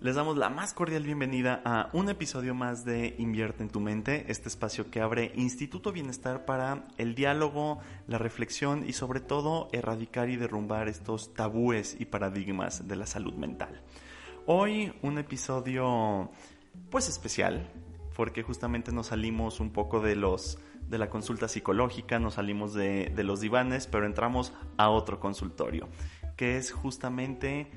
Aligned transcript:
les 0.00 0.14
damos 0.14 0.38
la 0.38 0.48
más 0.48 0.72
cordial 0.72 1.02
bienvenida 1.02 1.60
a 1.62 1.90
un 1.92 2.08
episodio 2.08 2.54
más 2.54 2.86
de 2.86 3.14
Invierte 3.18 3.62
en 3.62 3.68
tu 3.68 3.80
mente, 3.80 4.24
este 4.28 4.48
espacio 4.48 4.90
que 4.90 5.02
abre 5.02 5.30
Instituto 5.34 5.92
Bienestar 5.92 6.46
para 6.46 6.86
el 6.96 7.14
diálogo, 7.14 7.80
la 8.06 8.16
reflexión 8.16 8.88
y 8.88 8.94
sobre 8.94 9.20
todo 9.20 9.68
erradicar 9.72 10.30
y 10.30 10.36
derrumbar 10.36 10.88
estos 10.88 11.34
tabúes 11.34 11.96
y 12.00 12.06
paradigmas 12.06 12.88
de 12.88 12.96
la 12.96 13.04
salud 13.04 13.34
mental. 13.34 13.82
Hoy 14.46 14.94
un 15.02 15.18
episodio 15.18 16.30
pues 16.88 17.10
especial 17.10 17.70
porque 18.16 18.42
justamente 18.42 18.92
nos 18.92 19.08
salimos 19.08 19.60
un 19.60 19.70
poco 19.70 20.00
de 20.00 20.16
los 20.16 20.58
de 20.88 20.96
la 20.98 21.10
consulta 21.10 21.46
psicológica, 21.46 22.18
nos 22.18 22.34
salimos 22.34 22.72
de, 22.72 23.12
de 23.14 23.22
los 23.22 23.40
divanes, 23.40 23.86
pero 23.86 24.06
entramos 24.06 24.52
a 24.76 24.88
otro 24.88 25.20
consultorio, 25.20 25.88
que 26.36 26.56
es 26.56 26.72
justamente 26.72 27.70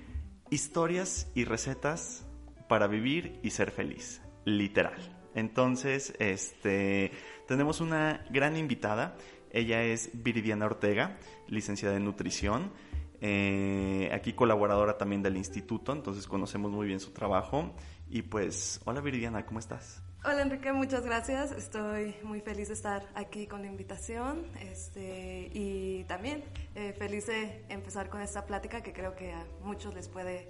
historias 0.53 1.31
y 1.33 1.45
recetas 1.45 2.27
para 2.69 2.87
vivir 2.87 3.39
y 3.41 3.49
ser 3.49 3.71
feliz, 3.71 4.21
literal. 4.45 4.93
Entonces, 5.33 6.13
este, 6.19 7.11
tenemos 7.47 7.81
una 7.81 8.23
gran 8.29 8.55
invitada. 8.55 9.17
Ella 9.51 9.83
es 9.83 10.11
Viridiana 10.13 10.65
Ortega, 10.65 11.17
licenciada 11.47 11.97
en 11.97 12.05
nutrición. 12.05 12.71
Eh, 13.19 14.09
aquí 14.13 14.33
colaboradora 14.33 14.97
también 14.97 15.23
del 15.23 15.37
instituto, 15.37 15.91
entonces 15.91 16.27
conocemos 16.27 16.71
muy 16.71 16.85
bien 16.85 16.99
su 16.99 17.11
trabajo. 17.11 17.73
Y 18.09 18.21
pues, 18.21 18.79
hola 18.85 19.01
Viridiana, 19.01 19.45
¿cómo 19.45 19.59
estás? 19.59 20.02
Hola 20.25 20.43
Enrique, 20.43 20.71
muchas 20.71 21.03
gracias. 21.03 21.51
Estoy 21.51 22.15
muy 22.23 22.39
feliz 22.39 22.69
de 22.69 22.75
estar 22.75 23.05
aquí 23.13 23.45
con 23.45 23.61
la 23.61 23.67
invitación 23.67 24.45
este, 24.61 25.51
y 25.53 26.05
también 26.05 26.45
eh, 26.75 26.93
feliz 26.97 27.27
de 27.27 27.65
empezar 27.67 28.07
con 28.07 28.21
esta 28.21 28.45
plática 28.45 28.81
que 28.81 28.93
creo 28.93 29.17
que 29.17 29.33
a 29.33 29.45
muchos 29.65 29.93
les 29.93 30.07
puede 30.07 30.47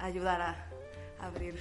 ayudar 0.00 0.40
a, 0.42 0.68
abrir 1.24 1.54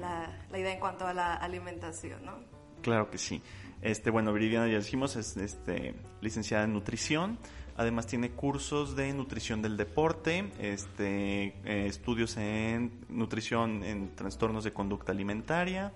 la, 0.00 0.30
idea 0.58 0.72
en 0.72 0.80
cuanto 0.80 1.06
a 1.06 1.12
la 1.12 1.34
alimentación, 1.34 2.24
¿no? 2.24 2.38
Claro 2.80 3.10
que 3.10 3.18
sí. 3.18 3.42
Este, 3.82 4.08
bueno, 4.08 4.32
Viridiana 4.32 4.66
ya 4.66 4.78
dijimos, 4.78 5.16
es 5.16 5.36
este, 5.36 5.94
licenciada 6.22 6.64
en 6.64 6.72
nutrición. 6.72 7.38
Además 7.76 8.06
tiene 8.06 8.30
cursos 8.30 8.96
de 8.96 9.12
nutrición 9.12 9.60
del 9.60 9.76
deporte, 9.76 10.50
este, 10.58 11.48
eh, 11.66 11.86
estudios 11.86 12.38
en 12.38 12.92
nutrición 13.10 13.84
en 13.84 14.16
trastornos 14.16 14.64
de 14.64 14.72
conducta 14.72 15.12
alimentaria, 15.12 15.92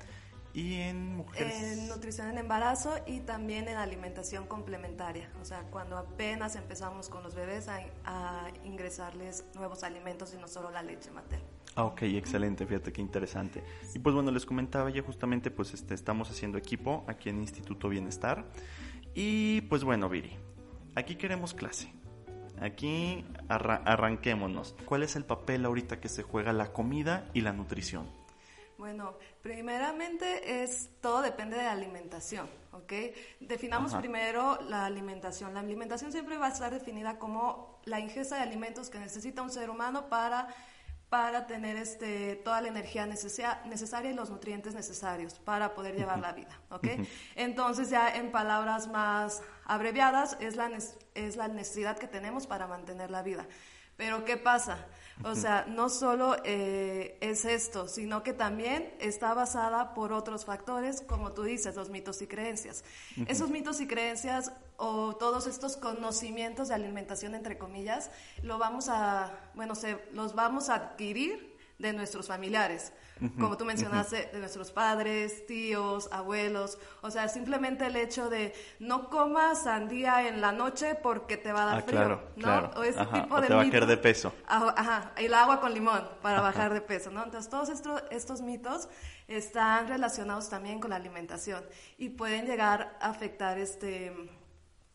¿Y 0.55 0.75
en 0.75 1.17
mujeres? 1.17 1.55
En 1.63 1.89
nutrición 1.89 2.31
en 2.31 2.39
embarazo 2.39 2.95
y 3.07 3.21
también 3.21 3.69
en 3.69 3.77
alimentación 3.77 4.47
complementaria. 4.47 5.31
O 5.41 5.45
sea, 5.45 5.63
cuando 5.71 5.97
apenas 5.97 6.57
empezamos 6.57 7.09
con 7.09 7.23
los 7.23 7.35
bebés 7.35 7.69
a, 7.69 8.51
ingresarles 8.65 9.45
nuevos 9.55 9.83
alimentos 9.85 10.35
y 10.35 10.39
no 10.39 10.49
solo 10.49 10.71
la 10.71 10.83
leche 10.83 11.11
materna. 11.11 11.45
Ah, 11.75 11.85
ok, 11.85 12.03
excelente, 12.03 12.67
fíjate 12.67 12.93
qué 12.93 13.01
interesante. 13.01 13.63
Y 13.95 13.99
pues 13.99 14.15
bueno, 14.15 14.31
les 14.31 14.45
comentaba 14.45 14.91
ya 14.91 15.03
justamente, 15.03 15.51
pues 15.51 15.75
este, 15.75 15.95
estamos 15.95 16.31
haciendo 16.31 16.59
equipo 16.59 17.05
aquí 17.07 17.29
en 17.29 17.39
Instituto 17.41 17.89
Bienestar. 17.89 18.45
Y 19.15 19.61
pues 19.63 19.85
bueno, 19.85 20.09
Viri, 20.09 20.37
aquí 20.97 21.17
queremos 21.17 21.55
clase. 21.55 21.93
Aquí 22.61 23.25
arranquémonos. 23.48 24.75
¿Cuál 24.85 25.05
es 25.05 25.14
el 25.14 25.25
papel 25.25 25.64
ahorita 25.64 26.01
que 26.01 26.08
se 26.08 26.23
juega 26.23 26.53
la 26.53 26.73
comida 26.73 27.31
y 27.33 27.42
la 27.42 27.53
nutrición? 27.53 28.17
Bueno, 28.78 29.18
primeramente 29.42 30.62
es 30.62 30.89
todo 31.00 31.20
depende 31.20 31.56
de 31.56 31.64
la 31.64 31.72
alimentación, 31.72 32.48
¿ok? 32.70 32.92
Definamos 33.40 33.92
primero 33.96 34.56
la 34.68 34.86
alimentación. 34.86 35.52
La 35.52 35.61
alimentación 35.61 36.12
siempre 36.12 36.39
va 36.39 36.46
a 36.46 36.52
estar 36.52 36.72
definida 36.72 37.18
como 37.18 37.80
la 37.86 37.98
ingesta 37.98 38.36
de 38.36 38.42
alimentos 38.42 38.89
que 38.89 39.00
necesita 39.00 39.42
un 39.42 39.50
ser 39.50 39.68
humano 39.68 40.08
para 40.08 40.55
para 41.08 41.46
tener 41.46 41.77
este, 41.77 42.36
toda 42.36 42.61
la 42.61 42.68
energía 42.68 43.06
necesaria 43.06 44.11
y 44.11 44.14
los 44.14 44.30
nutrientes 44.30 44.74
necesarios 44.74 45.39
para 45.39 45.74
poder 45.74 45.96
llevar 45.96 46.18
la 46.18 46.33
vida, 46.33 46.60
¿ok? 46.70 46.86
Entonces 47.34 47.89
ya 47.89 48.14
en 48.14 48.30
palabras 48.30 48.89
más 48.89 49.42
abreviadas 49.64 50.36
es 50.39 50.56
la, 50.56 50.70
es 51.14 51.36
la 51.36 51.48
necesidad 51.48 51.98
que 51.98 52.08
tenemos 52.08 52.46
para 52.46 52.66
mantener 52.66 53.10
la 53.10 53.22
vida. 53.22 53.46
Pero 53.96 54.24
¿qué 54.24 54.36
pasa? 54.36 54.86
O 55.24 55.34
sea, 55.34 55.67
no 55.68 55.89
solo 55.89 56.36
eh, 56.45 57.18
es 57.20 57.45
esto, 57.45 57.89
sino 57.89 58.23
que 58.23 58.33
también 58.33 58.95
está 59.01 59.34
basada 59.34 59.95
por 59.95 60.12
otros 60.12 60.45
factores, 60.45 61.01
como 61.01 61.33
tú 61.33 61.42
dices, 61.42 61.74
los 61.74 61.90
mitos 61.90 62.23
y 62.23 62.27
creencias. 62.27 62.84
Esos 63.27 63.51
mitos 63.51 63.80
y 63.80 63.86
creencias 63.86 64.52
o 64.77 65.17
todos 65.17 65.46
estos 65.46 65.77
conocimientos 65.77 66.68
de 66.68 66.74
alimentación, 66.74 67.34
entre 67.34 67.58
comillas, 67.58 68.11
lo 68.42 68.58
vamos 68.58 68.89
a, 68.89 69.33
bueno, 69.55 69.74
se, 69.74 69.98
los 70.12 70.34
vamos 70.34 70.68
a 70.68 70.77
adquirir 70.77 71.48
de 71.78 71.92
nuestros 71.92 72.27
familiares 72.27 72.92
como 73.39 73.56
tú 73.56 73.64
mencionaste, 73.64 74.30
de 74.33 74.39
nuestros 74.39 74.70
padres, 74.70 75.46
tíos, 75.46 76.08
abuelos. 76.12 76.78
O 77.02 77.11
sea, 77.11 77.28
simplemente 77.28 77.86
el 77.86 77.96
hecho 77.96 78.28
de 78.28 78.55
no 78.78 79.11
comas 79.11 79.64
sandía 79.64 80.28
en 80.28 80.40
la 80.40 80.52
noche 80.52 80.94
porque 80.94 81.36
te 81.36 81.52
va 81.52 81.62
a 81.62 81.66
dar 81.66 81.78
ah, 81.78 81.83
frío, 81.83 81.98
claro, 81.98 82.22
¿no? 82.36 82.42
Claro. 82.42 82.70
O 82.77 82.83
ese 82.84 83.05
tipo 83.06 83.34
o 83.34 83.40
de 83.40 83.46
te 83.48 83.55
va 83.55 83.62
a 83.62 83.70
caer 83.70 83.86
de 83.86 83.96
peso. 83.96 84.33
Ajá, 84.46 85.12
el 85.16 85.34
agua 85.34 85.61
con 85.61 85.74
limón 85.74 86.08
para 86.22 86.40
bajar 86.40 86.72
de 86.72 86.80
peso, 86.80 87.11
¿no? 87.11 87.24
Entonces, 87.24 87.50
todos 87.50 87.68
estos, 87.68 88.02
estos 88.10 88.40
mitos 88.40 88.89
están 89.27 89.89
relacionados 89.89 90.48
también 90.48 90.80
con 90.80 90.90
la 90.90 90.96
alimentación 90.96 91.64
y 91.96 92.10
pueden 92.10 92.46
llegar 92.46 92.96
a 93.00 93.10
afectar 93.10 93.58
este 93.58 94.12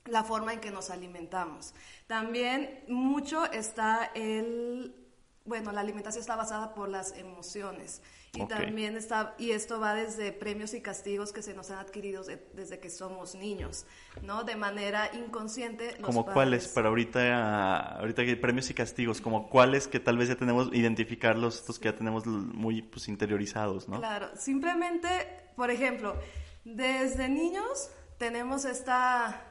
la 0.05 0.25
forma 0.25 0.51
en 0.51 0.59
que 0.59 0.69
nos 0.69 0.89
alimentamos. 0.89 1.73
También 2.07 2.83
mucho 2.89 3.45
está 3.45 4.11
el 4.15 5.02
bueno, 5.45 5.71
la 5.71 5.81
alimentación 5.81 6.21
está 6.21 6.35
basada 6.35 6.73
por 6.73 6.87
las 6.89 7.17
emociones 7.17 8.01
y 8.33 8.47
también 8.47 8.95
está 8.95 9.35
y 9.37 9.51
esto 9.51 9.79
va 9.79 9.93
desde 9.93 10.31
premios 10.31 10.73
y 10.73 10.81
castigos 10.81 11.33
que 11.33 11.41
se 11.41 11.53
nos 11.53 11.69
han 11.69 11.79
adquirido 11.79 12.23
desde 12.53 12.79
que 12.79 12.89
somos 12.89 13.35
niños, 13.35 13.85
¿no? 14.21 14.43
De 14.43 14.55
manera 14.55 15.11
inconsciente. 15.13 15.97
como 16.01 16.25
cuáles 16.25 16.67
para 16.69 16.87
ahorita 16.87 17.99
ahorita 17.99 18.25
que 18.25 18.37
premios 18.37 18.69
y 18.69 18.73
castigos, 18.73 19.21
como 19.21 19.49
cuáles 19.49 19.87
que 19.87 19.99
tal 19.99 20.17
vez 20.17 20.29
ya 20.29 20.35
tenemos 20.35 20.69
identificarlos 20.73 21.57
estos 21.57 21.77
que 21.77 21.89
ya 21.89 21.95
tenemos 21.95 22.25
muy 22.25 22.81
pues 22.81 23.07
interiorizados, 23.07 23.87
¿no? 23.89 23.99
Claro, 23.99 24.29
simplemente, 24.37 25.09
por 25.55 25.69
ejemplo, 25.69 26.15
desde 26.63 27.27
niños 27.27 27.91
tenemos 28.17 28.65
esta 28.65 29.49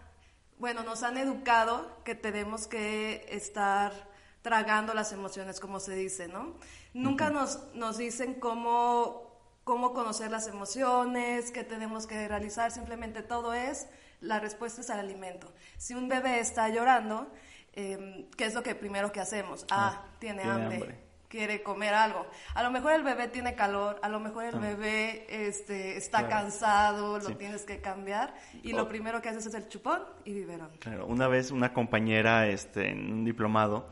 bueno, 0.58 0.84
nos 0.84 1.02
han 1.02 1.18
educado 1.18 2.02
que 2.04 2.14
tenemos 2.14 2.66
que 2.66 3.26
estar 3.28 4.11
tragando 4.42 4.92
las 4.92 5.12
emociones, 5.12 5.60
como 5.60 5.80
se 5.80 5.94
dice, 5.94 6.28
¿no? 6.28 6.54
Nunca 6.92 7.30
nos, 7.30 7.60
nos 7.74 7.96
dicen 7.96 8.34
cómo, 8.34 9.40
cómo 9.64 9.94
conocer 9.94 10.30
las 10.30 10.48
emociones, 10.48 11.52
qué 11.52 11.62
tenemos 11.62 12.06
que 12.06 12.28
realizar, 12.28 12.72
simplemente 12.72 13.22
todo 13.22 13.54
es, 13.54 13.86
la 14.20 14.40
respuesta 14.40 14.80
es 14.80 14.90
al 14.90 14.98
alimento. 14.98 15.52
Si 15.78 15.94
un 15.94 16.08
bebé 16.08 16.40
está 16.40 16.68
llorando, 16.68 17.32
em, 17.72 18.28
¿qué 18.36 18.44
es 18.44 18.54
lo 18.54 18.62
que 18.62 18.74
primero 18.74 19.12
que 19.12 19.20
hacemos? 19.20 19.64
Ah, 19.70 20.02
ah 20.02 20.08
tiene, 20.18 20.42
hambre. 20.42 20.98
quiere 21.28 21.62
comer 21.62 21.94
algo. 21.94 22.26
A 22.54 22.64
lo 22.64 22.70
mejor 22.70 22.92
el 22.92 23.04
bebé 23.04 23.28
tiene 23.28 23.54
calor, 23.54 24.00
a 24.02 24.08
lo 24.08 24.18
mejor 24.18 24.44
el 24.44 24.56
ah. 24.56 24.58
bebé 24.58 25.26
este, 25.28 25.96
está 25.96 26.28
cansado, 26.28 27.18
lo 27.20 27.36
tienes 27.36 27.62
que 27.62 27.80
cambiar 27.80 28.34
y 28.64 28.72
lo 28.72 28.88
primero 28.88 29.22
que 29.22 29.28
haces 29.28 29.46
es 29.46 29.54
el 29.54 29.68
chupón 29.68 30.02
y 30.24 30.34
biberón. 30.34 30.70
Claro, 30.80 31.06
una 31.06 31.28
vez 31.28 31.52
una 31.52 31.72
compañera 31.72 32.48
este, 32.48 32.90
en 32.90 33.12
un 33.12 33.24
diplomado 33.24 33.88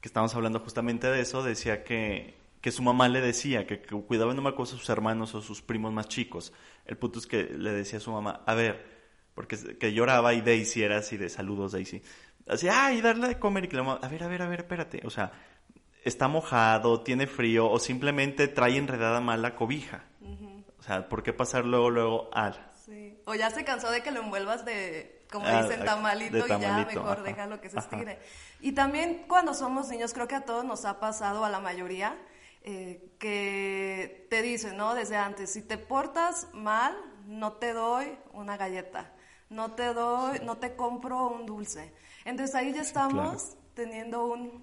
que 0.00 0.08
estábamos 0.08 0.34
hablando 0.34 0.60
justamente 0.60 1.08
de 1.08 1.20
eso, 1.20 1.42
decía 1.42 1.84
que, 1.84 2.36
que 2.60 2.70
su 2.70 2.82
mamá 2.82 3.08
le 3.08 3.20
decía 3.20 3.66
que, 3.66 3.80
cuidaba 3.80 4.34
no 4.34 4.42
me 4.42 4.50
acuerdo 4.50 4.76
sus 4.76 4.88
hermanos 4.88 5.34
o 5.34 5.42
sus 5.42 5.62
primos 5.62 5.92
más 5.92 6.08
chicos. 6.08 6.52
El 6.86 6.96
punto 6.96 7.18
es 7.18 7.26
que 7.26 7.44
le 7.44 7.72
decía 7.72 7.98
a 7.98 8.02
su 8.02 8.12
mamá, 8.12 8.42
a 8.46 8.54
ver, 8.54 8.84
porque 9.34 9.56
que 9.78 9.92
lloraba 9.92 10.34
y 10.34 10.40
Daisy 10.40 10.82
era 10.82 10.98
así 10.98 11.16
de 11.16 11.28
saludos 11.28 11.72
Daisy. 11.72 12.02
Así, 12.46 12.68
ay, 12.68 13.00
darle 13.00 13.28
de 13.28 13.38
comer 13.38 13.64
y 13.64 13.68
que 13.68 13.76
la 13.76 13.82
mamá, 13.82 14.00
a 14.02 14.08
ver, 14.08 14.24
a 14.24 14.28
ver, 14.28 14.42
a 14.42 14.48
ver, 14.48 14.60
espérate. 14.60 15.02
O 15.04 15.10
sea, 15.10 15.32
está 16.04 16.28
mojado, 16.28 17.02
tiene 17.02 17.26
frío 17.26 17.70
o 17.70 17.78
simplemente 17.78 18.48
trae 18.48 18.76
enredada 18.76 19.20
mal 19.20 19.42
la 19.42 19.54
cobija. 19.54 20.04
O 20.78 20.82
sea, 20.82 21.08
¿por 21.08 21.22
qué 21.22 21.32
pasar 21.32 21.64
luego, 21.66 21.90
luego 21.90 22.30
al? 22.32 22.54
Sí. 22.86 23.18
O 23.26 23.34
ya 23.34 23.50
se 23.50 23.64
cansó 23.64 23.90
de 23.90 24.02
que 24.02 24.10
lo 24.10 24.20
envuelvas 24.20 24.64
de 24.64 25.17
como 25.30 25.46
ah, 25.46 25.62
dicen, 25.62 25.84
tamalito, 25.84 26.46
y 26.46 26.48
ya 26.48 26.86
mejor 26.86 27.22
déjalo 27.22 27.60
que 27.60 27.68
se 27.70 27.78
estire. 27.78 28.18
Y 28.60 28.72
también 28.72 29.24
cuando 29.28 29.54
somos 29.54 29.88
niños, 29.88 30.12
creo 30.14 30.26
que 30.26 30.34
a 30.34 30.44
todos 30.44 30.64
nos 30.64 30.84
ha 30.84 31.00
pasado, 31.00 31.44
a 31.44 31.50
la 31.50 31.60
mayoría, 31.60 32.16
eh, 32.62 33.10
que 33.18 34.26
te 34.30 34.42
dicen, 34.42 34.76
¿no? 34.76 34.94
Desde 34.94 35.16
antes, 35.16 35.52
si 35.52 35.62
te 35.62 35.78
portas 35.78 36.48
mal, 36.52 36.96
no 37.26 37.52
te 37.54 37.72
doy 37.72 38.18
una 38.32 38.56
galleta. 38.56 39.12
no 39.50 39.72
te 39.72 39.94
doy, 39.94 40.40
no 40.44 40.58
te 40.58 40.76
compro 40.76 41.28
un 41.28 41.46
dulce. 41.46 41.92
Entonces 42.24 42.54
ahí 42.54 42.72
ya 42.72 42.82
estamos 42.82 43.56
teniendo 43.74 44.26
un 44.26 44.62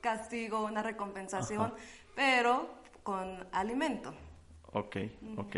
castigo, 0.00 0.64
una 0.64 0.82
recompensación, 0.82 1.72
pero 2.16 2.68
con 3.02 3.46
alimento. 3.52 4.12
Ok, 4.72 4.96
ok. 5.36 5.56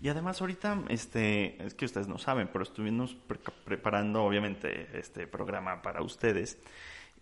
Y 0.00 0.08
además 0.08 0.40
ahorita, 0.40 0.84
este, 0.88 1.62
es 1.62 1.74
que 1.74 1.84
ustedes 1.84 2.08
no 2.08 2.18
saben, 2.18 2.48
pero 2.48 2.64
estuvimos 2.64 3.16
preparando 3.64 4.24
obviamente 4.24 4.98
este 4.98 5.26
programa 5.26 5.82
para 5.82 6.02
ustedes 6.02 6.58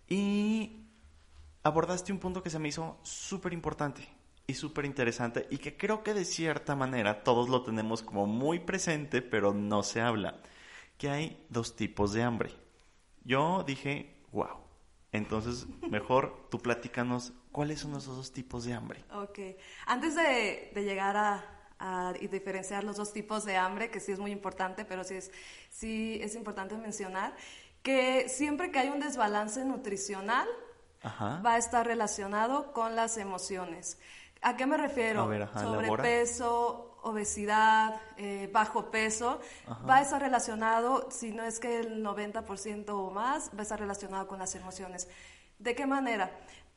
y 0.07 0.85
abordaste 1.63 2.11
un 2.11 2.19
punto 2.19 2.41
que 2.41 2.49
se 2.49 2.59
me 2.59 2.69
hizo 2.69 2.97
súper 3.03 3.53
importante 3.53 4.07
y 4.47 4.53
súper 4.53 4.85
interesante 4.85 5.45
y 5.51 5.57
que 5.57 5.77
creo 5.77 6.03
que 6.03 6.13
de 6.13 6.25
cierta 6.25 6.75
manera 6.75 7.23
todos 7.23 7.49
lo 7.49 7.63
tenemos 7.63 8.01
como 8.01 8.25
muy 8.25 8.59
presente, 8.59 9.21
pero 9.21 9.53
no 9.53 9.83
se 9.83 10.01
habla, 10.01 10.39
que 10.97 11.09
hay 11.09 11.45
dos 11.49 11.75
tipos 11.75 12.13
de 12.13 12.23
hambre. 12.23 12.51
Yo 13.23 13.63
dije, 13.67 14.15
wow. 14.31 14.57
Entonces, 15.11 15.67
mejor 15.89 16.47
tú 16.49 16.59
platícanos 16.59 17.33
cuáles 17.51 17.79
son 17.79 17.95
esos 17.95 18.15
dos 18.15 18.31
tipos 18.31 18.63
de 18.65 18.73
hambre. 18.73 19.03
Ok. 19.13 19.39
Antes 19.85 20.15
de, 20.15 20.71
llegar 20.75 21.17
a, 21.17 21.58
diferenciar 22.31 22.83
los 22.83 22.97
dos 22.97 23.13
tipos 23.13 23.45
de 23.45 23.57
hambre, 23.57 23.89
que 23.89 23.99
sí 23.99 24.11
es 24.11 24.19
muy 24.19 24.31
importante, 24.31 24.85
pero 24.85 25.03
sí 25.03 25.15
es, 25.15 25.31
sí 25.69 26.19
es 26.21 26.35
importante 26.35 26.75
mencionar 26.75 27.33
que 27.83 28.27
siempre 28.29 28.71
que 28.71 28.79
hay 28.79 28.89
un 28.89 28.99
desbalance 28.99 29.63
nutricional, 29.63 30.47
va 31.05 31.53
a 31.53 31.57
estar 31.57 31.85
relacionado 31.85 32.73
con 32.73 32.95
las 32.95 33.17
emociones. 33.17 33.97
¿A 34.41 34.57
qué 34.57 34.65
me 34.65 34.77
refiero? 34.77 35.29
Sobrepeso, 35.53 36.97
obesidad, 37.03 38.01
eh, 38.17 38.49
bajo 38.51 38.91
peso, 38.91 39.39
va 39.89 39.97
a 39.97 40.01
estar 40.01 40.21
relacionado, 40.21 41.09
si 41.11 41.31
no 41.31 41.43
es 41.43 41.59
que 41.59 41.79
el 41.79 42.03
90% 42.03 42.89
o 42.89 43.11
más, 43.11 43.51
va 43.55 43.59
a 43.59 43.61
estar 43.63 43.79
relacionado 43.79 44.27
con 44.27 44.39
las 44.39 44.55
emociones. 44.55 45.07
¿De 45.57 45.75
qué 45.75 45.85
manera? 45.85 46.31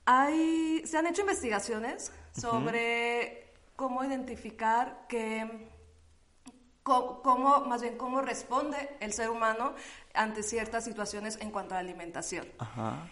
Hay, 0.04 0.82
se 0.84 0.98
han 0.98 1.06
hecho 1.06 1.22
investigaciones 1.22 2.12
sobre 2.32 3.41
cómo 3.82 4.04
identificar 4.04 5.06
que 5.08 5.68
cómo, 6.84 7.64
más 7.64 7.82
bien 7.82 7.98
cómo 7.98 8.20
responde 8.20 8.76
el 9.00 9.12
ser 9.12 9.28
humano 9.28 9.74
ante 10.14 10.44
ciertas 10.44 10.84
situaciones 10.84 11.36
en 11.40 11.50
cuanto 11.50 11.74
a 11.74 11.78
la 11.78 11.80
alimentación. 11.80 12.46
Ajá. 12.60 13.08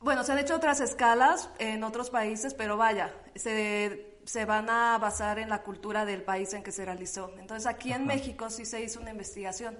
Bueno, 0.00 0.24
se 0.24 0.32
han 0.32 0.38
hecho 0.38 0.56
otras 0.56 0.80
escalas 0.80 1.50
en 1.58 1.84
otros 1.84 2.08
países, 2.08 2.54
pero 2.54 2.78
vaya, 2.78 3.14
se, 3.34 4.16
se 4.24 4.46
van 4.46 4.70
a 4.70 4.96
basar 4.96 5.38
en 5.38 5.50
la 5.50 5.62
cultura 5.62 6.06
del 6.06 6.22
país 6.22 6.54
en 6.54 6.62
que 6.62 6.72
se 6.72 6.86
realizó. 6.86 7.34
Entonces, 7.38 7.66
aquí 7.66 7.92
en 7.92 8.06
México 8.06 8.48
sí 8.48 8.64
se 8.64 8.82
hizo 8.82 8.98
una 8.98 9.10
investigación 9.10 9.78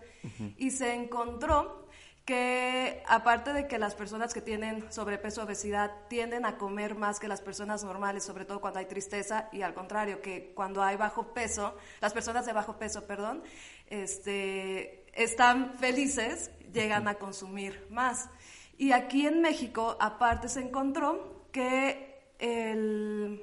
y 0.58 0.72
se 0.72 0.92
encontró 0.92 1.88
que 2.24 3.02
aparte 3.08 3.52
de 3.52 3.66
que 3.66 3.78
las 3.78 3.94
personas 3.94 4.32
que 4.32 4.40
tienen 4.40 4.90
sobrepeso 4.92 5.42
obesidad 5.42 5.90
tienden 6.08 6.46
a 6.46 6.56
comer 6.56 6.94
más 6.94 7.18
que 7.18 7.26
las 7.26 7.40
personas 7.40 7.82
normales, 7.82 8.22
sobre 8.22 8.44
todo 8.44 8.60
cuando 8.60 8.78
hay 8.78 8.86
tristeza, 8.86 9.48
y 9.52 9.62
al 9.62 9.74
contrario, 9.74 10.22
que 10.22 10.52
cuando 10.54 10.82
hay 10.82 10.96
bajo 10.96 11.34
peso, 11.34 11.76
las 12.00 12.12
personas 12.12 12.46
de 12.46 12.52
bajo 12.52 12.78
peso, 12.78 13.06
perdón, 13.06 13.42
este, 13.88 15.04
están 15.20 15.74
felices, 15.78 16.52
llegan 16.72 17.08
a 17.08 17.16
consumir 17.16 17.86
más. 17.90 18.30
Y 18.78 18.92
aquí 18.92 19.26
en 19.26 19.40
México, 19.42 19.96
aparte, 20.00 20.48
se 20.48 20.60
encontró 20.60 21.48
que, 21.50 22.34
el, 22.38 23.42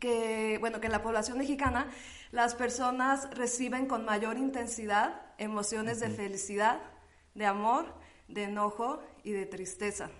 que, 0.00 0.58
bueno, 0.58 0.80
que 0.80 0.86
en 0.86 0.92
la 0.92 1.02
población 1.02 1.38
mexicana 1.38 1.88
las 2.30 2.54
personas 2.54 3.30
reciben 3.30 3.86
con 3.86 4.04
mayor 4.04 4.36
intensidad 4.36 5.22
emociones 5.38 6.00
de 6.00 6.10
felicidad, 6.10 6.80
de 7.38 7.46
amor, 7.46 7.86
de 8.26 8.44
enojo 8.44 9.00
y 9.22 9.30
de 9.30 9.46
tristeza. 9.46 10.10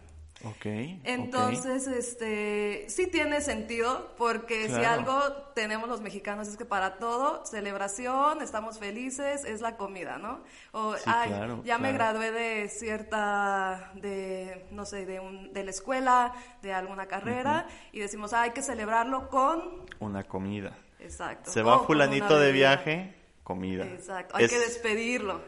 Ok. 0.45 0.67
Entonces, 1.03 1.89
este, 1.89 2.85
sí 2.89 3.09
tiene 3.09 3.41
sentido, 3.41 4.15
porque 4.17 4.69
si 4.69 4.85
algo 4.85 5.21
tenemos 5.53 5.89
los 5.89 6.01
mexicanos 6.01 6.47
es 6.47 6.57
que 6.57 6.65
para 6.65 6.99
todo, 6.99 7.45
celebración, 7.45 8.41
estamos 8.41 8.79
felices, 8.79 9.45
es 9.45 9.61
la 9.61 9.77
comida, 9.77 10.19
¿no? 10.19 10.45
O, 10.71 10.95
ay, 11.07 11.33
ya 11.65 11.79
me 11.79 11.93
gradué 11.93 12.31
de 12.31 12.69
cierta, 12.69 13.91
de, 13.97 14.65
no 14.71 14.85
sé, 14.85 15.07
de, 15.07 15.19
un, 15.19 15.53
de 15.53 15.65
la 15.65 15.71
escuela, 15.71 16.33
de 16.63 16.73
alguna 16.73 17.07
carrera, 17.07 17.67
y 17.91 17.99
decimos, 17.99 18.33
hay 18.33 18.53
que 18.53 18.63
celebrarlo 18.63 19.29
con... 19.29 19.87
Una 19.99 20.23
comida. 20.23 20.79
Exacto. 21.01 21.51
Se 21.51 21.63
va 21.63 21.81
fulanito 21.81 22.39
de 22.39 22.53
viaje, 22.53 23.13
comida. 23.43 23.85
Exacto, 23.87 24.37
hay 24.37 24.47
que 24.47 24.59
despedirlo, 24.61 25.41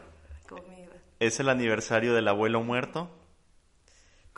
comida. 0.49 0.80
¿Es 1.21 1.39
el 1.39 1.49
aniversario 1.49 2.15
del 2.15 2.27
abuelo 2.27 2.61
muerto? 2.63 3.09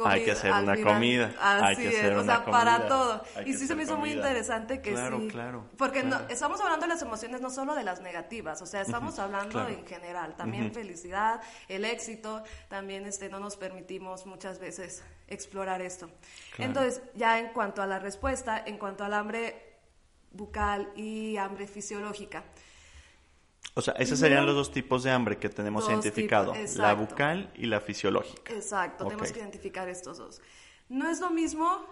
hay 0.03 0.25
que 0.25 0.31
hacer 0.31 0.51
una 0.51 0.75
comida. 0.81 1.33
Así 1.39 1.85
es, 1.85 2.13
o 2.13 2.25
sea, 2.25 2.43
para 2.43 2.87
todo. 2.89 3.23
y 3.45 3.53
sí 3.53 3.67
se 3.67 3.75
me 3.75 3.83
hizo 3.83 3.95
muy 3.95 4.11
interesante 4.11 4.81
que 4.81 4.91
claro, 4.91 5.19
sí. 5.21 5.27
Claro, 5.29 5.69
Porque 5.77 6.03
No, 6.03 6.19
estamos 6.27 6.59
hablando 6.59 6.85
de 6.85 6.89
las 6.89 7.01
emociones 7.01 7.39
no 7.39 7.49
solo 7.49 7.73
de 7.73 7.83
las 7.83 8.01
negativas, 8.01 8.61
o 8.61 8.65
sea, 8.65 8.81
estamos 8.81 9.17
hablando 9.17 9.65
en 9.65 9.87
general. 9.87 10.35
También 10.35 10.73
felicidad, 10.73 11.41
el 11.69 11.85
éxito, 11.85 12.43
también 12.67 13.05
este, 13.05 13.29
no 13.29 13.39
nos 13.39 13.55
permitimos 13.55 14.25
muchas 14.25 14.59
veces 14.59 15.05
explorar 15.27 15.81
esto. 15.81 16.09
Entonces, 16.57 17.01
ya 17.15 17.39
en 17.39 17.53
cuanto 17.53 17.81
a 17.81 17.87
la 17.87 17.99
respuesta, 17.99 18.61
en 18.65 18.77
cuanto 18.77 19.05
al 19.05 19.13
hambre 19.13 19.77
bucal 20.31 20.91
y 20.97 21.37
hambre 21.37 21.65
fisiológica. 21.65 22.43
O 23.75 23.81
sea, 23.81 23.95
esos 23.97 24.19
serían 24.19 24.45
los 24.45 24.53
dos 24.53 24.71
tipos 24.71 25.03
de 25.03 25.11
hambre 25.11 25.37
que 25.37 25.49
tenemos 25.49 25.89
identificado, 25.89 26.53
la 26.75 26.93
bucal 26.93 27.51
y 27.55 27.65
la 27.65 27.79
fisiológica. 27.79 28.53
Exacto, 28.53 29.05
tenemos 29.05 29.31
que 29.31 29.39
identificar 29.39 29.89
estos 29.89 30.19
dos. 30.19 30.41
No 30.89 31.09
es 31.09 31.19
lo 31.19 31.31
mismo 31.31 31.83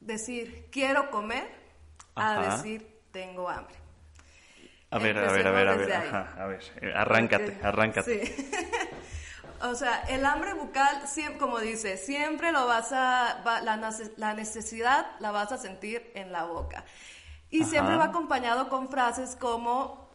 decir 0.00 0.68
quiero 0.70 1.10
comer 1.10 1.46
a 2.14 2.56
decir 2.56 3.00
tengo 3.10 3.48
hambre. 3.48 3.74
A 4.90 4.98
ver, 4.98 5.18
a 5.18 5.30
ver, 5.30 5.46
a 5.46 5.50
ver, 5.52 5.68
a 5.68 5.76
ver, 5.76 5.92
a 5.92 6.46
ver, 6.46 6.64
eh, 6.80 6.92
arráncate, 6.92 7.60
arráncate. 7.62 8.26
Sí. 8.26 8.50
o 9.62 9.74
sea, 9.76 10.00
el 10.08 10.24
hambre 10.26 10.54
bucal, 10.54 11.02
como 11.38 11.60
dice, 11.60 11.96
siempre 11.96 12.50
lo 12.50 12.66
vas 12.66 12.90
a, 12.92 13.60
la, 13.62 14.34
necesidad 14.34 15.06
la 15.20 15.30
vas 15.30 15.52
a 15.52 15.58
sentir 15.58 16.10
en 16.14 16.32
la 16.32 16.44
boca. 16.44 16.84
Y 17.50 17.64
siempre 17.64 17.96
va 17.96 18.06
acompañado 18.06 18.68
con 18.68 18.88
frases 18.88 19.36
como 19.36 20.09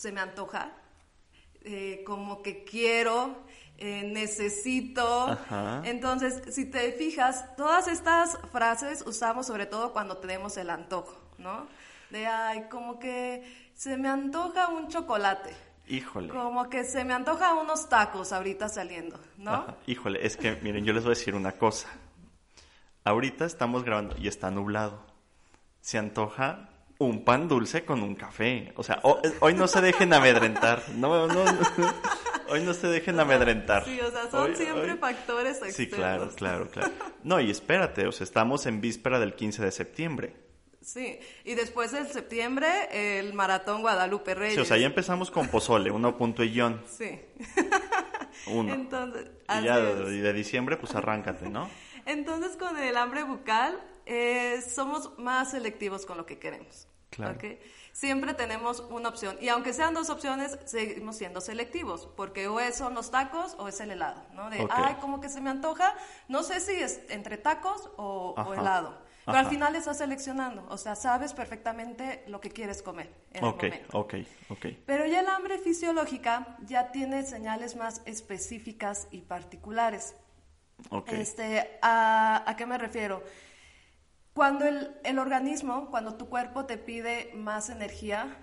se 0.00 0.12
me 0.12 0.20
antoja, 0.20 0.72
eh, 1.62 2.02
como 2.06 2.40
que 2.40 2.64
quiero, 2.64 3.44
eh, 3.76 4.02
necesito. 4.02 5.38
Entonces, 5.84 6.54
si 6.54 6.64
te 6.64 6.92
fijas, 6.92 7.54
todas 7.54 7.86
estas 7.86 8.38
frases 8.50 9.04
usamos 9.06 9.46
sobre 9.46 9.66
todo 9.66 9.92
cuando 9.92 10.16
tenemos 10.16 10.56
el 10.56 10.70
antojo, 10.70 11.20
¿no? 11.36 11.66
De, 12.08 12.26
ay, 12.26 12.66
como 12.70 12.98
que 12.98 13.70
se 13.74 13.98
me 13.98 14.08
antoja 14.08 14.68
un 14.68 14.88
chocolate. 14.88 15.54
Híjole. 15.86 16.28
Como 16.28 16.70
que 16.70 16.84
se 16.84 17.04
me 17.04 17.12
antoja 17.12 17.52
unos 17.52 17.90
tacos 17.90 18.32
ahorita 18.32 18.70
saliendo, 18.70 19.20
¿no? 19.36 19.76
Híjole, 19.86 20.24
es 20.24 20.38
que 20.38 20.56
miren, 20.62 20.84
yo 20.86 20.94
les 20.94 21.02
voy 21.02 21.12
a 21.12 21.16
decir 21.16 21.34
una 21.34 21.52
cosa. 21.52 21.88
Ahorita 23.04 23.44
estamos 23.44 23.84
grabando 23.84 24.16
y 24.18 24.28
está 24.28 24.50
nublado. 24.50 25.04
Se 25.82 25.98
antoja 25.98 26.69
un 27.00 27.24
pan 27.24 27.48
dulce 27.48 27.84
con 27.84 28.02
un 28.02 28.14
café. 28.14 28.72
O 28.76 28.82
sea, 28.82 29.00
hoy 29.40 29.54
no 29.54 29.66
se 29.66 29.80
dejen 29.80 30.12
amedrentar. 30.12 30.82
No, 30.96 31.26
no, 31.26 31.44
hoy 32.48 32.60
no 32.62 32.74
se 32.74 32.88
dejen 32.88 33.18
amedrentar. 33.18 33.86
Sí, 33.86 33.98
o 34.00 34.10
sea, 34.10 34.30
son 34.30 34.54
siempre 34.54 34.96
factores 34.96 35.62
externos. 35.62 35.76
Sí, 35.76 35.88
claro, 35.88 36.30
claro, 36.36 36.68
claro. 36.68 36.92
No, 37.24 37.40
y 37.40 37.50
espérate, 37.50 38.06
o 38.06 38.12
sea, 38.12 38.24
estamos 38.24 38.66
en 38.66 38.82
víspera 38.82 39.18
del 39.18 39.34
15 39.34 39.64
de 39.64 39.72
septiembre. 39.72 40.36
Sí, 40.82 41.18
y 41.44 41.54
después 41.54 41.92
del 41.92 42.06
septiembre, 42.06 42.68
el 43.18 43.32
maratón 43.32 43.80
Guadalupe 43.80 44.34
Reyes. 44.34 44.54
Sí, 44.56 44.60
o 44.60 44.64
sea, 44.66 44.76
ya 44.76 44.86
empezamos 44.86 45.30
con 45.30 45.48
pozole, 45.48 45.90
uno 45.90 46.18
punto 46.18 46.44
y 46.44 46.50
guion. 46.50 46.82
Sí. 46.86 47.18
Uno. 48.46 48.74
Entonces, 48.74 49.26
y 49.58 49.64
ya 49.64 49.78
de, 49.78 50.20
de, 50.22 50.32
diciembre, 50.32 50.76
pues 50.76 50.94
arráncate, 50.94 51.48
¿no? 51.48 51.68
Entonces, 52.06 52.56
con 52.56 52.78
el 52.78 52.96
hambre 52.96 53.22
bucal, 53.22 53.78
eh, 54.06 54.60
somos 54.62 55.18
más 55.18 55.52
selectivos 55.52 56.04
con 56.04 56.16
lo 56.16 56.26
que 56.26 56.38
queremos. 56.38 56.89
Claro. 57.10 57.38
Siempre 57.92 58.34
tenemos 58.34 58.80
una 58.90 59.08
opción. 59.08 59.36
Y 59.40 59.48
aunque 59.48 59.72
sean 59.72 59.94
dos 59.94 60.10
opciones, 60.10 60.58
seguimos 60.64 61.16
siendo 61.16 61.40
selectivos, 61.40 62.08
porque 62.16 62.48
o 62.48 62.60
es 62.60 62.76
son 62.76 62.94
los 62.94 63.10
tacos 63.10 63.56
o 63.58 63.68
es 63.68 63.80
el 63.80 63.90
helado, 63.90 64.22
¿no? 64.32 64.48
De, 64.48 64.66
ay, 64.70 64.94
como 65.00 65.20
que 65.20 65.28
se 65.28 65.40
me 65.40 65.50
antoja, 65.50 65.94
no 66.28 66.42
sé 66.42 66.60
si 66.60 66.72
es 66.72 67.00
entre 67.08 67.36
tacos 67.36 67.90
o, 67.96 68.34
helado. 68.56 69.10
Pero 69.26 69.38
al 69.38 69.48
final 69.48 69.76
estás 69.76 69.98
seleccionando, 69.98 70.66
o 70.70 70.76
sea, 70.76 70.96
sabes 70.96 71.34
perfectamente 71.34 72.24
lo 72.26 72.40
que 72.40 72.50
quieres 72.50 72.82
comer 72.82 73.12
en 73.32 73.44
el 73.44 73.50
momento. 73.50 73.98
Ok, 73.98 74.14
ok, 74.48 74.66
Pero 74.86 75.06
ya 75.06 75.20
el 75.20 75.28
hambre 75.28 75.58
fisiológica 75.58 76.56
ya 76.62 76.90
tiene 76.90 77.24
señales 77.24 77.76
más 77.76 78.02
específicas 78.06 79.08
y 79.10 79.20
particulares. 79.20 80.16
Este, 81.06 81.78
¿a, 81.82 82.42
¿A 82.46 82.56
qué 82.56 82.66
me 82.66 82.78
refiero? 82.78 83.22
Cuando 84.34 84.64
el, 84.64 84.96
el, 85.04 85.18
organismo, 85.18 85.90
cuando 85.90 86.14
tu 86.14 86.28
cuerpo 86.28 86.66
te 86.66 86.78
pide 86.78 87.32
más 87.34 87.68
energía, 87.70 88.36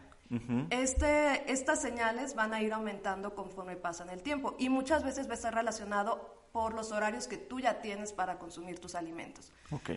este, 0.69 1.51
estas 1.51 1.81
señales 1.81 2.35
van 2.35 2.53
a 2.53 2.61
ir 2.61 2.73
aumentando 2.73 3.33
conforme 3.33 3.75
pasan 3.75 4.09
el 4.09 4.21
tiempo. 4.21 4.55
Y 4.59 4.69
muchas 4.69 5.03
veces 5.03 5.27
va 5.27 5.31
a 5.31 5.35
estar 5.35 5.53
relacionado 5.53 6.37
por 6.51 6.73
los 6.73 6.91
horarios 6.91 7.27
que 7.27 7.37
tú 7.37 7.59
ya 7.59 7.81
tienes 7.81 8.13
para 8.13 8.39
consumir 8.39 8.79
tus 8.79 8.95
alimentos. 8.95 9.53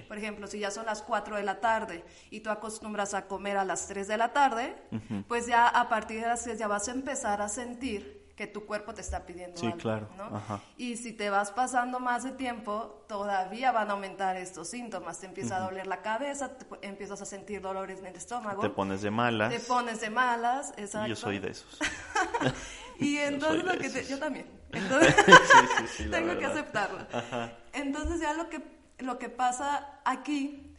Por 0.09 0.19
ejemplo, 0.19 0.47
si 0.47 0.59
ya 0.59 0.71
son 0.71 0.87
las 0.87 1.03
4 1.03 1.37
de 1.37 1.43
la 1.43 1.61
tarde 1.61 2.05
y 2.31 2.41
tú 2.41 2.51
acostumbras 2.51 3.15
a 3.15 3.27
comer 3.27 3.57
a 3.57 3.65
las 3.65 3.87
3 3.87 4.07
de 4.07 4.17
la 4.17 4.33
tarde, 4.33 4.77
pues 5.27 5.47
ya 5.47 5.67
a 5.67 5.89
partir 5.89 6.21
de 6.21 6.27
las 6.27 6.43
6 6.43 6.59
ya 6.59 6.69
vas 6.69 6.89
a 6.89 6.93
empezar 6.93 7.41
a 7.41 7.49
sentir 7.49 8.20
que 8.41 8.47
tu 8.47 8.65
cuerpo 8.65 8.95
te 8.95 9.03
está 9.03 9.27
pidiendo 9.27 9.61
sí, 9.61 9.71
claro. 9.73 10.09
Y 10.79 10.97
si 10.97 11.13
te 11.13 11.29
vas 11.29 11.51
pasando 11.51 12.01
más 12.01 12.25
de 12.25 12.31
tiempo, 12.31 13.05
todavía 13.07 13.71
van 13.71 13.91
a 13.91 13.93
aumentar 13.93 14.39
estos 14.39 14.71
síntomas. 14.71 15.21
Te 15.21 15.27
empieza 15.27 15.59
a 15.59 15.61
doler 15.61 15.87
la 15.87 16.01
cabeza, 16.01 16.53
empiezas 16.81 17.21
a 17.21 17.27
sentir 17.27 17.61
dolores 17.61 17.99
en 17.99 18.07
el 18.07 18.17
estómago. 18.17 18.63
Te 18.63 18.71
pones 18.71 19.03
de 19.03 19.11
malas. 19.11 19.53
Te 19.53 19.61
pones 19.61 20.01
de 20.01 20.09
malas, 20.09 20.73
exacto. 20.79 21.09
Yo 21.09 21.17
soy 21.17 21.39
de 21.39 21.51
esos. 21.51 21.79
y 22.99 23.19
entonces 23.19 23.63
lo 23.63 23.77
que 23.77 24.05
yo 24.07 24.19
también. 24.19 24.47
Entonces, 24.73 25.15
tengo 26.11 26.39
que 26.39 26.47
aceptarlo. 26.47 27.07
Entonces 27.75 28.23
ya 28.23 28.33
lo 28.33 28.49
que, 28.49 28.63
lo 29.01 29.19
que 29.19 29.29
pasa 29.29 30.01
aquí 30.07 30.70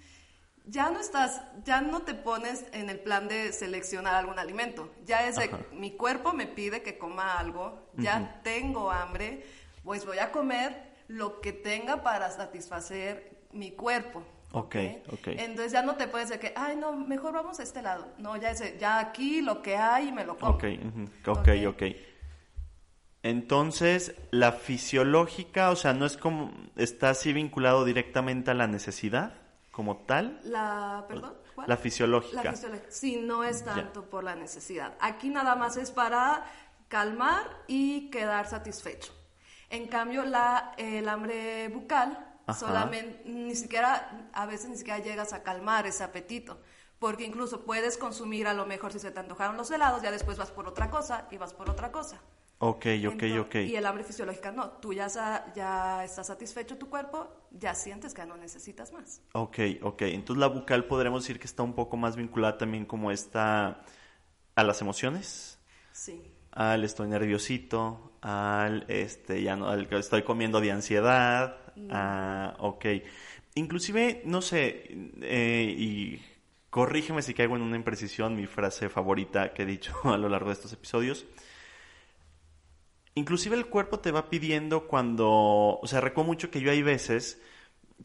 ya 0.66 0.90
no 0.90 1.00
estás, 1.00 1.42
ya 1.64 1.82
no 1.82 2.02
te 2.02 2.14
pones 2.14 2.66
en 2.72 2.90
el 2.90 3.00
plan 3.00 3.28
de 3.28 3.52
seleccionar 3.52 4.16
algún 4.16 4.40
alimento. 4.40 4.92
Ya 5.06 5.28
es 5.28 5.36
de, 5.36 5.50
mi 5.74 5.92
cuerpo 5.92 6.34
me 6.34 6.48
pide 6.48 6.82
que 6.82 6.98
coma 6.98 7.38
algo, 7.40 7.88
ya 7.98 8.42
tengo 8.44 8.92
hambre, 8.92 9.46
pues 9.84 10.06
voy 10.06 10.20
a 10.20 10.32
comer 10.32 10.92
lo 11.08 11.42
que 11.42 11.52
tenga 11.52 12.04
para 12.04 12.30
satisfacer 12.32 13.46
mi 13.52 13.72
cuerpo. 13.72 14.24
Ok, 14.54 14.76
ok. 15.12 15.28
Entonces 15.28 15.72
ya 15.72 15.82
no 15.82 15.96
te 15.96 16.08
puedes 16.08 16.30
decir 16.30 16.42
que, 16.42 16.54
ay, 16.56 16.76
no, 16.76 16.94
mejor 16.94 17.34
vamos 17.34 17.60
a 17.60 17.64
este 17.64 17.82
lado. 17.82 18.08
No, 18.18 18.36
ya 18.38 18.52
es, 18.52 18.78
ya 18.78 19.00
aquí 19.00 19.42
lo 19.42 19.62
que 19.62 19.78
hay 19.78 20.12
me 20.12 20.26
lo 20.26 20.38
como. 20.38 20.54
Ok, 20.54 20.66
ok, 21.26 21.50
ok. 21.68 21.84
Entonces, 23.24 24.16
la 24.32 24.52
fisiológica, 24.52 25.70
o 25.70 25.76
sea, 25.76 25.94
no 25.94 26.06
es 26.06 26.18
como, 26.18 26.52
está 26.76 27.12
así 27.12 27.34
vinculado 27.34 27.86
directamente 27.86 28.52
a 28.52 28.54
la 28.54 28.68
necesidad 28.68 29.41
como 29.72 29.98
tal? 29.98 30.40
La, 30.44 31.06
perdón, 31.08 31.38
La 31.66 31.78
fisiológica. 31.78 32.44
La 32.44 32.52
fisiológica. 32.52 32.92
Sí, 32.92 33.18
no 33.18 33.44
es 33.44 33.64
tanto 33.64 34.04
por 34.10 34.24
la 34.24 34.36
necesidad. 34.36 34.94
Aquí 35.00 35.30
nada 35.30 35.56
más 35.56 35.78
es 35.78 35.92
para 35.92 36.46
calmar 36.90 37.46
y 37.68 38.10
quedar 38.10 38.48
satisfecho. 38.48 39.14
En 39.70 39.88
cambio, 39.88 40.26
la, 40.26 40.74
el 40.78 41.08
hambre 41.08 41.70
bucal 41.70 42.28
solamente, 42.54 43.24
ni 43.26 43.56
siquiera, 43.56 44.30
a 44.34 44.46
veces 44.46 44.70
ni 44.70 44.78
siquiera 44.78 45.00
llegas 45.00 45.32
a 45.32 45.44
calmar 45.44 45.88
ese 45.88 46.04
apetito. 46.04 46.60
Porque 47.00 47.24
incluso 47.24 47.62
puedes 47.62 47.98
consumir 47.98 48.48
a 48.48 48.54
lo 48.54 48.66
mejor 48.66 48.92
si 48.92 49.00
se 49.00 49.10
te 49.10 49.20
antojaron 49.20 49.58
los 49.58 49.72
helados, 49.72 50.04
ya 50.04 50.12
después 50.12 50.38
vas 50.38 50.52
por 50.52 50.68
otra 50.68 50.90
cosa 50.90 51.28
y 51.32 51.38
vas 51.38 51.54
por 51.54 51.70
otra 51.70 51.92
cosa. 51.92 52.20
Ok, 52.64 52.86
ok, 53.08 53.24
ok. 53.40 53.56
Y 53.56 53.76
el 53.76 53.84
hambre 53.88 54.04
fisiológica 54.04 54.52
no, 54.52 54.70
tú 54.74 54.94
ya, 54.94 55.08
ya 55.56 56.04
estás 56.04 56.28
satisfecho 56.28 56.78
tu 56.78 56.92
cuerpo, 56.92 57.28
ya 57.50 57.74
sientes 57.74 58.14
que 58.14 58.24
no 58.24 58.38
necesitas 58.38 58.94
más. 58.94 59.24
Ok, 59.34 59.58
ok. 59.82 60.04
Entonces 60.04 60.40
la 60.40 60.46
bucal 60.46 60.86
podremos 60.86 61.24
decir 61.24 61.40
que 61.40 61.48
está 61.48 61.64
un 61.64 61.74
poco 61.74 61.98
más 61.98 62.16
vinculada 62.16 62.60
también 62.60 62.86
como 62.86 63.10
está 63.10 63.82
a 64.54 64.64
las 64.64 64.80
emociones. 64.80 65.58
Sí. 65.92 66.22
Al 66.52 66.84
estoy 66.84 67.08
nerviosito, 67.08 68.20
al 68.22 68.86
este 68.90 69.42
ya 69.42 69.56
no, 69.56 69.68
al 69.68 69.92
estoy 69.92 70.22
comiendo 70.22 70.62
de 70.62 70.72
ansiedad. 70.72 71.58
Ah, 71.90 72.56
ok. 72.60 72.86
Inclusive, 73.56 74.22
no 74.26 74.44
sé, 74.44 74.86
eh, 75.24 75.76
y 75.76 76.22
corrígeme 76.70 77.24
si 77.24 77.34
caigo 77.34 77.56
en 77.56 77.64
una 77.64 77.76
imprecisión, 77.76 78.36
mi 78.36 78.46
frase 78.46 78.88
favorita 78.88 79.52
que 79.52 79.64
he 79.64 79.66
dicho 79.66 79.96
a 80.04 80.18
lo 80.18 80.30
largo 80.30 80.50
de 80.50 80.54
estos 80.54 80.72
episodios 80.74 81.26
Inclusive 83.14 83.56
el 83.58 83.68
cuerpo 83.68 84.00
te 84.00 84.12
va 84.12 84.30
pidiendo 84.30 84.88
cuando, 84.88 85.30
o 85.30 85.88
sea, 85.88 86.00
recuerdo 86.00 86.28
mucho 86.28 86.50
que 86.50 86.62
yo 86.62 86.72
hay 86.72 86.82
veces 86.82 87.42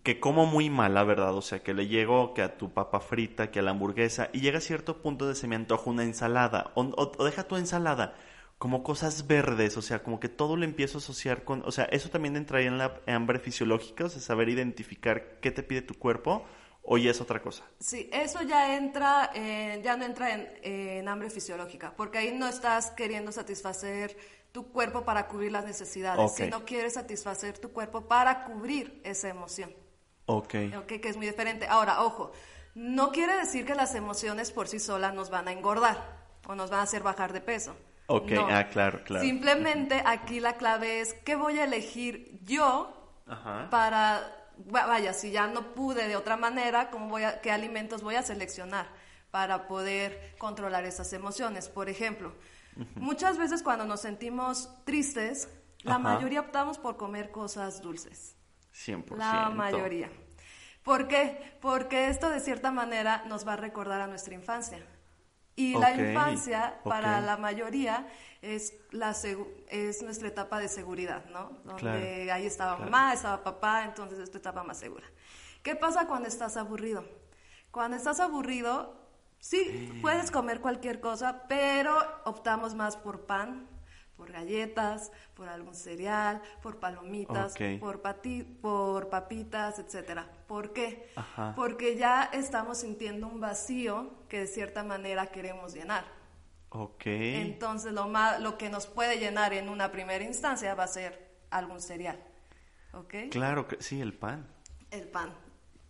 que 0.03 0.21
como 0.21 0.47
muy 0.47 0.71
mal, 0.71 0.95
la 0.95 1.05
verdad, 1.05 1.35
o 1.35 1.43
sea, 1.43 1.63
que 1.63 1.75
le 1.75 1.87
llego 1.87 2.35
que 2.35 2.43
a 2.43 2.57
tu 2.57 2.73
papa 2.73 3.01
frita, 3.01 3.51
que 3.51 3.61
a 3.61 3.63
la 3.63 3.71
hamburguesa, 3.71 4.31
y 4.33 4.41
llega 4.41 4.59
a 4.59 4.61
cierto 4.61 5.03
punto 5.03 5.27
de 5.27 5.35
se 5.35 5.49
me 5.49 5.57
antoja 5.57 5.91
una 5.91 6.05
ensalada, 6.05 6.73
o, 6.75 7.25
deja 7.25 7.45
tu 7.45 7.57
ensalada, 7.57 8.15
como 8.59 8.83
cosas 8.83 9.27
verdes, 9.27 9.77
o 9.77 9.83
sea, 9.83 10.03
como 10.03 10.21
que 10.21 10.29
todo 10.29 10.57
lo 10.57 10.65
empiezo 10.65 10.99
a 10.99 11.01
asociar 11.01 11.45
con, 11.45 11.63
o 11.65 11.73
sea, 11.73 11.85
eso 11.87 12.09
también 12.11 12.37
entraría 12.37 12.69
en 12.69 12.79
la 12.79 13.01
hambre 13.07 13.39
fisiológica, 13.39 14.05
o 14.07 14.09
sea, 14.09 14.21
saber 14.21 14.49
identificar 14.49 15.39
qué 15.41 15.51
te 15.51 15.63
pide 15.63 15.83
tu 15.83 15.95
cuerpo, 15.95 16.45
o 16.89 16.99
ya 16.99 17.11
es 17.11 17.21
otra 17.21 17.43
cosa. 17.43 17.65
Sí, 17.81 18.09
eso 18.13 18.43
ya 18.43 18.77
entra, 18.77 19.33
ya 19.35 19.97
no 19.97 20.05
entra 20.05 20.35
en, 20.35 20.49
en 20.63 21.09
hambre 21.09 21.31
fisiológica, 21.31 21.95
porque 21.97 22.19
ahí 22.19 22.33
no 22.33 22.47
estás 22.47 22.93
queriendo 22.93 23.33
satisfacer 23.33 24.17
tu 24.57 24.73
cuerpo 24.73 25.05
para 25.05 25.29
cubrir 25.29 25.53
las 25.53 25.67
necesidades, 25.67 26.33
si 26.33 26.47
no 26.47 26.65
quieres 26.65 26.95
satisfacer 26.95 27.59
tu 27.59 27.73
cuerpo 27.73 28.09
para 28.09 28.45
cubrir 28.45 29.03
esa 29.05 29.29
emoción. 29.29 29.71
Ok. 30.25 30.55
Ok, 30.79 30.87
que 30.99 31.11
es 31.11 31.19
muy 31.19 31.27
diferente. 31.27 31.67
Ahora, 31.69 32.03
ojo, 32.03 32.33
no 32.75 33.13
quiere 33.13 33.37
decir 33.37 33.67
que 33.67 33.75
las 33.75 33.95
emociones 33.95 34.53
por 34.53 34.67
sí 34.67 34.79
solas 34.79 35.13
nos 35.13 35.29
van 35.29 35.49
a 35.49 35.53
engordar 35.53 35.99
o 36.49 36.55
nos 36.55 36.71
van 36.71 36.81
a 36.81 36.85
hacer 36.85 37.03
bajar 37.03 37.35
de 37.35 37.43
peso. 37.43 37.77
Ok, 38.07 38.33
ah, 38.51 38.67
claro, 38.71 39.05
claro. 39.05 39.23
Simplemente 39.23 40.03
aquí 40.07 40.41
la 40.41 40.55
clave 40.57 41.01
es 41.01 41.13
qué 41.13 41.37
voy 41.37 41.59
a 41.59 41.65
elegir 41.65 42.41
yo 42.43 43.13
para, 43.71 44.49
vaya, 44.71 45.13
si 45.13 45.33
ya 45.33 45.49
no 45.49 45.75
pude 45.75 46.09
de 46.09 46.17
otra 46.17 46.39
manera, 46.39 46.89
¿cómo 46.89 47.11
voy 47.11 47.25
a, 47.25 47.43
qué 47.43 47.51
alimentos 47.51 48.03
voy 48.03 48.15
a 48.15 48.23
seleccionar 48.23 48.87
para 49.31 49.69
poder 49.69 50.35
controlar 50.39 50.87
esas 50.87 51.13
emociones. 51.13 51.69
Por 51.69 51.91
ejemplo, 51.91 52.33
Muchas 52.97 53.39
veces 53.39 53.63
cuando 53.63 53.85
nos 53.85 54.01
sentimos 54.01 54.71
tristes, 54.85 55.49
la 55.83 55.99
mayoría 55.99 56.41
optamos 56.41 56.79
por 56.79 56.97
comer 56.97 57.31
cosas 57.31 57.81
dulces. 57.81 58.37
100%. 58.75 59.17
La 59.17 59.51
mayoría. 59.51 60.11
¿Por 60.83 61.09
qué? 61.09 61.59
Porque 61.61 62.09
esto 62.09 62.31
de 62.31 62.41
cierta 62.41 62.71
manera 62.71 63.25
nos 63.27 63.47
va 63.47 63.55
a 63.55 63.57
recordar 63.57 64.01
a 64.01 64.07
nuestra 64.07 64.35
infancia. 64.35 64.79
Y 65.57 65.77
la 65.79 65.91
infancia, 65.93 66.81
para 66.85 67.21
la 67.23 67.39
mayoría, 67.39 68.07
es, 68.43 68.75
la 68.91 69.17
es 69.69 70.03
nuestra 70.03 70.29
etapa 70.29 70.61
de 70.61 70.69
seguridad, 70.69 71.25
¿no? 71.31 71.59
Donde 71.65 72.31
ahí 72.31 72.45
estaba 72.45 72.77
mamá, 72.77 73.15
estaba 73.15 73.43
papá, 73.43 73.85
entonces 73.85 74.19
es 74.19 74.31
tu 74.31 74.37
etapa 74.37 74.63
más 74.63 74.79
segura. 74.79 75.07
¿Qué 75.63 75.75
pasa 75.75 76.07
cuando 76.07 76.29
estás 76.29 76.59
aburrido? 76.59 77.05
Cuando 77.71 77.97
estás 77.97 78.21
aburrido, 78.21 79.06
Sí, 79.49 79.97
puedes 80.03 80.33
comer 80.33 80.61
cualquier 80.61 80.99
cosa, 80.99 81.45
pero 81.49 81.97
optamos 82.25 82.75
más 82.75 82.97
por 82.97 83.27
pan, 83.27 83.69
por 84.17 84.33
galletas, 84.33 85.13
por 85.35 85.49
algún 85.49 85.77
cereal, 85.77 86.43
por 86.63 86.81
palomitas, 86.81 87.55
por, 87.79 88.03
por 88.61 89.09
papitas, 89.09 89.79
etcétera. 89.79 90.27
¿Por 90.49 90.73
qué? 90.73 91.09
Porque 91.55 91.97
ya 91.97 92.29
estamos 92.33 92.79
sintiendo 92.79 93.29
un 93.29 93.39
vacío 93.39 94.11
que 94.29 94.41
de 94.41 94.47
cierta 94.49 94.83
manera 94.83 95.29
queremos 95.29 95.75
llenar. 95.75 96.05
Entonces 97.05 97.93
lo, 97.93 98.09
más, 98.09 98.41
lo 98.41 98.59
que 98.59 98.69
nos 98.69 98.89
puede 98.89 99.21
llenar 99.21 99.53
en 99.53 99.69
una 99.69 99.93
primera 99.93 100.25
instancia 100.25 100.75
va 100.75 100.83
a 100.83 100.89
ser 100.89 101.37
algún 101.51 101.81
cereal. 101.81 102.19
¿Ok? 102.95 103.15
Claro 103.31 103.69
que 103.69 103.81
sí, 103.81 104.01
el 104.01 104.13
pan. 104.13 104.45
El 104.91 105.07
pan. 105.07 105.33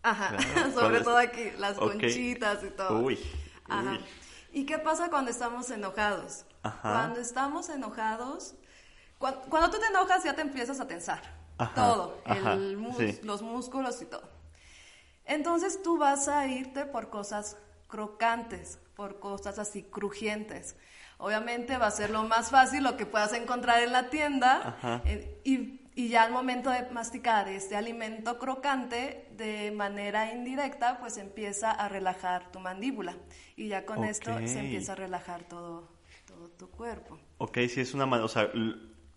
Ajá, 0.02 0.36
sobre 0.74 1.00
todo 1.00 1.16
aquí, 1.16 1.52
las 1.58 1.78
conchitas 1.78 2.62
y 2.62 2.68
todo. 2.68 3.00
Uy. 3.00 3.18
Ajá. 3.68 3.98
¿Y 4.52 4.64
qué 4.64 4.78
pasa 4.78 5.10
cuando 5.10 5.30
estamos 5.30 5.70
enojados? 5.70 6.44
Cuando 6.82 7.20
estamos 7.20 7.68
enojados, 7.68 8.54
cuando, 9.18 9.70
tú 9.70 9.78
te 9.78 9.86
enojas 9.86 10.24
ya 10.24 10.34
te 10.34 10.42
empiezas 10.42 10.80
a 10.80 10.86
tensar. 10.86 11.22
Todo, 11.74 12.22
los 13.22 13.42
músculos 13.42 14.02
y 14.02 14.06
todo. 14.06 14.28
Entonces 15.24 15.82
tú 15.82 15.98
vas 15.98 16.28
a 16.28 16.46
irte 16.46 16.84
por 16.84 17.10
cosas 17.10 17.56
crocantes, 17.88 18.78
por 18.94 19.18
cosas 19.18 19.58
así 19.58 19.82
crujientes. 19.82 20.76
Obviamente 21.18 21.78
va 21.78 21.86
a 21.86 21.90
ser 21.90 22.10
lo 22.10 22.24
más 22.24 22.50
fácil 22.50 22.84
lo 22.84 22.96
que 22.96 23.06
puedas 23.06 23.32
encontrar 23.32 23.82
en 23.82 23.92
la 23.92 24.10
tienda 24.10 25.02
eh, 25.04 25.40
y 25.44 25.85
y 25.96 26.08
ya 26.08 26.24
al 26.24 26.30
momento 26.30 26.68
de 26.70 26.82
masticar 26.90 27.48
este 27.48 27.74
alimento 27.74 28.38
crocante, 28.38 29.28
de 29.32 29.70
manera 29.70 30.30
indirecta, 30.30 30.98
pues 31.00 31.16
empieza 31.16 31.70
a 31.70 31.88
relajar 31.88 32.52
tu 32.52 32.60
mandíbula. 32.60 33.16
Y 33.56 33.68
ya 33.68 33.86
con 33.86 34.04
esto 34.04 34.30
se 34.46 34.60
empieza 34.60 34.92
a 34.92 34.96
relajar 34.96 35.44
todo, 35.44 35.88
todo 36.26 36.50
tu 36.50 36.68
cuerpo. 36.68 37.18
Ok, 37.38 37.60
si 37.70 37.80
es 37.80 37.94
una 37.94 38.04
o 38.22 38.28
sea, 38.28 38.50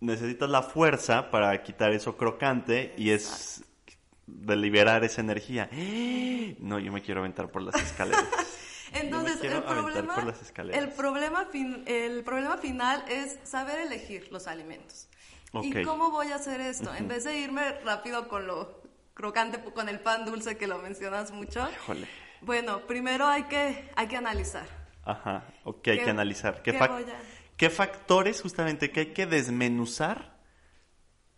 necesitas 0.00 0.48
la 0.48 0.62
fuerza 0.62 1.30
para 1.30 1.62
quitar 1.62 1.92
eso 1.92 2.16
crocante 2.16 2.94
y 2.96 3.10
es 3.10 3.62
de 4.26 4.56
liberar 4.56 5.04
esa 5.04 5.20
energía. 5.20 5.68
No, 6.58 6.78
yo 6.78 6.92
me 6.92 7.00
quiero 7.00 7.20
aventar 7.20 7.50
por 7.50 7.62
las 7.62 7.74
escaleras. 7.80 8.24
Entonces, 8.92 9.42
el 9.42 9.62
problema, 9.62 10.14
el, 10.72 10.88
problema 10.90 11.48
el 11.86 12.24
problema 12.24 12.56
final 12.58 13.04
es 13.08 13.38
saber 13.44 13.78
elegir 13.78 14.28
los 14.32 14.46
alimentos. 14.46 15.08
¿Y 15.62 15.82
cómo 15.82 16.10
voy 16.10 16.32
a 16.32 16.36
hacer 16.36 16.60
esto? 16.60 16.94
En 16.94 17.08
vez 17.08 17.24
de 17.24 17.38
irme 17.38 17.72
rápido 17.84 18.28
con 18.28 18.46
lo 18.46 18.80
crocante, 19.14 19.60
con 19.72 19.88
el 19.88 20.00
pan 20.00 20.24
dulce 20.24 20.56
que 20.56 20.66
lo 20.66 20.78
mencionas 20.78 21.32
mucho. 21.32 21.68
Bueno, 22.40 22.86
primero 22.86 23.26
hay 23.26 23.44
que, 23.44 23.90
hay 23.96 24.06
que 24.06 24.16
analizar. 24.16 24.66
Ajá, 25.04 25.44
ok, 25.64 25.88
hay 25.88 25.98
¿Qué- 25.98 26.04
que 26.04 26.10
analizar. 26.10 26.62
¿Qué, 26.62 26.72
qué 26.72 26.78
fac- 26.78 26.90
a- 26.90 27.20
qué 27.56 27.68
factores 27.70 28.40
justamente 28.40 28.90
que 28.92 29.00
hay 29.00 29.06
que 29.12 29.26
desmenuzar 29.26 30.38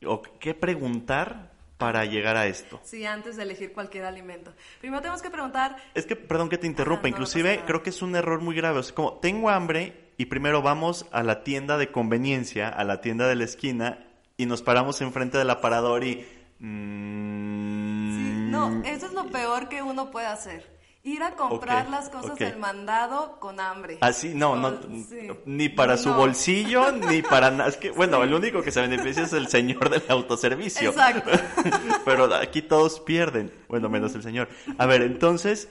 o 0.04 0.21
qué 0.40 0.54
preguntar 0.54 1.52
para 1.78 2.04
llegar 2.04 2.37
a 2.37 2.47
esto? 2.47 2.81
Sí, 2.85 3.04
antes 3.07 3.37
de 3.37 3.42
elegir 3.45 3.73
cualquier 3.73 4.04
alimento. 4.04 4.52
Primero 4.81 5.00
tenemos 5.00 5.23
que 5.23 5.31
preguntar, 5.31 5.76
Es 5.95 6.07
que, 6.07 6.14
perdón 6.16 6.49
que 6.49 6.59
te 6.59 6.66
interrumpa, 6.66 7.00
Ajá, 7.00 7.09
no, 7.09 7.16
no 7.16 7.16
inclusive 7.16 7.54
nada. 7.57 7.66
creo 7.66 7.83
que 7.83 7.90
es 7.90 8.02
un 8.02 8.14
error 8.14 8.40
muy 8.40 8.54
grave. 8.54 8.78
O 8.81 8.83
sea, 8.83 8.95
como 8.95 9.14
tengo 9.14 9.49
hambre 9.50 10.01
y 10.16 10.26
primero 10.26 10.62
vamos 10.62 11.07
a 11.12 11.23
la 11.23 11.42
tienda 11.45 11.78
de 11.78 11.90
conveniencia, 11.90 12.69
a 12.69 12.85
la 12.85 13.00
tienda 13.00 13.26
de 13.28 13.37
la 13.37 13.45
esquina 13.45 14.07
y 14.37 14.47
nos 14.47 14.62
paramos 14.62 15.00
enfrente 15.00 15.38
del 15.38 15.50
aparador 15.50 16.04
y... 16.04 16.25
mm, 16.59 18.16
sí, 18.16 18.50
no, 18.50 18.83
eso 18.85 19.07
es 19.07 19.12
lo 19.12 19.26
peor 19.31 19.69
que 19.69 19.83
uno 19.83 20.11
puede 20.11 20.26
hacer. 20.26 20.71
Ir 21.04 21.21
a 21.25 21.33
comprar 21.33 21.90
las 21.90 22.09
cosas 22.11 22.38
del 22.38 22.59
mandado 22.59 23.40
con 23.40 23.59
hambre. 23.59 23.99
Así, 24.02 24.35
no, 24.37 24.54
no, 24.54 24.71
sí. 25.09 25.28
ni 25.47 25.69
para 25.69 25.97
su 25.97 26.11
No. 26.11 26.16
bolsillo, 26.16 26.92
ni 27.11 27.23
para 27.23 27.50
nada. 27.50 27.69
Es 27.71 27.76
que, 27.76 27.90
bueno, 27.90 28.23
el 28.23 28.33
único 28.33 28.62
que 28.62 28.71
se 28.71 28.81
beneficia 28.81 29.25
es 29.25 29.33
el 29.33 29.49
señor 29.49 29.90
del 29.90 30.04
autoservicio. 30.09 30.90
Exacto. 30.90 31.28
Pero 32.04 32.33
aquí 32.37 32.62
todos 32.62 33.00
pierden. 33.00 33.52
Bueno, 33.66 33.88
menos 33.88 34.14
el 34.14 34.23
señor. 34.23 34.49
A 34.78 34.87
ver, 34.87 35.02
entonces, 35.02 35.69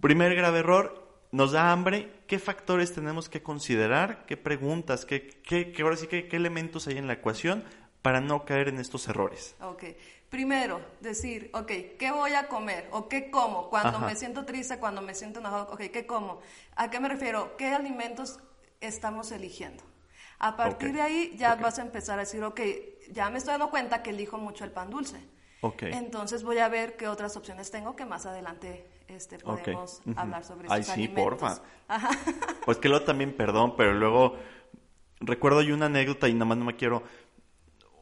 primer 0.00 0.36
grave 0.36 0.60
error, 0.60 1.18
nos 1.32 1.50
da 1.50 1.72
hambre. 1.72 2.19
¿Qué 2.30 2.38
factores 2.38 2.92
tenemos 2.94 3.28
que 3.28 3.42
considerar? 3.42 4.24
¿Qué 4.26 4.36
preguntas? 4.36 5.04
¿Qué, 5.04 5.42
qué, 5.42 5.72
qué- 5.72 5.82
ahora 5.82 5.96
sí, 5.96 6.06
qué, 6.06 6.28
qué 6.28 6.36
elementos 6.36 6.86
hay 6.86 6.96
en 6.96 7.08
la 7.08 7.14
ecuación 7.14 7.64
para 8.02 8.20
no 8.20 8.44
caer 8.44 8.68
en 8.68 8.78
estos 8.78 9.08
errores? 9.08 9.56
Ok. 9.60 9.84
Primero, 10.30 10.80
decir, 11.00 11.50
ok, 11.52 11.66
¿qué 11.98 12.12
voy 12.12 12.34
a 12.34 12.46
comer? 12.46 12.88
¿O 12.92 13.08
qué 13.08 13.30
como? 13.32 13.68
Cuando 13.68 13.98
Ajá. 13.98 14.06
me 14.06 14.14
siento 14.14 14.44
triste, 14.44 14.78
cuando 14.78 15.02
me 15.02 15.14
siento 15.14 15.40
enojado, 15.40 15.72
ok, 15.72 15.80
¿qué 15.92 16.06
como? 16.06 16.40
¿A 16.76 16.88
qué 16.88 17.00
me 17.00 17.08
refiero? 17.08 17.56
¿Qué 17.56 17.66
alimentos 17.74 18.38
estamos 18.80 19.32
eligiendo? 19.32 19.82
A 20.38 20.56
partir 20.56 20.92
Ok, 20.92 20.94
de 20.94 21.02
ahí 21.02 21.34
ya 21.36 21.54
ok. 21.54 21.60
vas 21.62 21.78
a 21.80 21.82
empezar 21.82 22.18
a 22.18 22.22
decir, 22.22 22.44
ok, 22.44 22.60
ya 23.10 23.28
me 23.28 23.38
estoy 23.38 23.52
dando 23.54 23.70
cuenta 23.70 24.02
que 24.04 24.10
elijo 24.10 24.38
mucho 24.38 24.64
el 24.64 24.70
pan 24.70 24.88
dulce. 24.90 25.18
Ok. 25.62 25.82
Entonces 25.82 26.44
voy 26.44 26.58
a 26.58 26.68
ver 26.68 26.96
qué 26.96 27.08
otras 27.08 27.36
opciones 27.36 27.70
tengo 27.72 27.96
que 27.96 28.04
más 28.06 28.24
adelante 28.24 28.86
este, 29.10 29.38
podemos 29.38 30.00
hablar 30.16 30.44
sobre 30.44 30.68
Ay, 30.70 30.82
sí, 30.82 30.92
alimentos. 30.92 31.24
porfa. 31.24 31.62
Ajá. 31.88 32.10
Pues 32.64 32.78
que 32.78 32.88
luego 32.88 33.04
también, 33.04 33.32
perdón, 33.32 33.74
pero 33.76 33.92
luego 33.94 34.36
recuerdo 35.20 35.62
yo 35.62 35.74
una 35.74 35.86
anécdota 35.86 36.28
y 36.28 36.34
nada 36.34 36.46
más 36.46 36.58
no 36.58 36.64
me 36.64 36.76
quiero. 36.76 37.02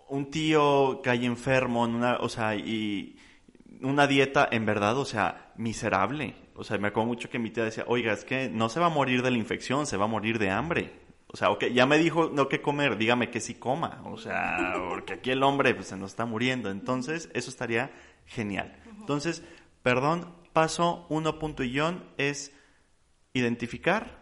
Un 0.09 0.31
tío 0.31 1.01
cae 1.03 1.25
enfermo, 1.25 1.85
en 1.85 1.95
una, 1.95 2.17
o 2.17 2.29
sea, 2.29 2.55
y 2.55 3.19
una 3.83 4.07
dieta 4.07 4.49
en 4.51 4.65
verdad, 4.65 4.97
o 4.97 5.05
sea, 5.05 5.53
miserable. 5.57 6.35
O 6.55 6.65
sea, 6.65 6.79
me 6.79 6.89
acuerdo 6.89 7.07
mucho 7.09 7.31
que 7.31 7.39
mi 7.39 7.51
tía 7.51 7.65
decía, 7.65 7.85
oiga, 7.87 8.13
es 8.13 8.25
que 8.25 8.49
no 8.49 8.69
se 8.69 8.81
va 8.81 8.87
a 8.87 8.91
morir 8.91 9.23
de 9.23 9.31
la 9.31 9.39
infección, 9.39 9.87
se 9.87 9.97
va 9.97 10.07
a 10.07 10.09
morir 10.09 10.39
de 10.39 10.51
hambre. 10.51 10.93
O 11.31 11.37
sea, 11.37 11.51
ok, 11.51 11.67
ya 11.67 11.85
me 11.85 11.99
dijo 11.99 12.31
no 12.33 12.49
qué 12.49 12.63
comer, 12.63 12.97
dígame 12.97 13.31
que 13.31 13.41
sí 13.41 13.55
coma. 13.55 14.01
O 14.05 14.17
sea, 14.17 14.75
porque 14.89 15.15
aquí 15.15 15.31
el 15.31 15.43
hombre 15.43 15.75
pues, 15.75 15.89
se 15.89 15.97
nos 15.97 16.11
está 16.11 16.25
muriendo. 16.25 16.71
Entonces, 16.71 17.29
eso 17.35 17.51
estaría 17.51 17.91
genial. 18.27 18.77
Entonces, 18.99 19.43
perdón, 19.83 20.33
paso 20.59 21.07
uno 21.09 21.39
punto 21.39 21.63
y 21.63 21.71
guion 21.73 22.05
es 22.17 22.53
identificar 23.35 24.19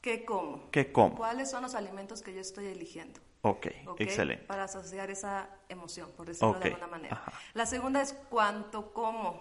¿Qué 0.00 0.24
como? 0.24 0.70
qué 0.70 0.92
como. 0.92 1.16
¿Cuáles 1.16 1.50
son 1.50 1.62
los 1.62 1.74
alimentos 1.74 2.22
que 2.22 2.34
yo 2.34 2.40
estoy 2.40 2.66
eligiendo? 2.66 3.20
Ok, 3.42 3.66
excelente. 3.96 4.44
Para 4.46 4.64
asociar 4.64 5.10
esa 5.10 5.48
emoción, 5.68 6.10
por 6.16 6.26
decirlo 6.26 6.58
de 6.58 6.66
alguna 6.66 6.86
manera. 6.86 7.14
ajá. 7.14 7.32
La 7.54 7.66
segunda 7.66 8.02
es 8.02 8.12
cuánto 8.30 8.92
como. 8.92 9.40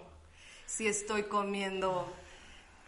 Si 0.66 0.88
estoy 0.88 1.24
comiendo 1.24 2.08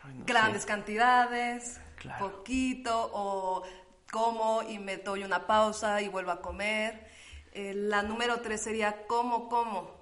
Ay, 0.04 0.14
no 0.16 0.26
grandes 0.26 0.64
sé. 0.64 0.68
cantidades, 0.68 1.82
Claro. 1.96 2.26
poquito, 2.30 3.10
o 3.14 3.64
como 4.12 4.64
y 4.64 4.80
me 4.80 4.98
doy 4.98 5.24
una 5.24 5.46
pausa 5.48 6.02
y 6.02 6.08
vuelvo 6.08 6.32
a 6.32 6.42
comer. 6.42 7.06
Eh, 7.52 7.74
la 7.76 8.04
número 8.04 8.42
tres 8.42 8.62
sería 8.62 9.06
cómo 9.08 9.50
como. 9.50 9.95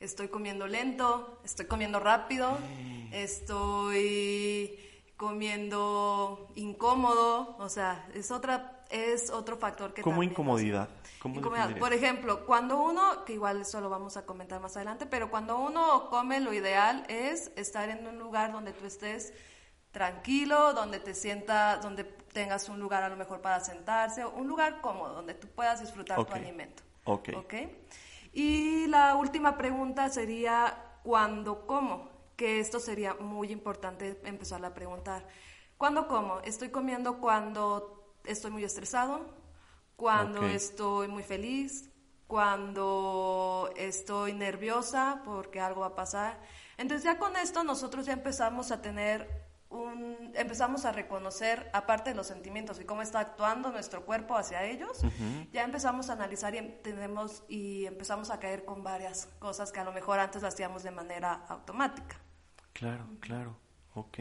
Estoy 0.00 0.28
comiendo 0.28 0.66
lento, 0.66 1.40
estoy 1.44 1.66
comiendo 1.66 1.98
rápido, 2.00 2.58
estoy 3.12 4.78
comiendo 5.16 6.48
incómodo, 6.56 7.56
o 7.58 7.68
sea, 7.68 8.06
es 8.14 8.30
otra 8.30 8.82
es 8.90 9.30
otro 9.30 9.56
factor 9.56 9.94
que 9.94 10.02
¿Cómo 10.02 10.16
también- 10.16 10.32
incomodidad? 10.32 10.88
¿Cómo 11.18 11.36
Incomodidad. 11.36 11.78
Por 11.78 11.92
ejemplo, 11.92 12.44
cuando 12.44 12.80
uno, 12.82 13.24
que 13.24 13.32
igual 13.32 13.62
eso 13.62 13.80
lo 13.80 13.88
vamos 13.88 14.16
a 14.16 14.26
comentar 14.26 14.60
más 14.60 14.76
adelante, 14.76 15.06
pero 15.06 15.30
cuando 15.30 15.58
uno 15.58 16.10
come, 16.10 16.38
lo 16.40 16.52
ideal 16.52 17.04
es 17.08 17.50
estar 17.56 17.88
en 17.88 18.06
un 18.06 18.18
lugar 18.18 18.52
donde 18.52 18.72
tú 18.72 18.84
estés 18.84 19.32
tranquilo, 19.90 20.74
donde 20.74 20.98
te 21.00 21.14
sientas, 21.14 21.82
donde 21.82 22.04
tengas 22.04 22.68
un 22.68 22.78
lugar 22.78 23.02
a 23.04 23.08
lo 23.08 23.16
mejor 23.16 23.40
para 23.40 23.60
sentarse, 23.60 24.26
un 24.26 24.46
lugar 24.48 24.80
cómodo, 24.82 25.14
donde 25.14 25.34
tú 25.34 25.48
puedas 25.48 25.80
disfrutar 25.80 26.22
tu 26.24 26.32
alimento. 26.34 26.82
Ok. 27.36 27.54
Y 28.34 28.88
la 28.88 29.14
última 29.14 29.56
pregunta 29.56 30.08
sería, 30.08 30.98
¿cuándo 31.04 31.68
como? 31.68 32.10
Que 32.36 32.58
esto 32.58 32.80
sería 32.80 33.14
muy 33.14 33.52
importante 33.52 34.20
empezar 34.24 34.64
a 34.64 34.74
preguntar. 34.74 35.24
¿Cuándo 35.78 36.08
como? 36.08 36.40
¿Estoy 36.40 36.70
comiendo 36.70 37.20
cuando 37.20 38.16
estoy 38.24 38.50
muy 38.50 38.64
estresado? 38.64 39.24
¿Cuando 39.94 40.44
estoy 40.44 41.06
muy 41.06 41.22
feliz? 41.22 41.90
¿Cuando 42.26 43.70
estoy 43.76 44.32
nerviosa 44.32 45.22
porque 45.24 45.60
algo 45.60 45.82
va 45.82 45.88
a 45.88 45.94
pasar? 45.94 46.40
Entonces 46.76 47.04
ya 47.04 47.18
con 47.18 47.36
esto 47.36 47.62
nosotros 47.62 48.04
ya 48.04 48.14
empezamos 48.14 48.72
a 48.72 48.82
tener 48.82 49.43
un, 49.74 50.32
empezamos 50.34 50.84
a 50.84 50.92
reconocer, 50.92 51.68
aparte 51.72 52.10
de 52.10 52.16
los 52.16 52.26
sentimientos 52.26 52.80
y 52.80 52.84
cómo 52.84 53.02
está 53.02 53.20
actuando 53.20 53.70
nuestro 53.70 54.04
cuerpo 54.04 54.36
hacia 54.36 54.64
ellos, 54.64 55.02
ya 55.52 55.64
empezamos 55.64 56.10
a 56.10 56.14
analizar 56.14 56.54
y 56.54 56.58
entendemos 56.58 57.42
y 57.48 57.86
empezamos 57.86 58.30
a 58.30 58.38
caer 58.38 58.64
con 58.64 58.82
varias 58.82 59.28
cosas 59.38 59.72
que 59.72 59.80
a 59.80 59.84
lo 59.84 59.92
mejor 59.92 60.18
antes 60.20 60.42
las 60.42 60.54
hacíamos 60.54 60.82
de 60.82 60.90
manera 60.90 61.44
automática. 61.48 62.20
Claro, 62.72 63.06
claro. 63.20 63.56
Ok. 63.94 64.18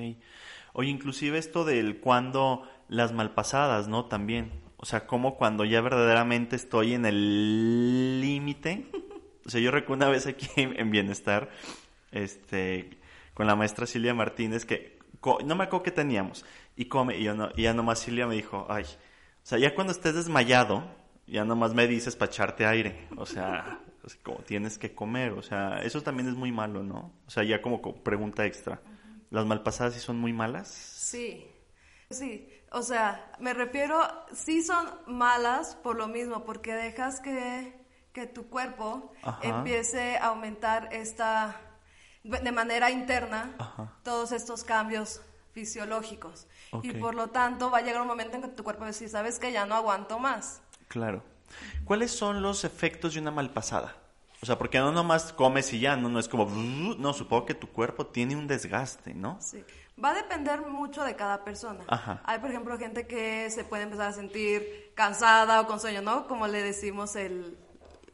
Oye, 0.73 0.89
inclusive 0.89 1.37
esto 1.37 1.65
del 1.65 1.99
cuando 1.99 2.67
las 2.87 3.11
malpasadas, 3.11 3.87
¿no? 3.87 4.05
También. 4.05 4.51
O 4.77 4.85
sea, 4.85 5.07
como 5.07 5.37
cuando 5.37 5.65
ya 5.65 5.81
verdaderamente 5.81 6.55
estoy 6.55 6.93
en 6.93 7.05
el 7.05 8.21
límite. 8.21 8.87
O 9.45 9.49
sea, 9.49 9.59
yo 9.59 9.71
recuerdo 9.71 10.05
una 10.05 10.11
vez 10.11 10.27
aquí 10.27 10.47
en 10.55 10.91
Bienestar, 10.91 11.49
este, 12.11 12.97
con 13.33 13.47
la 13.47 13.55
maestra 13.55 13.85
Silvia 13.85 14.13
Martínez, 14.13 14.65
que 14.65 14.92
no 15.45 15.55
me 15.55 15.63
acuerdo 15.65 15.83
qué 15.83 15.91
teníamos. 15.91 16.45
Y 16.75 16.85
come, 16.85 17.17
y, 17.17 17.23
yo 17.23 17.35
no, 17.35 17.49
y 17.55 17.63
ya 17.63 17.73
nomás 17.73 17.99
Silvia 17.99 18.27
me 18.27 18.35
dijo, 18.35 18.65
ay, 18.69 18.83
o 18.83 19.45
sea, 19.45 19.57
ya 19.59 19.75
cuando 19.75 19.91
estés 19.93 20.15
desmayado, 20.15 20.83
ya 21.27 21.45
nomás 21.45 21.73
me 21.73 21.87
dices 21.87 22.15
para 22.15 22.31
echarte 22.31 22.65
aire. 22.65 23.07
O 23.15 23.25
sea, 23.25 23.79
como 24.23 24.39
tienes 24.39 24.77
que 24.77 24.93
comer. 24.95 25.31
O 25.33 25.41
sea, 25.41 25.79
eso 25.83 26.01
también 26.01 26.29
es 26.29 26.35
muy 26.35 26.51
malo, 26.51 26.83
¿no? 26.83 27.13
O 27.27 27.29
sea, 27.29 27.43
ya 27.43 27.61
como 27.61 27.81
co- 27.81 28.03
pregunta 28.03 28.45
extra. 28.45 28.81
¿Las 29.29 29.45
malpasadas 29.45 29.93
sí 29.95 29.99
son 29.99 30.17
muy 30.19 30.33
malas? 30.33 30.83
Sí, 30.95 31.45
sí. 32.09 32.49
O 32.71 32.81
sea, 32.81 33.31
me 33.39 33.53
refiero, 33.53 34.01
sí 34.33 34.63
son 34.63 34.87
malas 35.07 35.75
por 35.75 35.95
lo 35.97 36.07
mismo, 36.07 36.43
porque 36.45 36.73
dejas 36.73 37.19
que, 37.19 37.73
que 38.13 38.27
tu 38.27 38.49
cuerpo 38.49 39.11
Ajá. 39.21 39.39
empiece 39.39 40.17
a 40.17 40.27
aumentar 40.27 40.89
esta, 40.91 41.59
de 42.23 42.51
manera 42.51 42.89
interna, 42.89 43.53
Ajá. 43.57 43.93
todos 44.03 44.31
estos 44.31 44.63
cambios 44.63 45.21
fisiológicos. 45.51 46.47
Y 46.81 46.93
por 46.93 47.13
lo 47.13 47.27
tanto 47.27 47.69
va 47.69 47.79
a 47.79 47.81
llegar 47.81 48.01
un 48.01 48.07
momento 48.07 48.35
en 48.37 48.41
que 48.41 48.47
tu 48.47 48.63
cuerpo 48.63 48.81
va 48.81 48.87
a 48.87 48.91
decir, 48.91 49.09
sabes 49.09 49.37
que 49.39 49.51
ya 49.51 49.65
no 49.65 49.75
aguanto 49.75 50.17
más. 50.19 50.61
Claro. 50.87 51.23
¿Cuáles 51.85 52.11
son 52.11 52.41
los 52.41 52.63
efectos 52.63 53.13
de 53.13 53.19
una 53.19 53.31
malpasada? 53.31 53.95
O 54.41 54.45
sea, 54.45 54.57
porque 54.57 54.79
no 54.79 54.91
nomás 54.91 55.31
comes 55.31 55.71
y 55.71 55.79
ya, 55.79 55.95
no, 55.95 56.09
no 56.09 56.19
es 56.19 56.27
como... 56.27 56.45
No, 56.45 57.13
supongo 57.13 57.45
que 57.45 57.53
tu 57.53 57.69
cuerpo 57.69 58.07
tiene 58.07 58.35
un 58.35 58.47
desgaste, 58.47 59.13
¿no? 59.13 59.37
Sí. 59.39 59.63
Va 60.03 60.09
a 60.09 60.13
depender 60.15 60.61
mucho 60.61 61.03
de 61.03 61.15
cada 61.15 61.43
persona. 61.43 61.83
Ajá. 61.87 62.21
Hay, 62.25 62.39
por 62.39 62.49
ejemplo, 62.49 62.77
gente 62.77 63.05
que 63.05 63.49
se 63.51 63.63
puede 63.63 63.83
empezar 63.83 64.09
a 64.09 64.13
sentir 64.13 64.91
cansada 64.95 65.61
o 65.61 65.67
con 65.67 65.79
sueño, 65.79 66.01
¿no? 66.01 66.27
Como 66.27 66.47
le 66.47 66.63
decimos 66.63 67.15
el 67.15 67.57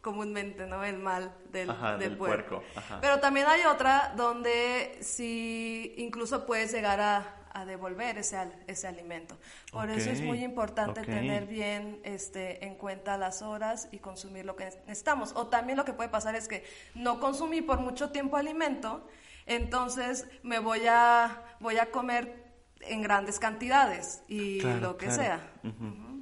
comúnmente, 0.01 0.65
¿no? 0.65 0.83
El 0.83 0.97
mal 0.99 1.33
del, 1.51 1.69
Ajá, 1.69 1.91
del 1.97 2.09
del 2.09 2.17
puerco. 2.17 2.57
puerco, 2.61 2.79
ajá. 2.79 2.99
Pero 3.01 3.19
también 3.19 3.47
hay 3.47 3.61
otra 3.65 4.13
donde 4.15 4.97
sí 5.01 5.93
incluso 5.97 6.45
puedes 6.45 6.71
llegar 6.71 6.99
a, 7.01 7.35
a 7.51 7.65
devolver 7.65 8.17
ese, 8.17 8.37
al- 8.37 8.55
ese 8.67 8.87
alimento. 8.87 9.37
Por 9.71 9.89
eso 9.89 10.09
es 10.09 10.21
muy 10.21 10.43
importante 10.43 11.01
tener 11.01 11.45
bien 11.47 11.99
este, 12.03 12.65
en 12.65 12.75
cuenta 12.75 13.17
las 13.17 13.41
horas 13.41 13.89
y 13.91 13.97
consumir 13.99 14.45
lo 14.45 14.55
que 14.55 14.65
necesitamos. 14.87 15.33
O 15.35 15.47
también 15.47 15.77
lo 15.77 15.85
que 15.85 15.93
puede 15.93 16.09
pasar 16.09 16.35
es 16.35 16.47
que 16.47 16.63
no 16.95 17.19
consumí 17.19 17.61
por 17.61 17.79
mucho 17.79 18.11
tiempo 18.11 18.37
alimento, 18.37 19.05
entonces 19.45 20.27
me 20.43 20.59
voy 20.59 20.85
a, 20.87 21.43
voy 21.59 21.77
a 21.77 21.91
comer 21.91 22.45
en 22.81 23.01
grandes 23.01 23.39
cantidades 23.39 24.23
y 24.29 24.59
Claro, 24.59 24.79
lo 24.79 24.97
que 24.97 25.07
claro. 25.07 25.21
sea. 25.23 25.51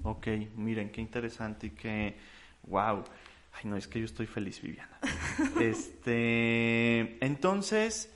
Ok, 0.03 0.27
miren, 0.55 0.91
qué 0.91 1.01
interesante 1.01 1.67
y 1.67 1.69
qué... 1.71 2.17
Wow. 2.63 3.03
Ay, 3.57 3.69
no, 3.69 3.75
es 3.75 3.87
que 3.87 3.99
yo 3.99 4.05
estoy 4.05 4.27
feliz, 4.27 4.61
Viviana. 4.61 4.99
este... 5.59 7.23
Entonces... 7.25 8.11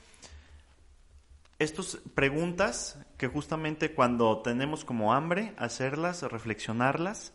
estas 1.58 1.98
preguntas 2.14 3.00
que 3.18 3.28
justamente 3.28 3.94
cuando 3.94 4.42
tenemos 4.42 4.86
como 4.86 5.14
hambre, 5.14 5.54
hacerlas, 5.58 6.22
reflexionarlas. 6.24 7.34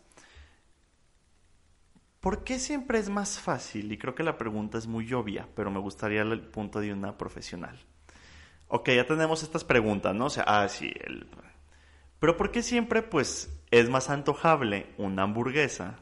¿Por 2.21 2.45
qué 2.45 2.59
siempre 2.59 2.99
es 2.99 3.09
más 3.09 3.39
fácil? 3.41 3.91
Y 3.93 3.99
creo 3.99 4.15
que 4.15 4.23
la 4.23 4.39
pregunta 4.39 4.79
es 4.79 4.87
muy 4.87 5.13
obvia, 5.13 5.49
pero 5.55 5.71
me 5.71 5.81
gustaría 5.81 6.23
el 6.23 6.41
punto 6.43 6.81
de 6.81 6.93
una 6.93 7.17
profesional. 7.19 7.79
Ok, 8.69 8.91
ya 8.91 9.07
tenemos 9.07 9.43
estas 9.43 9.65
preguntas, 9.65 10.15
¿no? 10.15 10.27
O 10.27 10.31
sea, 10.31 10.45
ah, 10.47 10.69
sí, 10.69 10.93
el... 11.05 11.27
Pero 12.19 12.37
¿por 12.37 12.51
qué 12.51 12.63
siempre, 12.63 13.03
pues, 13.03 13.49
es 13.71 13.89
más 13.91 14.11
antojable 14.11 14.93
una 14.97 15.23
hamburguesa 15.23 16.01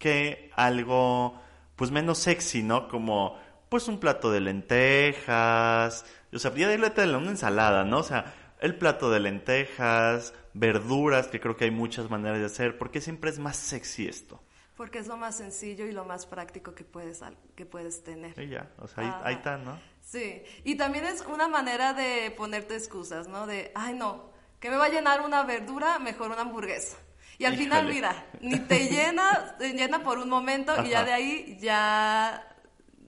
que 0.00 0.50
algo, 0.56 1.40
pues, 1.76 1.92
menos 1.92 2.18
sexy, 2.18 2.64
¿no? 2.64 2.88
Como, 2.88 3.38
pues, 3.68 3.86
un 3.86 4.00
plato 4.00 4.32
de 4.32 4.40
lentejas, 4.40 6.04
o 6.32 6.38
sea, 6.40 6.52
ya 6.54 6.68
de 6.68 6.76
una 7.16 7.30
ensalada, 7.30 7.84
¿no? 7.84 7.98
O 7.98 8.02
sea, 8.02 8.34
el 8.60 8.76
plato 8.76 9.10
de 9.10 9.20
lentejas, 9.20 10.34
verduras, 10.54 11.28
que 11.28 11.40
creo 11.40 11.56
que 11.56 11.66
hay 11.66 11.70
muchas 11.70 12.10
maneras 12.10 12.38
de 12.38 12.46
hacer. 12.46 12.78
¿Por 12.78 12.90
qué 12.90 13.00
siempre 13.00 13.30
es 13.30 13.38
más 13.38 13.56
sexy 13.56 14.08
esto? 14.08 14.42
Porque 14.76 14.98
es 14.98 15.06
lo 15.06 15.16
más 15.16 15.36
sencillo 15.36 15.86
y 15.86 15.92
lo 15.92 16.04
más 16.04 16.24
práctico 16.24 16.74
que 16.74 16.84
puedes, 16.84 17.20
que 17.54 17.66
puedes 17.66 18.02
tener. 18.02 18.34
Ya, 18.48 18.70
o 18.78 18.88
sea, 18.88 19.20
ahí, 19.24 19.34
está, 19.34 19.58
¿no? 19.58 19.78
Sí, 20.00 20.42
y 20.64 20.76
también 20.76 21.04
es 21.04 21.22
una 21.26 21.48
manera 21.48 21.92
de 21.92 22.30
ponerte 22.30 22.76
excusas, 22.76 23.28
¿no? 23.28 23.46
De, 23.46 23.72
ay, 23.74 23.94
no, 23.94 24.30
que 24.58 24.70
me 24.70 24.76
va 24.76 24.86
a 24.86 24.88
llenar 24.88 25.20
una 25.20 25.42
verdura, 25.42 25.98
mejor 25.98 26.30
una 26.30 26.42
hamburguesa. 26.42 26.96
Y 27.40 27.46
al 27.46 27.56
final, 27.56 27.86
mira, 27.86 28.26
ni 28.42 28.58
te 28.58 28.86
llena, 28.90 29.56
te 29.58 29.72
llena 29.72 30.02
por 30.02 30.18
un 30.18 30.28
momento 30.28 30.74
y 30.84 30.90
ya 30.90 31.04
de 31.04 31.12
ahí 31.14 31.58
ya 31.58 32.46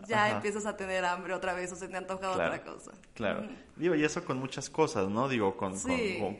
ya 0.08 0.30
empiezas 0.30 0.64
a 0.64 0.74
tener 0.74 1.04
hambre 1.04 1.34
otra 1.34 1.52
vez 1.52 1.70
o 1.70 1.76
se 1.76 1.86
te 1.86 1.98
antoja 1.98 2.30
otra 2.30 2.62
cosa. 2.62 2.92
Claro. 3.12 3.46
Digo, 3.76 3.94
y 3.94 4.02
eso 4.02 4.24
con 4.24 4.38
muchas 4.38 4.70
cosas, 4.70 5.08
¿no? 5.10 5.28
Digo, 5.28 5.58
con, 5.58 5.78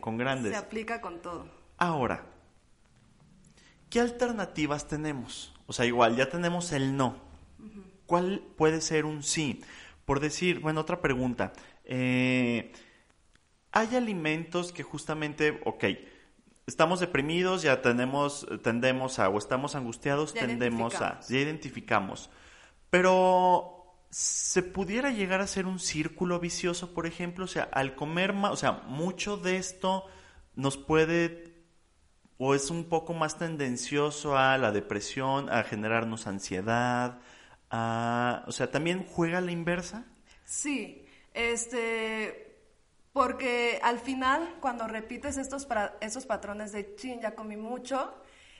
con, 0.00 0.16
grandes. 0.16 0.52
Se 0.52 0.58
aplica 0.58 1.02
con 1.02 1.20
todo. 1.20 1.46
Ahora, 1.76 2.24
¿qué 3.90 4.00
alternativas 4.00 4.88
tenemos? 4.88 5.54
O 5.66 5.74
sea, 5.74 5.84
igual, 5.84 6.16
ya 6.16 6.30
tenemos 6.30 6.72
el 6.72 6.96
no. 6.96 7.16
¿Cuál 8.06 8.42
puede 8.56 8.80
ser 8.80 9.04
un 9.04 9.22
sí? 9.22 9.62
Por 10.06 10.20
decir, 10.20 10.60
bueno, 10.60 10.80
otra 10.80 11.02
pregunta. 11.02 11.52
Eh, 11.84 12.72
hay 13.70 13.96
alimentos 13.96 14.72
que 14.72 14.82
justamente, 14.82 15.60
ok, 15.66 15.84
estamos 16.66 17.00
deprimidos, 17.00 17.62
ya 17.62 17.82
tenemos, 17.82 18.46
tendemos 18.62 19.18
a, 19.18 19.28
o 19.28 19.38
estamos 19.38 19.74
angustiados, 19.74 20.34
tendemos 20.34 20.94
a, 21.00 21.20
ya 21.20 21.38
identificamos. 21.38 22.30
Pero 22.90 23.96
se 24.10 24.62
pudiera 24.62 25.10
llegar 25.10 25.40
a 25.40 25.46
ser 25.46 25.66
un 25.66 25.78
círculo 25.78 26.38
vicioso, 26.38 26.92
por 26.92 27.06
ejemplo, 27.06 27.46
o 27.46 27.48
sea, 27.48 27.64
al 27.72 27.94
comer 27.94 28.32
más, 28.34 28.52
o 28.52 28.56
sea, 28.56 28.72
mucho 28.86 29.36
de 29.36 29.56
esto 29.56 30.04
nos 30.54 30.76
puede 30.76 31.52
o 32.44 32.54
es 32.54 32.70
un 32.70 32.88
poco 32.88 33.14
más 33.14 33.38
tendencioso 33.38 34.36
a 34.36 34.58
la 34.58 34.72
depresión, 34.72 35.48
a 35.48 35.62
generarnos 35.62 36.26
ansiedad, 36.26 37.20
a, 37.70 38.44
o 38.46 38.52
sea, 38.52 38.70
también 38.70 39.06
juega 39.06 39.40
la 39.40 39.52
inversa. 39.52 40.04
Sí, 40.44 41.06
este, 41.34 42.51
porque 43.12 43.78
al 43.82 43.98
final 43.98 44.56
cuando 44.60 44.86
repites 44.86 45.36
estos, 45.36 45.66
esos 46.00 46.26
patrones 46.26 46.72
de 46.72 46.94
chin, 46.94 47.20
ya 47.20 47.34
comí 47.34 47.56
mucho, 47.56 48.14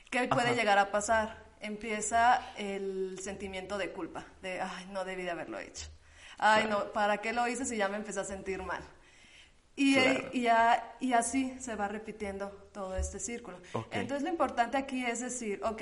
¿qué 0.09 0.27
puede 0.27 0.55
llegar 0.55 0.77
a 0.77 0.91
pasar? 0.91 1.43
empieza 1.63 2.41
el 2.57 3.17
sentimiento 3.21 3.77
de 3.77 3.91
culpa, 3.91 4.25
de, 4.41 4.59
ay, 4.61 4.85
no 4.91 5.05
debí 5.05 5.23
de 5.23 5.31
haberlo 5.31 5.57
hecho. 5.59 5.87
Ay, 6.37 6.67
no, 6.69 6.91
¿para 6.91 7.19
qué 7.19 7.31
lo 7.31 7.47
hice 7.47 7.65
si 7.65 7.77
ya 7.77 7.87
me 7.87 7.95
empecé 7.95 8.19
a 8.19 8.25
sentir 8.25 8.61
mal? 8.61 8.83
Y, 9.75 9.97
y, 9.97 10.47
y, 10.99 11.13
así 11.13 11.57
se 11.59 11.75
va 11.75 11.87
repitiendo 11.87 12.49
todo 12.73 12.95
este 12.95 13.17
círculo. 13.19 13.59
Entonces 13.91 14.23
lo 14.23 14.29
importante 14.29 14.77
aquí 14.77 15.03
es 15.03 15.21
decir, 15.21 15.61
ok, 15.63 15.81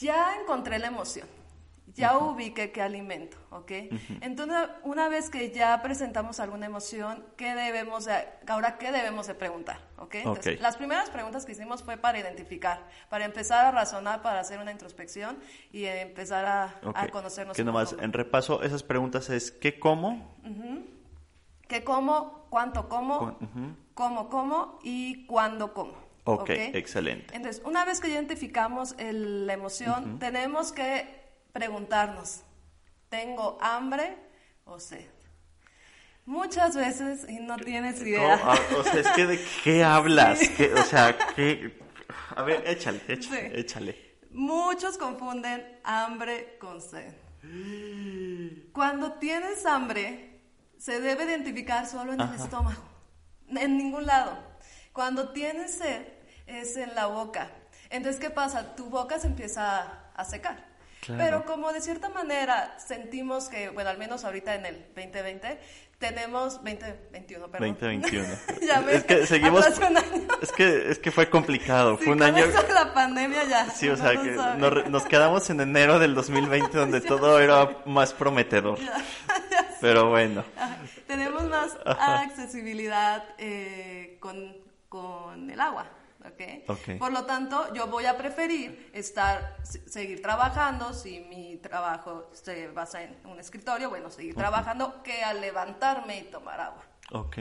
ya 0.00 0.40
encontré 0.40 0.78
la 0.78 0.88
emoción, 0.88 1.28
ya 1.94 2.18
ubique 2.18 2.72
qué 2.72 2.82
alimento, 2.82 3.36
¿ok? 3.50 3.72
Entonces, 4.20 4.58
una 4.82 5.08
vez 5.08 5.30
que 5.30 5.50
ya 5.50 5.80
presentamos 5.82 6.40
alguna 6.40 6.66
emoción, 6.66 7.24
¿qué 7.36 7.54
debemos 7.54 8.04
de, 8.04 8.12
ahora 8.48 8.78
qué 8.78 8.92
debemos 8.92 9.26
de 9.26 9.34
preguntar, 9.34 9.80
¿ok? 9.98 10.16
Entonces, 10.16 10.60
las 10.60 10.76
primeras 10.76 11.10
preguntas 11.10 11.46
que 11.46 11.52
hicimos 11.52 11.82
fue 11.82 11.96
para 11.96 12.18
identificar, 12.18 12.86
para 13.08 13.24
empezar 13.24 13.66
a 13.66 13.70
razonar, 13.70 14.22
para 14.22 14.40
hacer 14.40 14.58
una 14.58 14.72
introspección 14.72 15.38
y 15.72 15.84
empezar 15.84 16.44
a, 16.44 17.10
conocernos. 17.10 17.56
Que 17.56 17.64
nomás, 17.64 17.94
en 17.98 18.12
repaso, 18.12 18.62
esas 18.62 18.82
preguntas 18.82 19.30
es, 19.30 19.50
¿qué 19.50 19.78
como? 19.78 20.36
¿Qué 21.68 21.82
como? 21.84 22.46
¿Cuánto 22.50 22.88
como? 22.88 23.38
¿Cómo 23.94 24.28
como? 24.28 24.78
Y 24.82 25.26
¿cuándo 25.26 25.72
como? 25.72 26.06
Ok, 26.24 26.50
excelente. 26.50 27.36
Entonces, 27.36 27.62
una 27.64 27.84
vez 27.84 28.00
que 28.00 28.08
identificamos 28.08 28.96
la 28.98 29.52
emoción, 29.52 30.18
tenemos 30.18 30.72
que 30.72 31.15
preguntarnos, 31.56 32.42
¿tengo 33.08 33.56
hambre 33.62 34.14
o 34.66 34.78
sed? 34.78 35.06
Muchas 36.26 36.76
veces 36.76 37.26
y 37.30 37.38
no 37.38 37.56
tienes 37.56 38.02
idea. 38.02 38.38
Ah, 38.44 38.58
o 38.76 38.82
sea, 38.82 39.00
es 39.00 39.08
que 39.12 39.24
de 39.24 39.42
qué 39.64 39.82
hablas, 39.96 40.38
o 40.76 40.82
sea, 40.82 41.16
¿qué? 41.34 41.80
A 42.36 42.42
ver, 42.42 42.62
échale, 42.66 43.00
échale, 43.08 43.58
échale. 43.58 44.18
Muchos 44.32 44.98
confunden 44.98 45.80
hambre 45.82 46.58
con 46.60 46.82
sed. 46.82 47.14
Cuando 48.72 49.14
tienes 49.14 49.64
hambre, 49.64 50.42
se 50.76 51.00
debe 51.00 51.24
identificar 51.24 51.86
solo 51.86 52.12
en 52.12 52.20
el 52.20 52.34
estómago, 52.34 52.82
en 53.48 53.78
ningún 53.78 54.04
lado. 54.04 54.36
Cuando 54.92 55.30
tienes 55.30 55.78
sed, 55.78 56.06
es 56.46 56.76
en 56.76 56.94
la 56.94 57.06
boca. 57.06 57.50
Entonces, 57.88 58.20
¿qué 58.20 58.28
pasa? 58.28 58.76
Tu 58.76 58.90
boca 58.90 59.18
se 59.18 59.28
empieza 59.28 60.10
a 60.14 60.24
secar. 60.26 60.75
Pero 61.06 61.44
como 61.44 61.72
de 61.72 61.80
cierta 61.80 62.08
manera 62.08 62.78
sentimos 62.78 63.48
que, 63.48 63.68
bueno, 63.68 63.90
al 63.90 63.98
menos 63.98 64.24
ahorita 64.24 64.54
en 64.54 64.66
el 64.66 64.86
2020, 64.94 65.58
tenemos 65.98 66.54
2021, 66.56 67.48
perdón. 67.48 67.76
2021. 67.80 68.28
ya 68.66 68.80
es 68.90 69.04
que 69.04 69.26
seguimos. 69.26 69.66
Es 70.42 70.52
que, 70.52 70.90
es 70.90 70.98
que 70.98 71.10
fue 71.10 71.30
complicado. 71.30 71.96
fue 71.96 72.12
un 72.12 72.22
año. 72.22 72.44
la 72.46 72.92
pandemia 72.92 73.44
ya. 73.44 73.70
Sí, 73.70 73.88
o 73.88 73.96
sea, 73.96 74.10
que 74.20 74.32
nos, 74.90 75.04
quedamos 75.06 75.48
en 75.50 75.60
enero 75.60 75.98
del 75.98 76.14
2020 76.14 76.76
donde 76.76 77.00
todo 77.00 77.40
era 77.40 77.78
más 77.86 78.12
prometedor. 78.12 78.78
Pero 79.80 80.10
bueno. 80.10 80.44
Tenemos 81.06 81.44
más 81.44 81.76
accesibilidad 81.84 83.24
eh, 83.38 84.16
con, 84.20 84.56
con 84.88 85.50
el 85.50 85.60
agua. 85.60 85.86
¿Okay? 86.32 86.64
Por 86.98 87.12
lo 87.12 87.24
tanto, 87.24 87.72
yo 87.74 87.86
voy 87.86 88.06
a 88.06 88.16
preferir 88.16 88.90
estar, 88.92 89.56
seguir 89.86 90.22
trabajando, 90.22 90.92
si 90.92 91.20
mi 91.20 91.56
trabajo 91.58 92.30
se 92.32 92.68
basa 92.68 93.02
en 93.02 93.16
un 93.24 93.38
escritorio, 93.38 93.90
bueno, 93.90 94.10
seguir 94.10 94.34
trabajando 94.34 95.02
que 95.02 95.22
al 95.22 95.40
levantarme 95.40 96.18
y 96.18 96.22
tomar 96.24 96.60
agua. 96.60 96.84
Ok. 97.12 97.38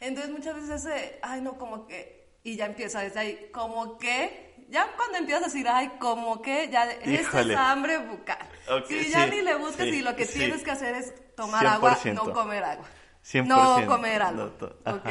Entonces 0.00 0.30
muchas 0.30 0.54
veces 0.54 0.84
ese, 0.84 1.18
ay 1.22 1.40
no, 1.40 1.58
como 1.58 1.86
que, 1.86 2.38
y 2.42 2.56
ya 2.56 2.66
empieza 2.66 3.00
desde 3.00 3.20
ahí, 3.20 3.50
como 3.52 3.98
que, 3.98 4.54
ya 4.68 4.92
cuando 4.96 5.18
empiezas 5.18 5.44
a 5.44 5.46
decir, 5.46 5.68
ay, 5.68 5.92
como 5.98 6.42
que, 6.42 6.68
ya, 6.70 6.90
esta 6.90 7.40
es 7.40 7.56
hambre 7.56 7.98
bucal. 7.98 8.38
si 8.88 9.10
ya 9.10 9.26
ni 9.26 9.42
le 9.42 9.54
buscas 9.56 9.86
y 9.86 10.02
lo 10.02 10.14
que 10.16 10.26
tienes 10.26 10.62
que 10.62 10.70
hacer 10.70 10.94
es 10.94 11.34
tomar 11.34 11.66
agua, 11.66 11.98
no 12.12 12.32
comer 12.32 12.64
agua. 12.64 12.86
100%. 13.24 13.46
No 13.46 13.86
comer 13.86 14.22
algo. 14.22 14.52
¿ok? 14.84 15.08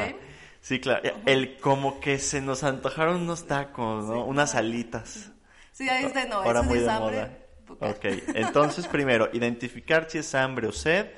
Sí, 0.66 0.80
claro. 0.80 1.08
El 1.26 1.58
como 1.60 2.00
que 2.00 2.18
se 2.18 2.40
nos 2.40 2.64
antojaron 2.64 3.22
unos 3.22 3.46
tacos, 3.46 4.04
¿no? 4.04 4.24
Unas 4.24 4.56
alitas. 4.56 5.30
Sí, 5.70 5.88
ahí 5.88 6.06
está, 6.06 6.24
no, 6.24 6.38
Ahora 6.38 6.62
muy 6.62 6.80
es 6.80 6.88
hambre. 6.88 7.46
Ok, 7.68 8.04
entonces 8.34 8.88
primero, 8.88 9.28
identificar 9.32 10.10
si 10.10 10.18
es 10.18 10.34
hambre 10.34 10.66
o 10.66 10.72
sed, 10.72 11.12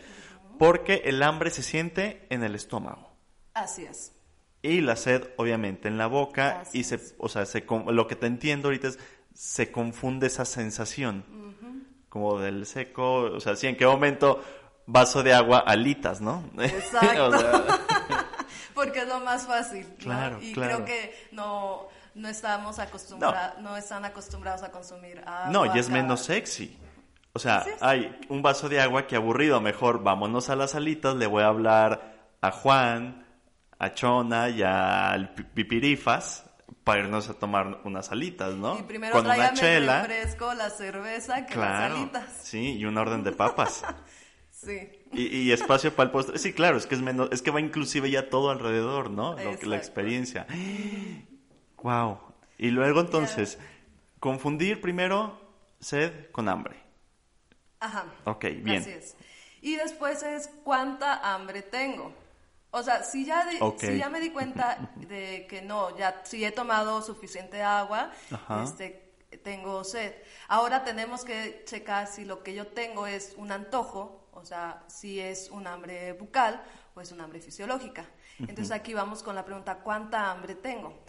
porque 0.58 1.00
el 1.06 1.22
hambre 1.22 1.48
se 1.48 1.62
siente 1.62 2.26
en 2.28 2.42
el 2.42 2.54
estómago. 2.54 3.16
Así 3.54 3.86
es. 3.86 4.12
Y 4.60 4.82
la 4.82 4.96
sed, 4.96 5.30
obviamente, 5.38 5.88
en 5.88 5.96
la 5.96 6.08
boca. 6.08 6.64
y 6.74 6.84
se, 6.84 7.00
o 7.16 7.30
sea, 7.30 7.46
se, 7.46 7.64
lo 7.86 8.06
que 8.06 8.16
te 8.16 8.26
entiendo 8.26 8.68
ahorita 8.68 8.88
es, 8.88 8.98
se 9.32 9.72
confunde 9.72 10.26
esa 10.26 10.44
sensación. 10.44 11.24
Como 12.10 12.38
del 12.38 12.66
seco, 12.66 13.22
o 13.22 13.40
sea, 13.40 13.56
sí, 13.56 13.66
en 13.66 13.78
qué 13.78 13.86
momento 13.86 14.44
vaso 14.84 15.22
de 15.22 15.32
agua, 15.32 15.60
alitas, 15.60 16.20
¿no? 16.20 16.44
Exacto. 16.58 17.30
Porque 18.78 19.00
es 19.00 19.08
lo 19.08 19.18
más 19.20 19.46
fácil. 19.46 19.86
Claro, 19.98 20.38
Y 20.40 20.52
creo 20.52 20.84
que 20.84 21.28
no, 21.32 21.88
no 22.14 22.28
estamos 22.28 22.78
acostumbrados, 22.78 23.60
no. 23.60 23.76
están 23.76 24.04
acostumbrados 24.04 24.62
a 24.62 24.70
consumir 24.70 25.18
agua. 25.26 25.50
No, 25.50 25.74
y 25.74 25.78
es 25.78 25.88
menos 25.88 26.20
sexy. 26.20 26.78
O 27.32 27.40
sea, 27.40 27.64
hay 27.80 28.16
un 28.28 28.40
vaso 28.40 28.68
de 28.68 28.80
agua 28.80 29.06
que 29.06 29.16
aburrido, 29.16 29.60
mejor 29.60 30.02
vámonos 30.02 30.48
a 30.48 30.56
las 30.56 30.76
alitas, 30.76 31.16
le 31.16 31.26
voy 31.26 31.42
a 31.42 31.48
hablar 31.48 32.14
a 32.40 32.52
Juan, 32.52 33.26
a 33.80 33.94
Chona 33.94 34.48
y 34.48 34.62
al 34.62 35.34
Pipirifas 35.34 36.44
para 36.84 37.00
irnos 37.00 37.28
a 37.28 37.34
tomar 37.34 37.80
unas 37.84 38.12
alitas, 38.12 38.54
¿no? 38.54 38.78
Y 38.78 38.82
primero 38.84 39.12
Con 39.12 39.26
una 39.26 39.52
chela, 39.54 40.02
el 40.02 40.08
refresco, 40.08 40.54
la 40.54 40.70
cerveza, 40.70 41.46
que 41.46 41.56
las 41.56 41.92
alitas. 41.92 42.30
Sí, 42.42 42.78
y 42.78 42.84
un 42.84 42.96
orden 42.96 43.24
de 43.24 43.32
papas. 43.32 43.84
Sí. 44.50 44.97
Y, 45.12 45.52
espacio 45.52 45.94
para 45.94 46.08
el 46.08 46.10
postre. 46.12 46.38
Sí, 46.38 46.52
claro, 46.52 46.76
es 46.76 46.86
que 46.86 46.94
es 46.94 47.00
menos, 47.00 47.30
es 47.32 47.42
que 47.42 47.50
va 47.50 47.60
inclusive 47.60 48.10
ya 48.10 48.28
todo 48.28 48.50
alrededor, 48.50 49.10
¿no? 49.10 49.36
Lo 49.38 49.56
la 49.62 49.76
experiencia. 49.76 50.46
Wow. 51.82 52.18
Y 52.58 52.70
luego 52.70 53.00
entonces, 53.00 53.58
confundir 54.20 54.80
primero 54.80 55.40
sed 55.80 56.30
con 56.30 56.48
hambre. 56.48 56.76
Ajá. 57.80 58.06
Ok, 58.24 58.44
bien. 58.62 58.82
Así 58.82 58.90
es. 58.90 59.16
Y 59.60 59.76
después 59.76 60.22
es 60.22 60.50
cuánta 60.64 61.34
hambre 61.34 61.62
tengo. 61.62 62.12
O 62.70 62.82
sea, 62.82 63.02
si 63.02 63.24
ya, 63.24 63.48
si 63.78 63.96
ya 63.96 64.08
me 64.08 64.20
di 64.20 64.30
cuenta 64.30 64.92
de 64.96 65.46
que 65.48 65.62
no, 65.62 65.96
ya 65.96 66.22
si 66.24 66.44
he 66.44 66.52
tomado 66.52 67.02
suficiente 67.02 67.62
agua, 67.62 68.10
este, 68.62 69.14
tengo 69.42 69.84
sed. 69.84 70.12
Ahora 70.48 70.84
tenemos 70.84 71.24
que 71.24 71.62
checar 71.64 72.06
si 72.06 72.24
lo 72.24 72.42
que 72.42 72.54
yo 72.54 72.66
tengo 72.66 73.06
es 73.06 73.34
un 73.36 73.52
antojo, 73.52 74.17
o 74.38 74.44
sea, 74.44 74.84
si 74.86 75.20
es 75.20 75.50
un 75.50 75.66
hambre 75.66 76.12
bucal 76.12 76.62
o 76.94 77.00
es 77.00 77.12
un 77.12 77.20
hambre 77.20 77.40
fisiológica. 77.40 78.04
Entonces 78.38 78.70
aquí 78.70 78.94
vamos 78.94 79.22
con 79.22 79.34
la 79.34 79.44
pregunta, 79.44 79.78
¿cuánta 79.78 80.30
hambre 80.30 80.54
tengo? 80.54 81.02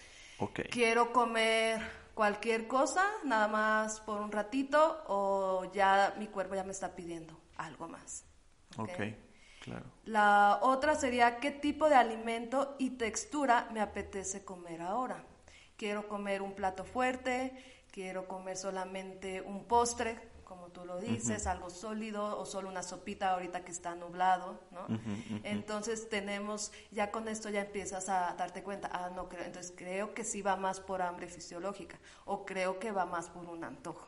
Quiero 0.69 1.11
comer 1.11 1.81
cualquier 2.13 2.67
cosa, 2.67 3.05
nada 3.23 3.47
más 3.47 3.99
por 4.01 4.19
un 4.19 4.31
ratito, 4.31 5.03
o 5.07 5.71
ya 5.73 6.15
mi 6.17 6.27
cuerpo 6.27 6.55
ya 6.55 6.63
me 6.63 6.71
está 6.71 6.95
pidiendo 6.95 7.39
algo 7.57 7.87
más. 7.87 8.25
Ok, 8.77 8.89
claro. 9.61 9.85
La 10.05 10.59
otra 10.61 10.95
sería 10.95 11.39
qué 11.39 11.51
tipo 11.51 11.89
de 11.89 11.95
alimento 11.95 12.75
y 12.79 12.91
textura 12.91 13.69
me 13.73 13.81
apetece 13.81 14.43
comer 14.43 14.81
ahora. 14.81 15.23
Quiero 15.77 16.07
comer 16.07 16.41
un 16.41 16.53
plato 16.53 16.83
fuerte, 16.83 17.83
quiero 17.91 18.27
comer 18.27 18.57
solamente 18.57 19.41
un 19.41 19.65
postre, 19.65 20.19
como 20.49 20.69
tú 20.69 20.83
lo 20.83 20.99
dices, 20.99 21.45
algo 21.45 21.69
sólido 21.69 22.39
o 22.39 22.43
solo 22.43 22.69
una 22.69 22.81
sopita 22.81 23.29
ahorita 23.33 23.63
que 23.63 23.71
está 23.71 23.93
nublado, 23.93 24.59
¿no? 24.71 24.88
Entonces 25.43 26.09
tenemos, 26.09 26.71
ya 26.89 27.12
con 27.12 27.27
esto 27.27 27.51
ya 27.51 27.62
empiezas 27.62 28.09
a 28.09 28.33
darte 28.35 28.63
cuenta, 28.63 28.89
ah, 28.91 29.12
no 29.15 29.29
creo, 29.29 29.45
entonces 29.45 29.71
creo 29.77 30.15
que 30.15 30.23
sí 30.23 30.41
va 30.41 30.55
más 30.55 30.79
por 30.79 31.03
hambre 31.03 31.27
fisiológica 31.27 31.99
o 32.25 32.47
creo 32.47 32.79
que 32.79 32.91
va 32.91 33.05
más 33.05 33.29
por 33.29 33.45
un 33.45 33.63
antojo. 33.63 34.07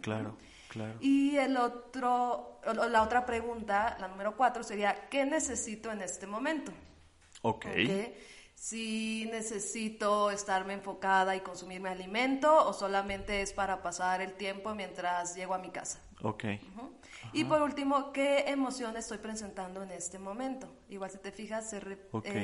Claro, 0.00 0.38
claro. 0.68 0.94
Y 1.00 1.36
el 1.36 1.58
otro, 1.58 2.60
la 2.64 3.02
otra 3.02 3.26
pregunta, 3.26 3.98
la 4.00 4.08
número 4.08 4.38
cuatro, 4.38 4.62
sería, 4.62 5.10
¿qué 5.10 5.26
necesito 5.26 5.92
en 5.92 6.00
este 6.00 6.26
momento? 6.26 6.72
Ok. 7.42 7.66
okay 7.66 8.16
si 8.54 9.28
necesito 9.30 10.30
estarme 10.30 10.74
enfocada 10.74 11.36
y 11.36 11.40
consumirme 11.40 11.90
alimento 11.90 12.66
o 12.66 12.72
solamente 12.72 13.42
es 13.42 13.52
para 13.52 13.82
pasar 13.82 14.20
el 14.20 14.34
tiempo 14.34 14.74
mientras 14.74 15.34
llego 15.34 15.54
a 15.54 15.58
mi 15.58 15.70
casa. 15.70 16.00
Ok. 16.22 16.44
Y 17.32 17.44
por 17.44 17.62
último, 17.62 18.12
¿qué 18.12 18.44
emoción 18.46 18.96
estoy 18.96 19.18
presentando 19.18 19.82
en 19.82 19.90
este 19.90 20.18
momento? 20.18 20.68
Igual 20.88 21.10
si 21.10 21.18
te 21.18 21.32
fijas, 21.32 21.68
se, 21.68 21.80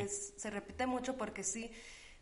se 0.09 0.51
repite 0.51 0.87
mucho 0.87 1.17
porque 1.17 1.45
sí, 1.45 1.71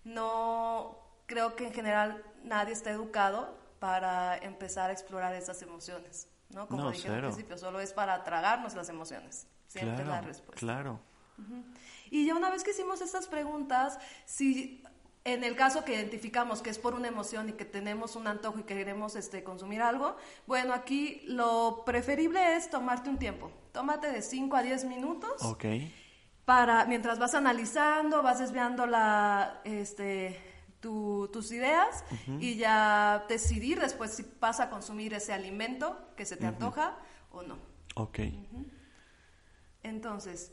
no 0.05 0.99
creo 1.27 1.57
que 1.57 1.67
en 1.67 1.73
general 1.73 2.25
nadie 2.43 2.73
está 2.73 2.91
educado 2.91 3.57
para 3.79 4.37
empezar 4.39 4.91
a 4.91 4.93
explorar 4.93 5.35
esas 5.35 5.63
emociones. 5.63 6.29
¿no? 6.51 6.67
Como 6.67 6.91
dije 6.91 7.09
al 7.09 7.21
principio, 7.21 7.57
solo 7.59 7.81
es 7.81 7.93
para 7.93 8.25
tragarnos 8.25 8.75
las 8.75 8.89
emociones. 8.89 9.47
Siempre 9.67 10.05
la 10.05 10.21
respuesta. 10.21 10.59
Claro. 10.59 11.01
Y 12.11 12.27
ya 12.27 12.35
una 12.35 12.51
vez 12.51 12.63
que 12.63 12.71
hicimos 12.71 13.01
estas 13.01 13.27
preguntas, 13.27 13.99
si 14.25 14.83
en 15.25 15.45
el 15.45 15.57
caso 15.57 15.85
que 15.85 15.95
identificamos 15.95 16.63
que 16.63 16.71
es 16.71 16.79
por 16.79 16.95
una 16.95 17.09
emoción 17.09 17.49
y 17.49 17.53
que 17.53 17.65
tenemos 17.65 18.17
un 18.17 18.27
antojo 18.27 18.61
y 18.61 18.63
queremos 18.63 19.15
este, 19.17 19.45
consumir 19.45 19.83
algo, 19.83 20.17
bueno, 20.47 20.73
aquí 20.73 21.23
lo 21.27 21.83
preferible 21.85 22.57
es 22.57 22.71
tomarte 22.71 23.11
un 23.11 23.19
tiempo. 23.19 23.51
Tómate 23.73 24.11
de 24.11 24.23
5 24.23 24.57
a 24.57 24.63
10 24.63 24.85
minutos. 24.87 25.43
Ok. 25.43 25.65
Para, 26.45 26.87
mientras 26.87 27.19
vas 27.19 27.35
analizando, 27.35 28.23
vas 28.23 28.39
desviando 28.39 28.87
la, 28.87 29.61
este, 29.65 30.41
tus 30.81 31.53
ideas 31.53 32.05
y 32.41 32.57
ya 32.57 33.27
decidir 33.29 33.81
después 33.81 34.13
si 34.13 34.25
vas 34.41 34.61
a 34.61 34.71
consumir 34.71 35.13
ese 35.13 35.33
alimento 35.33 36.09
que 36.17 36.25
se 36.25 36.37
te 36.37 36.47
antoja 36.47 36.97
o 37.31 37.43
no. 37.43 37.59
Ok. 37.97 38.21
Entonces, 39.83 40.53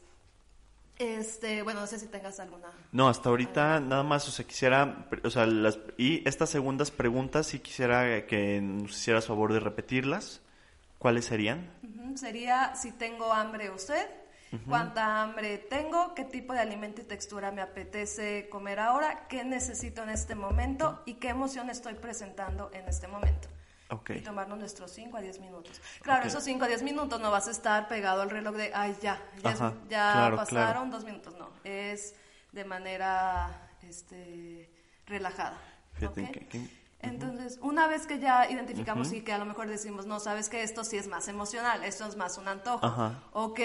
este, 0.98 1.62
bueno, 1.62 1.82
no 1.82 1.88
sé 1.88 2.00
si 2.00 2.08
tengas 2.08 2.40
alguna. 2.40 2.68
No, 2.92 3.10
hasta 3.10 3.30
ahorita 3.30 3.80
nada 3.80 4.04
más, 4.04 4.28
o 4.28 4.32
sea, 4.32 4.46
quisiera, 4.46 5.08
o 5.24 5.30
sea, 5.30 5.46
las, 5.46 5.80
y 5.98 6.28
estas 6.28 6.50
segundas 6.50 6.92
preguntas, 6.92 7.48
si 7.48 7.60
quisiera 7.60 8.26
que 8.26 8.62
nos 8.62 8.92
hicieras 8.92 9.28
favor 9.28 9.54
de 9.54 9.60
repetirlas. 9.60 10.42
¿Cuáles 10.98 11.26
serían? 11.26 11.70
Sería 12.16 12.76
si 12.76 12.92
tengo 12.92 13.32
hambre 13.32 13.70
o 13.70 13.78
sed, 13.78 14.08
cuánta 14.68 15.22
hambre 15.22 15.58
tengo, 15.58 16.16
qué 16.16 16.24
tipo 16.24 16.54
de 16.54 16.60
alimento 16.60 17.02
y 17.02 17.04
textura 17.04 17.52
me 17.52 17.62
apetece 17.62 18.48
comer 18.50 18.80
ahora, 18.80 19.28
qué 19.28 19.44
necesito 19.44 20.02
en 20.02 20.10
este 20.10 20.34
momento 20.34 21.04
y 21.06 21.16
qué 21.16 21.30
emoción 21.30 21.70
estoy 21.70 21.96
presentando 21.96 22.72
en 22.74 22.88
este 22.88 23.08
momento. 23.08 23.50
Okay. 23.90 24.18
Y 24.18 24.22
tomarnos 24.22 24.58
nuestros 24.58 24.92
5 24.92 25.18
a 25.18 25.22
10 25.22 25.40
minutos. 25.40 25.80
Claro, 26.02 26.26
esos 26.26 26.44
5 26.44 26.66
a 26.66 26.68
10 26.68 26.82
minutos 26.82 27.22
no 27.22 27.30
vas 27.30 27.48
a 27.48 27.52
estar 27.52 27.88
pegado 27.88 28.24
al 28.24 28.32
reloj 28.32 28.56
de, 28.56 28.72
ay, 28.74 28.96
ya, 29.02 29.22
ya, 29.90 30.34
pasaron 30.36 30.90
dos 30.90 31.04
minutos. 31.04 31.36
No, 31.38 31.50
es 31.64 32.16
de 32.52 32.66
manera 32.66 33.70
este, 33.84 34.72
relajada. 35.06 35.62
Entonces, 37.02 37.60
una 37.62 37.88
vez 37.88 38.08
que 38.08 38.20
ya 38.20 38.50
identificamos 38.50 39.14
y 39.14 39.22
que 39.22 39.32
a 39.32 39.38
lo 39.38 39.46
mejor 39.46 39.68
decimos, 39.68 40.08
no, 40.08 40.20
sabes 40.20 40.50
que 40.50 40.64
esto 40.64 40.84
sí 40.84 40.98
es 40.98 41.08
más 41.08 41.28
emocional, 41.28 41.84
esto 41.84 42.08
es 42.08 42.16
más 42.16 42.38
un 42.38 42.48
antojo. 42.48 43.14
Ok, 43.34 43.60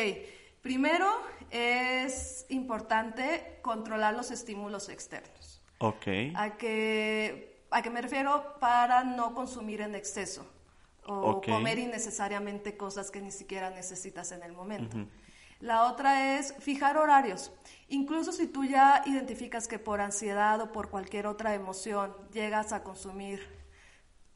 primero 0.60 1.08
es 1.50 2.44
importante 2.50 3.58
controlar 3.62 4.14
los 4.14 4.30
estímulos 4.30 4.88
externos. 4.90 5.62
Ok. 5.78 6.06
A 6.34 6.58
que 6.58 7.49
¿A 7.70 7.82
qué 7.82 7.90
me 7.90 8.02
refiero? 8.02 8.56
Para 8.60 9.04
no 9.04 9.34
consumir 9.34 9.80
en 9.80 9.94
exceso 9.94 10.46
o 11.06 11.40
comer 11.40 11.78
innecesariamente 11.78 12.76
cosas 12.76 13.10
que 13.10 13.20
ni 13.20 13.30
siquiera 13.30 13.70
necesitas 13.70 14.32
en 14.32 14.42
el 14.42 14.52
momento. 14.52 14.96
La 15.60 15.84
otra 15.84 16.38
es 16.38 16.54
fijar 16.58 16.96
horarios. 16.96 17.52
Incluso 17.88 18.32
si 18.32 18.46
tú 18.46 18.64
ya 18.64 19.02
identificas 19.06 19.68
que 19.68 19.78
por 19.78 20.00
ansiedad 20.00 20.60
o 20.60 20.72
por 20.72 20.88
cualquier 20.88 21.26
otra 21.26 21.54
emoción 21.54 22.14
llegas 22.32 22.72
a 22.72 22.82
consumir 22.82 23.60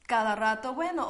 cada 0.07 0.37
rato, 0.37 0.75
bueno, 0.75 1.09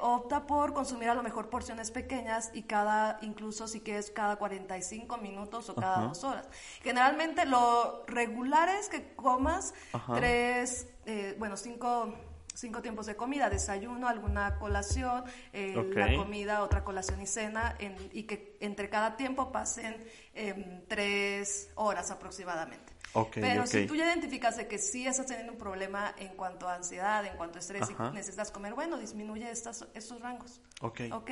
opta 0.00 0.46
por 0.46 0.72
consumir 0.72 1.08
a 1.08 1.14
lo 1.14 1.24
mejor 1.24 1.50
porciones 1.50 1.90
pequeñas 1.90 2.52
y 2.54 2.62
cada, 2.62 3.18
incluso 3.22 3.66
si 3.66 3.80
quieres, 3.80 4.12
cada 4.12 4.36
45 4.36 5.16
minutos 5.18 5.68
o 5.68 5.74
cada 5.74 6.06
dos 6.06 6.22
horas. 6.22 6.48
Generalmente 6.82 7.44
lo 7.44 8.04
regular 8.06 8.68
es 8.68 8.88
que 8.88 9.14
comas 9.16 9.74
tres, 10.14 10.86
eh, 11.06 11.34
bueno, 11.38 11.56
cinco, 11.56 12.12
cinco 12.54 12.82
tiempos 12.82 13.06
de 13.06 13.16
comida, 13.16 13.48
desayuno, 13.48 14.08
alguna 14.08 14.58
colación, 14.58 15.24
eh, 15.52 15.74
la 15.94 16.16
comida, 16.16 16.62
otra 16.62 16.84
colación 16.84 17.22
y 17.22 17.26
cena, 17.26 17.76
y 18.12 18.24
que 18.24 18.56
entre 18.60 18.88
cada 18.88 19.16
tiempo 19.16 19.52
pasen 19.52 20.04
em, 20.34 20.82
tres 20.86 21.70
horas 21.76 22.10
aproximadamente. 22.10 22.92
Pero 23.32 23.66
si 23.66 23.86
tú 23.86 23.96
ya 23.96 24.06
identificas 24.06 24.56
que 24.56 24.78
sí 24.78 25.06
estás 25.06 25.26
teniendo 25.26 25.52
un 25.52 25.58
problema 25.58 26.14
en 26.18 26.36
cuanto 26.36 26.68
a 26.68 26.74
ansiedad, 26.74 27.24
en 27.24 27.36
cuanto 27.36 27.58
a 27.58 27.60
estrés 27.60 27.88
y 27.88 27.94
necesitas 28.12 28.50
comer, 28.50 28.74
bueno, 28.74 28.98
disminuye 28.98 29.50
estos 29.50 30.20
rangos. 30.20 30.60
Ok. 30.82 31.30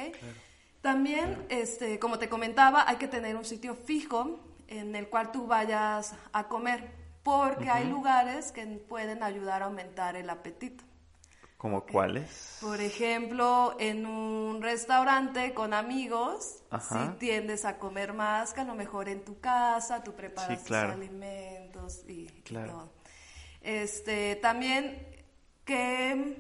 También, 0.81 1.47
este, 1.49 1.99
como 1.99 2.19
te 2.19 2.29
comentaba, 2.29 2.85
hay 2.87 2.97
que 2.97 3.09
tener 3.09 3.37
un 3.37 3.45
sitio 3.45 3.75
fijo 3.75 4.39
en 4.69 4.95
el 4.95 5.09
cual 5.09 5.33
tú 5.33 5.47
vayas 5.47 6.15
a 6.33 6.49
comer, 6.49 6.91
porque 7.25 7.71
hay 7.71 7.89
lugares 7.89 8.53
que 8.53 8.65
pueden 8.67 9.25
ayudar 9.25 9.63
a 9.63 9.65
aumentar 9.65 10.15
el 10.15 10.31
apetito. 10.31 10.85
¿Como 11.57 11.87
cuáles? 11.87 12.59
Por 12.61 12.83
ejemplo, 12.83 13.75
en 13.81 14.05
un 14.05 14.61
restaurante 14.61 15.55
con 15.55 15.73
amigos, 15.73 16.63
si 16.79 17.19
tiendes 17.19 17.65
a 17.65 17.79
comer 17.79 18.13
más 18.13 18.53
que 18.53 18.61
a 18.61 18.65
lo 18.65 18.75
mejor 18.75 19.09
en 19.09 19.25
tu 19.25 19.41
casa, 19.41 20.05
tú 20.05 20.13
preparas 20.13 20.63
tus 20.63 20.77
alimentos 20.77 22.05
y, 22.07 22.27
todo. 22.43 22.93
Este, 23.63 24.37
también 24.37 25.09
que, 25.65 26.37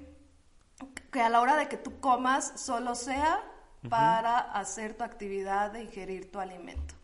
que 1.10 1.22
a 1.22 1.30
la 1.30 1.40
hora 1.40 1.56
de 1.56 1.68
que 1.68 1.78
tú 1.78 1.98
comas 2.00 2.60
solo 2.60 2.94
sea 2.94 3.42
para 3.88 4.38
hacer 4.38 4.94
tu 4.94 5.04
actividad 5.04 5.70
de 5.70 5.84
ingerir 5.84 6.30
tu 6.30 6.38
alimento. 6.38 6.94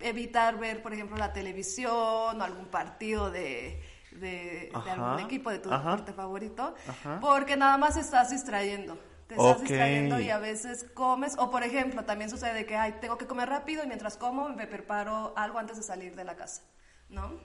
Evitar 0.00 0.58
ver, 0.58 0.82
por 0.82 0.92
ejemplo, 0.92 1.16
la 1.16 1.32
televisión 1.32 2.40
o 2.40 2.42
algún 2.42 2.66
partido 2.66 3.30
de 3.30 3.82
de, 4.12 4.72
algún 4.74 5.20
equipo, 5.20 5.50
de 5.50 5.58
tu 5.58 5.70
deporte 5.70 6.12
favorito, 6.12 6.74
porque 7.20 7.56
nada 7.56 7.76
más 7.76 7.96
estás 7.96 8.30
distrayendo. 8.30 8.98
Te 9.26 9.36
estás 9.36 9.60
distrayendo 9.60 10.18
y 10.18 10.28
a 10.30 10.38
veces 10.38 10.84
comes, 10.92 11.36
o 11.38 11.50
por 11.50 11.62
ejemplo, 11.62 12.04
también 12.04 12.30
sucede 12.30 12.66
que, 12.66 12.76
ay, 12.76 12.96
tengo 13.00 13.16
que 13.16 13.26
comer 13.26 13.48
rápido 13.48 13.84
y 13.84 13.86
mientras 13.86 14.16
como 14.16 14.48
me 14.48 14.66
preparo 14.66 15.32
algo 15.36 15.58
antes 15.58 15.76
de 15.76 15.84
salir 15.84 16.16
de 16.16 16.24
la 16.24 16.34
casa, 16.34 16.62
¿no? 17.08 17.38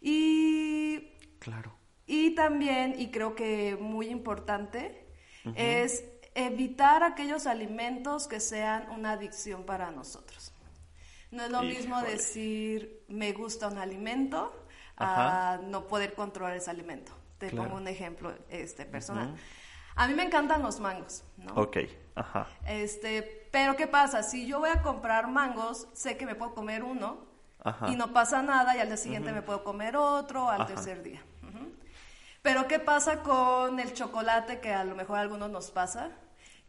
Y... 0.00 1.12
Claro. 1.38 1.76
Y 2.06 2.34
también, 2.34 2.96
y 2.98 3.10
creo 3.10 3.34
que 3.34 3.76
muy 3.80 4.08
importante, 4.08 5.06
es 5.54 6.04
evitar 6.34 7.02
aquellos 7.04 7.46
alimentos 7.46 8.26
que 8.26 8.40
sean 8.40 8.90
una 8.90 9.12
adicción 9.12 9.64
para 9.64 9.90
nosotros. 9.90 10.43
No 11.34 11.44
es 11.44 11.50
lo 11.50 11.62
mismo 11.62 12.00
decir 12.00 13.02
me 13.08 13.32
gusta 13.32 13.68
un 13.68 13.78
alimento 13.78 14.54
a 14.96 15.58
no 15.62 15.86
poder 15.86 16.14
controlar 16.14 16.56
ese 16.56 16.70
alimento. 16.70 17.12
Te 17.38 17.48
Claro. 17.50 17.64
pongo 17.68 17.80
un 17.80 17.88
ejemplo 17.88 18.32
este 18.48 18.86
personal. 18.86 19.34
A 19.96 20.06
mí 20.08 20.14
me 20.14 20.22
encantan 20.24 20.62
los 20.62 20.80
mangos, 20.80 21.24
¿no? 21.36 21.52
Ok, 21.54 21.78
ajá. 22.14 22.46
Este, 22.66 23.48
pero 23.52 23.76
¿qué 23.76 23.86
pasa? 23.86 24.22
Si 24.22 24.46
yo 24.46 24.60
voy 24.60 24.70
a 24.70 24.82
comprar 24.82 25.28
mangos, 25.28 25.88
sé 25.92 26.16
que 26.16 26.26
me 26.26 26.34
puedo 26.34 26.54
comer 26.54 26.82
uno 26.84 27.26
Ajá. 27.62 27.88
y 27.90 27.96
no 27.96 28.12
pasa 28.12 28.42
nada 28.42 28.76
y 28.76 28.80
al 28.80 28.88
día 28.88 28.96
siguiente 28.96 29.32
me 29.32 29.42
puedo 29.42 29.62
comer 29.64 29.96
otro 29.96 30.48
al 30.50 30.62
Ajá. 30.62 30.74
tercer 30.74 31.02
día. 31.02 31.22
Pero 32.42 32.68
¿qué 32.68 32.78
pasa 32.78 33.22
con 33.22 33.80
el 33.80 33.92
chocolate 33.94 34.60
que 34.60 34.72
a 34.72 34.84
lo 34.84 34.94
mejor 34.94 35.18
a 35.18 35.22
algunos 35.22 35.50
nos 35.50 35.70
pasa? 35.70 36.10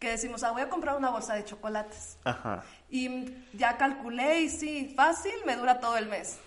Que 0.06 0.12
decimos, 0.12 0.44
ah, 0.44 0.52
voy 0.52 0.62
a 0.62 0.70
comprar 0.70 0.98
una 0.98 1.10
bolsa 1.10 1.34
de 1.34 1.44
chocolates. 1.44 2.20
Ajá. 2.26 2.64
Y 2.92 3.26
ya 3.54 3.76
calculé 3.76 4.42
y 4.42 4.50
sí, 4.50 4.94
fácil, 4.96 5.34
me 5.48 5.56
dura 5.56 5.80
todo 5.80 5.98
el 5.98 6.06
mes. 6.06 6.38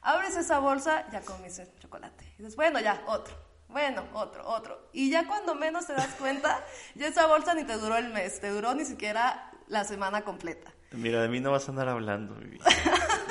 Abres 0.00 0.38
esa 0.38 0.58
bolsa, 0.58 1.04
ya 1.12 1.20
comiste 1.20 1.70
chocolate. 1.80 2.24
Y 2.38 2.38
dices, 2.38 2.56
bueno, 2.56 2.80
ya, 2.80 3.02
otro. 3.06 3.34
Bueno, 3.68 4.04
otro, 4.14 4.48
otro. 4.48 4.88
Y 4.94 5.10
ya 5.10 5.26
cuando 5.26 5.54
menos 5.54 5.86
te 5.86 5.92
das 5.92 6.14
cuenta, 6.18 6.64
ya 6.94 7.08
esa 7.08 7.26
bolsa 7.26 7.52
ni 7.52 7.64
te 7.64 7.74
duró 7.74 7.98
el 7.98 8.08
mes, 8.08 8.40
te 8.40 8.48
duró 8.48 8.74
ni 8.74 8.86
siquiera 8.86 9.50
la 9.68 9.84
semana 9.84 10.22
completa. 10.22 10.72
Mira, 10.92 11.20
de 11.20 11.28
mí 11.28 11.40
no 11.40 11.50
vas 11.50 11.68
a 11.68 11.72
andar 11.72 11.90
hablando, 11.90 12.34
Vivi. 12.36 12.58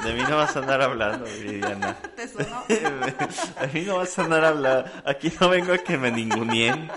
De 0.04 0.14
mí 0.14 0.22
no 0.30 0.38
vas 0.38 0.56
a 0.56 0.60
andar 0.60 0.84
hablando, 0.84 1.26
Viviana. 1.26 1.96
¿Te 2.16 2.28
sonó? 2.28 2.64
De 2.68 3.68
mí 3.74 3.82
no 3.82 3.98
vas 3.98 4.20
a 4.20 4.22
andar 4.22 4.46
hablando. 4.46 4.92
Aquí 5.04 5.34
no 5.42 5.50
vengo 5.50 5.74
a 5.74 5.80
que 5.80 5.98
me 5.98 6.12
ninguneen. 6.12 6.92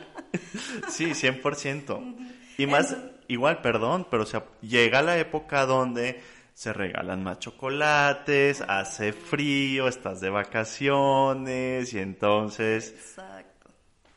Sí, 0.91 1.13
100%. 1.13 2.36
Y 2.59 2.67
más, 2.67 2.97
igual, 3.29 3.61
perdón, 3.63 4.07
pero 4.11 4.23
o 4.23 4.27
sea, 4.27 4.45
llega 4.61 5.03
la 5.03 5.19
época 5.19 5.67
donde 5.67 6.23
se 6.55 6.73
regalan 6.73 7.23
más 7.23 7.39
chocolates, 7.39 8.63
hace 8.67 9.13
frío, 9.13 9.89
estás 9.89 10.21
de 10.21 10.31
vacaciones 10.31 11.93
y 11.93 11.99
entonces 11.99 12.91
Exacto. 12.91 13.71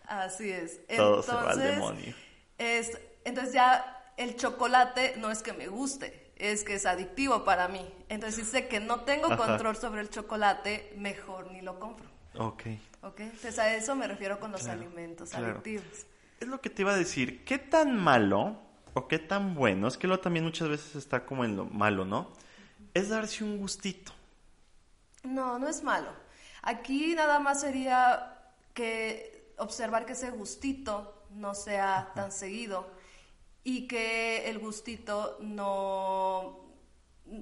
Así 0.08 0.50
es. 0.50 0.80
todo 0.96 1.22
se 1.22 1.32
va 1.34 1.52
al 1.52 1.60
Entonces, 1.60 1.74
demonio. 1.74 2.16
Es, 2.58 2.98
entonces 3.26 3.54
ya 3.54 4.12
el 4.18 4.36
chocolate 4.36 5.16
no 5.18 5.30
es 5.32 5.42
que 5.42 5.54
me 5.54 5.68
guste, 5.68 6.32
es 6.38 6.64
que 6.64 6.76
es 6.76 6.86
adictivo 6.86 7.44
para 7.44 7.68
mí. 7.68 7.86
Entonces 8.08 8.44
si 8.46 8.50
sé 8.50 8.68
que 8.68 8.80
no 8.80 9.02
tengo 9.02 9.28
Ajá. 9.28 9.38
control 9.38 9.76
sobre 9.76 10.02
el 10.02 10.10
chocolate, 10.10 10.94
mejor 10.98 11.52
ni 11.52 11.62
lo 11.62 11.78
compro. 11.80 12.08
Ok. 12.38 12.64
¿Ok? 13.02 13.20
Entonces 13.20 13.60
a 13.60 13.74
eso 13.76 13.96
me 13.96 14.08
refiero 14.08 14.40
con 14.40 14.52
los 14.52 14.62
Claro, 14.64 14.80
alimentos 14.80 15.30
claro. 15.30 15.46
adictivos. 15.48 16.06
Es 16.40 16.48
lo 16.48 16.62
que 16.62 16.70
te 16.70 16.84
iba 16.84 16.94
a 16.94 16.98
decir. 16.98 17.44
¿Qué 17.46 17.58
tan 17.58 17.98
malo 17.98 18.58
o 18.94 19.08
qué 19.08 19.20
tan 19.20 19.56
bueno? 19.56 19.88
Es 19.88 19.98
que 19.98 20.08
lo 20.08 20.20
también 20.20 20.46
muchas 20.46 20.70
veces 20.70 20.96
está 20.96 21.26
como 21.26 21.44
en 21.44 21.56
lo 21.56 21.66
malo, 21.66 22.06
¿no? 22.06 22.30
Es 22.94 23.10
darse 23.10 23.44
un 23.44 23.58
gustito. 23.58 24.12
No, 25.24 25.60
no 25.60 25.68
es 25.68 25.84
malo. 25.84 26.12
Aquí 26.62 27.14
nada 27.16 27.40
más 27.40 27.62
sería 27.62 28.38
que 28.74 29.54
observar 29.58 30.06
que 30.06 30.14
ese 30.14 30.32
gustito 30.32 31.26
no 31.32 31.54
sea 31.54 32.12
tan 32.16 32.32
seguido 32.32 32.90
y 33.64 33.88
que 33.88 34.50
el 34.50 34.60
gustito 34.60 35.38
no 35.42 36.69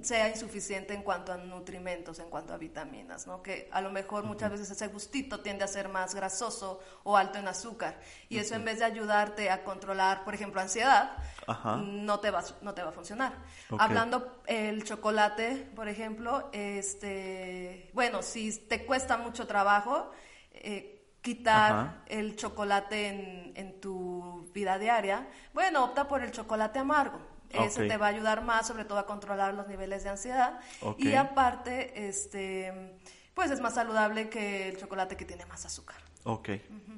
sea 0.02 0.30
insuficiente 0.30 0.93
en 0.93 1.04
cuanto 1.04 1.32
a 1.32 1.38
nutrimentos, 1.38 2.19
en 2.19 2.30
cuanto 2.30 2.54
a 2.54 2.58
vitaminas, 2.58 3.28
¿no? 3.28 3.41
Que 3.41 3.69
a 3.71 3.82
lo 3.82 3.89
mejor 3.89 4.23
muchas 4.23 4.52
veces 4.52 4.69
ese 4.71 4.88
gustito 4.88 5.39
tiende 5.39 5.63
a 5.63 5.67
ser 5.67 5.89
más 5.89 6.13
grasoso 6.13 6.80
o 7.04 7.15
alto 7.15 7.39
en 7.39 7.47
azúcar 7.47 8.00
y 8.30 8.38
eso 8.38 8.56
en 8.56 8.65
vez 8.65 8.80
de 8.80 8.86
ayudarte 8.86 9.50
a 9.50 9.63
controlar, 9.63 10.23
por 10.23 10.34
ejemplo, 10.34 10.60
ansiedad, 10.62 11.12
Ajá. 11.47 11.78
no 11.78 12.19
te 12.19 12.32
va, 12.32 12.43
no 12.62 12.73
te 12.73 12.84
va 12.84 12.89
a 12.89 12.93
funcionar. 12.93 13.34
Hablando 13.78 14.41
el 14.45 14.84
chocolate, 14.84 15.69
por 15.76 15.88
ejemplo, 15.88 16.50
este, 16.52 17.89
bueno, 17.93 18.21
si 18.21 18.58
te 18.58 18.86
cuesta 18.86 19.17
mucho 19.17 19.47
trabajo 19.47 20.12
eh, 20.52 20.93
quitar 21.21 21.71
Ajá. 21.71 22.04
el 22.08 22.36
chocolate 22.36 23.08
en, 23.08 23.54
en 23.56 23.80
tu 23.80 24.50
vida 24.54 24.78
diaria, 24.78 25.28
bueno, 25.54 25.86
opta 25.86 26.08
por 26.08 26.21
el 26.23 26.32
chocolate 26.32 26.80
amargo. 26.80 27.37
Ese 27.50 27.84
Ok. 27.84 27.88
te 27.88 27.98
va 27.98 28.08
a 28.08 28.10
ayudar 28.10 28.44
más, 28.44 28.68
sobre 28.68 28.86
todo 28.86 29.00
a 29.00 29.06
controlar 29.06 29.54
los 29.54 29.68
niveles 29.68 30.04
de 30.04 30.10
ansiedad. 30.10 30.60
Y 30.98 31.14
aparte, 31.16 32.08
este, 32.08 32.98
pues 33.34 33.52
es 33.52 33.62
más 33.62 33.76
saludable 33.76 34.30
que 34.30 34.70
el 34.70 34.78
chocolate 34.78 35.16
que 35.16 35.26
tiene 35.26 35.46
más 35.46 35.66
azúcar. 35.66 35.98
Ok, 36.24 36.50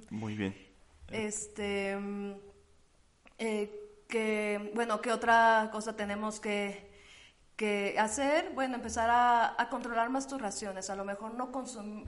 muy 0.10 0.36
bien. 0.36 0.56
Este, 1.10 1.98
eh, 3.38 4.04
que, 4.08 4.72
bueno, 4.74 5.02
¿qué 5.02 5.12
otra 5.12 5.70
cosa 5.72 5.96
tenemos 5.96 6.40
que, 6.40 6.89
que 7.60 7.96
hacer? 8.00 8.54
Bueno, 8.56 8.76
empezar 8.76 9.10
a, 9.12 9.68
controlar 9.70 10.10
más 10.10 10.30
tus 10.30 10.42
raciones. 10.42 10.90
A 10.90 10.96
lo 10.96 11.04
mejor 11.04 11.34
no 11.34 11.52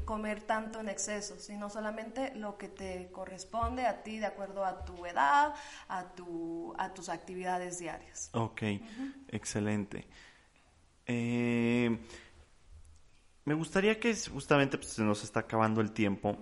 comer 0.05 0.43
tanto 0.43 0.79
en 0.79 0.87
exceso, 0.87 1.37
sino 1.37 1.69
solamente 1.69 2.33
lo 2.35 2.57
que 2.57 2.69
te 2.69 3.09
corresponde 3.11 3.85
a 3.85 4.01
ti 4.01 4.17
de 4.17 4.27
acuerdo 4.27 4.63
a 4.63 4.85
tu 4.85 5.05
edad, 5.05 5.53
a, 5.89 6.15
tu, 6.15 6.73
a 6.77 6.93
tus 6.93 7.09
actividades 7.09 7.79
diarias. 7.79 8.29
Ok, 8.31 8.61
excelente. 9.27 10.07
Eh, 11.05 11.99
me 13.43 13.53
gustaría 13.53 13.99
que 13.99 14.15
justamente 14.15 14.77
pues, 14.77 14.91
se 14.91 15.03
nos 15.03 15.21
está 15.21 15.41
acabando 15.41 15.81
el 15.81 15.91
tiempo. 15.91 16.37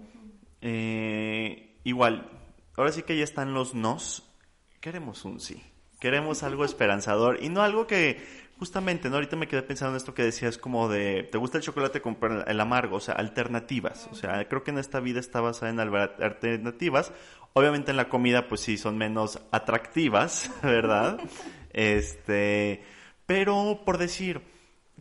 Eh, 0.62 1.80
igual, 1.84 2.30
ahora 2.78 2.92
sí 2.92 3.02
que 3.02 3.18
ya 3.18 3.24
están 3.24 3.56
los 3.56 3.74
nos. 3.74 4.24
Queremos 4.80 5.26
un 5.26 5.40
sí. 5.40 5.64
Queremos 6.00 6.44
algo 6.44 6.64
esperanzador 6.64 7.44
y 7.44 7.50
no 7.50 7.62
algo 7.62 7.86
que 7.86 8.49
justamente, 8.60 9.10
¿no? 9.10 9.16
Ahorita 9.16 9.38
me 9.38 9.48
quedé 9.48 9.64
pensando 9.64 9.92
en 9.92 9.98
esto 9.98 10.14
que 10.14 10.24
decías 10.24 10.58
como 10.58 10.90
de, 10.90 11.24
¿te 11.24 11.38
gusta 11.38 11.58
el 11.58 11.64
chocolate 11.64 12.02
con 12.02 12.18
el 12.46 12.60
amargo? 12.60 12.98
O 12.98 13.00
sea, 13.00 13.16
alternativas. 13.16 14.10
O 14.12 14.16
sea, 14.16 14.48
creo 14.50 14.64
que 14.64 14.72
en 14.72 14.78
esta 14.78 15.00
vida 15.00 15.22
está 15.22 15.40
basada 15.40 15.72
en 15.72 15.80
alternativas. 15.80 17.14
Obviamente 17.54 17.92
en 17.92 17.98
la 17.98 18.10
comida, 18.10 18.50
pues 18.50 18.60
sí, 18.62 18.78
son 18.78 18.98
menos 18.98 19.40
atractivas, 19.52 20.52
¿verdad? 20.62 21.20
Este, 21.72 22.84
pero 23.26 23.82
por 23.86 23.98
decir, 23.98 24.42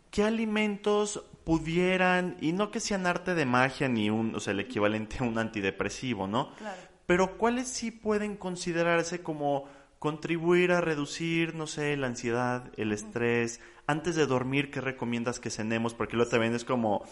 ¿qué 0.09 0.23
alimentos 0.23 1.25
pudieran, 1.43 2.37
y 2.39 2.53
no 2.53 2.71
que 2.71 2.79
sean 2.79 3.07
arte 3.07 3.35
de 3.35 3.45
magia 3.45 3.89
ni 3.89 4.09
un, 4.09 4.35
o 4.35 4.39
sea, 4.39 4.53
el 4.53 4.61
equivalente 4.61 5.17
a 5.19 5.23
un 5.23 5.37
antidepresivo, 5.37 6.27
¿no? 6.27 6.55
Claro. 6.55 6.81
Pero 7.05 7.37
¿cuáles 7.37 7.67
sí 7.67 7.91
pueden 7.91 8.37
considerarse 8.37 9.21
como 9.21 9.65
contribuir 9.99 10.71
a 10.71 10.81
reducir, 10.81 11.55
no 11.55 11.67
sé, 11.67 11.95
la 11.97 12.07
ansiedad, 12.07 12.71
el 12.77 12.91
estrés? 12.91 13.59
Antes 13.87 14.15
de 14.15 14.25
dormir, 14.25 14.71
¿qué 14.71 14.81
recomiendas 14.81 15.39
que 15.39 15.49
cenemos? 15.49 15.93
Porque 15.93 16.15
luego 16.15 16.31
también 16.31 16.55
es 16.55 16.65
como, 16.65 17.05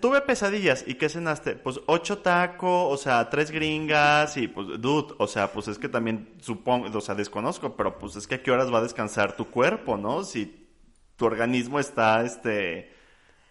tuve 0.00 0.20
pesadillas, 0.22 0.84
¿y 0.86 0.94
qué 0.94 1.08
cenaste? 1.08 1.56
Pues 1.56 1.80
ocho 1.86 2.18
tacos, 2.18 2.92
o 2.92 2.96
sea, 2.96 3.28
tres 3.30 3.50
gringas, 3.50 4.36
y 4.36 4.48
pues, 4.48 4.68
dude, 4.80 5.14
o 5.18 5.26
sea, 5.26 5.52
pues 5.52 5.68
es 5.68 5.78
que 5.78 5.88
también 5.88 6.34
supongo, 6.40 6.96
o 6.96 7.00
sea, 7.00 7.14
desconozco, 7.14 7.76
pero 7.76 7.98
pues 7.98 8.16
es 8.16 8.26
que 8.26 8.36
a 8.36 8.42
qué 8.42 8.50
horas 8.50 8.72
va 8.72 8.78
a 8.78 8.82
descansar 8.82 9.36
tu 9.36 9.46
cuerpo, 9.50 9.96
¿no? 9.96 10.24
Si 10.24 10.68
tu 11.16 11.26
organismo 11.26 11.80
está, 11.80 12.22
este, 12.24 12.95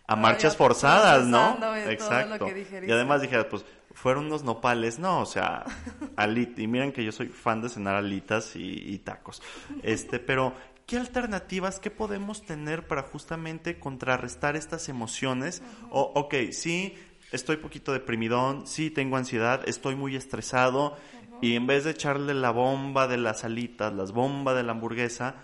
a 0.08 0.16
marchas 0.16 0.56
forzadas, 0.56 1.26
¿no? 1.26 1.58
Exacto. 1.90 2.48
Y 2.86 2.92
además 2.92 3.22
dije, 3.22 3.44
pues, 3.46 3.66
fueron 3.94 4.26
unos 4.26 4.44
nopales, 4.44 5.00
no, 5.00 5.22
o 5.22 5.26
sea, 5.26 5.64
alit, 6.16 6.60
y 6.60 6.68
miren 6.68 6.92
que 6.92 7.04
yo 7.04 7.12
soy 7.12 7.28
fan 7.28 7.62
de 7.62 7.70
cenar 7.70 7.96
alitas 7.96 8.56
y, 8.56 8.94
y 8.94 9.00
tacos. 9.00 9.42
Este, 9.84 10.20
pero, 10.20 10.54
¿qué 10.86 10.98
alternativas, 10.98 11.80
qué 11.80 11.90
podemos 11.90 12.44
tener 12.44 12.88
para 12.88 13.04
justamente 13.04 13.80
contrarrestar 13.80 14.56
estas 14.56 14.90
emociones? 14.90 15.64
O, 15.90 16.02
ok, 16.16 16.36
sí, 16.52 16.96
estoy 17.32 17.58
poquito 17.58 17.94
deprimidón, 17.94 18.68
sí 18.68 18.92
tengo 18.92 19.18
ansiedad, 19.18 19.62
estoy 19.68 19.96
muy 19.96 20.16
estresado, 20.16 20.98
y 21.42 21.56
en 21.56 21.68
vez 21.68 21.84
de 21.84 21.92
echarle 21.92 22.34
la 22.34 22.52
bomba 22.52 23.08
de 23.08 23.18
las 23.18 23.44
alitas, 23.44 23.94
las 23.94 24.12
bombas 24.12 24.56
de 24.56 24.64
la 24.64 24.74
hamburguesa, 24.74 25.36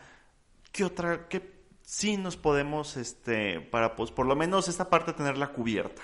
¿qué 0.71 0.83
otra, 0.83 1.27
qué 1.27 1.60
sí 1.91 2.15
nos 2.15 2.37
podemos, 2.37 2.95
este, 2.95 3.59
para, 3.59 3.97
pues, 3.97 4.11
por 4.11 4.25
lo 4.25 4.33
menos 4.33 4.69
esta 4.69 4.89
parte 4.89 5.11
tenerla 5.11 5.49
cubierta? 5.49 6.01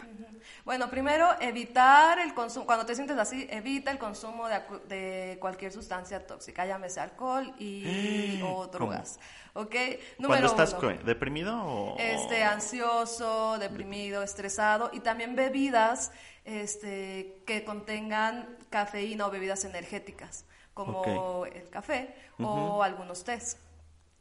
Bueno, 0.66 0.90
primero, 0.90 1.30
evitar 1.40 2.20
el 2.20 2.34
consumo, 2.34 2.66
cuando 2.66 2.86
te 2.86 2.94
sientes 2.94 3.18
así, 3.18 3.48
evita 3.50 3.90
el 3.90 3.98
consumo 3.98 4.50
de, 4.50 4.60
de 4.90 5.38
cualquier 5.40 5.72
sustancia 5.72 6.28
tóxica, 6.28 6.66
llámese 6.66 7.00
alcohol 7.00 7.54
y, 7.58 8.42
o 8.46 8.68
drogas. 8.68 9.18
¿Ok? 9.54 9.76
Cuando 10.22 10.48
estás 10.48 10.76
deprimido 11.06 11.58
o 11.58 11.98
Este, 11.98 12.44
ansioso, 12.44 13.58
deprimido, 13.58 14.24
estresado 14.24 14.90
y 14.92 15.00
también 15.00 15.38
bebidas 15.38 16.12
este, 16.44 17.42
que 17.48 17.64
contengan 17.64 18.58
cafeína 18.70 19.26
o 19.26 19.32
bebidas 19.32 19.64
energéticas, 19.64 20.46
como 20.74 21.46
el 21.46 21.70
café 21.70 22.14
o 22.40 22.84
algunos 22.84 23.24
tés. 23.24 23.58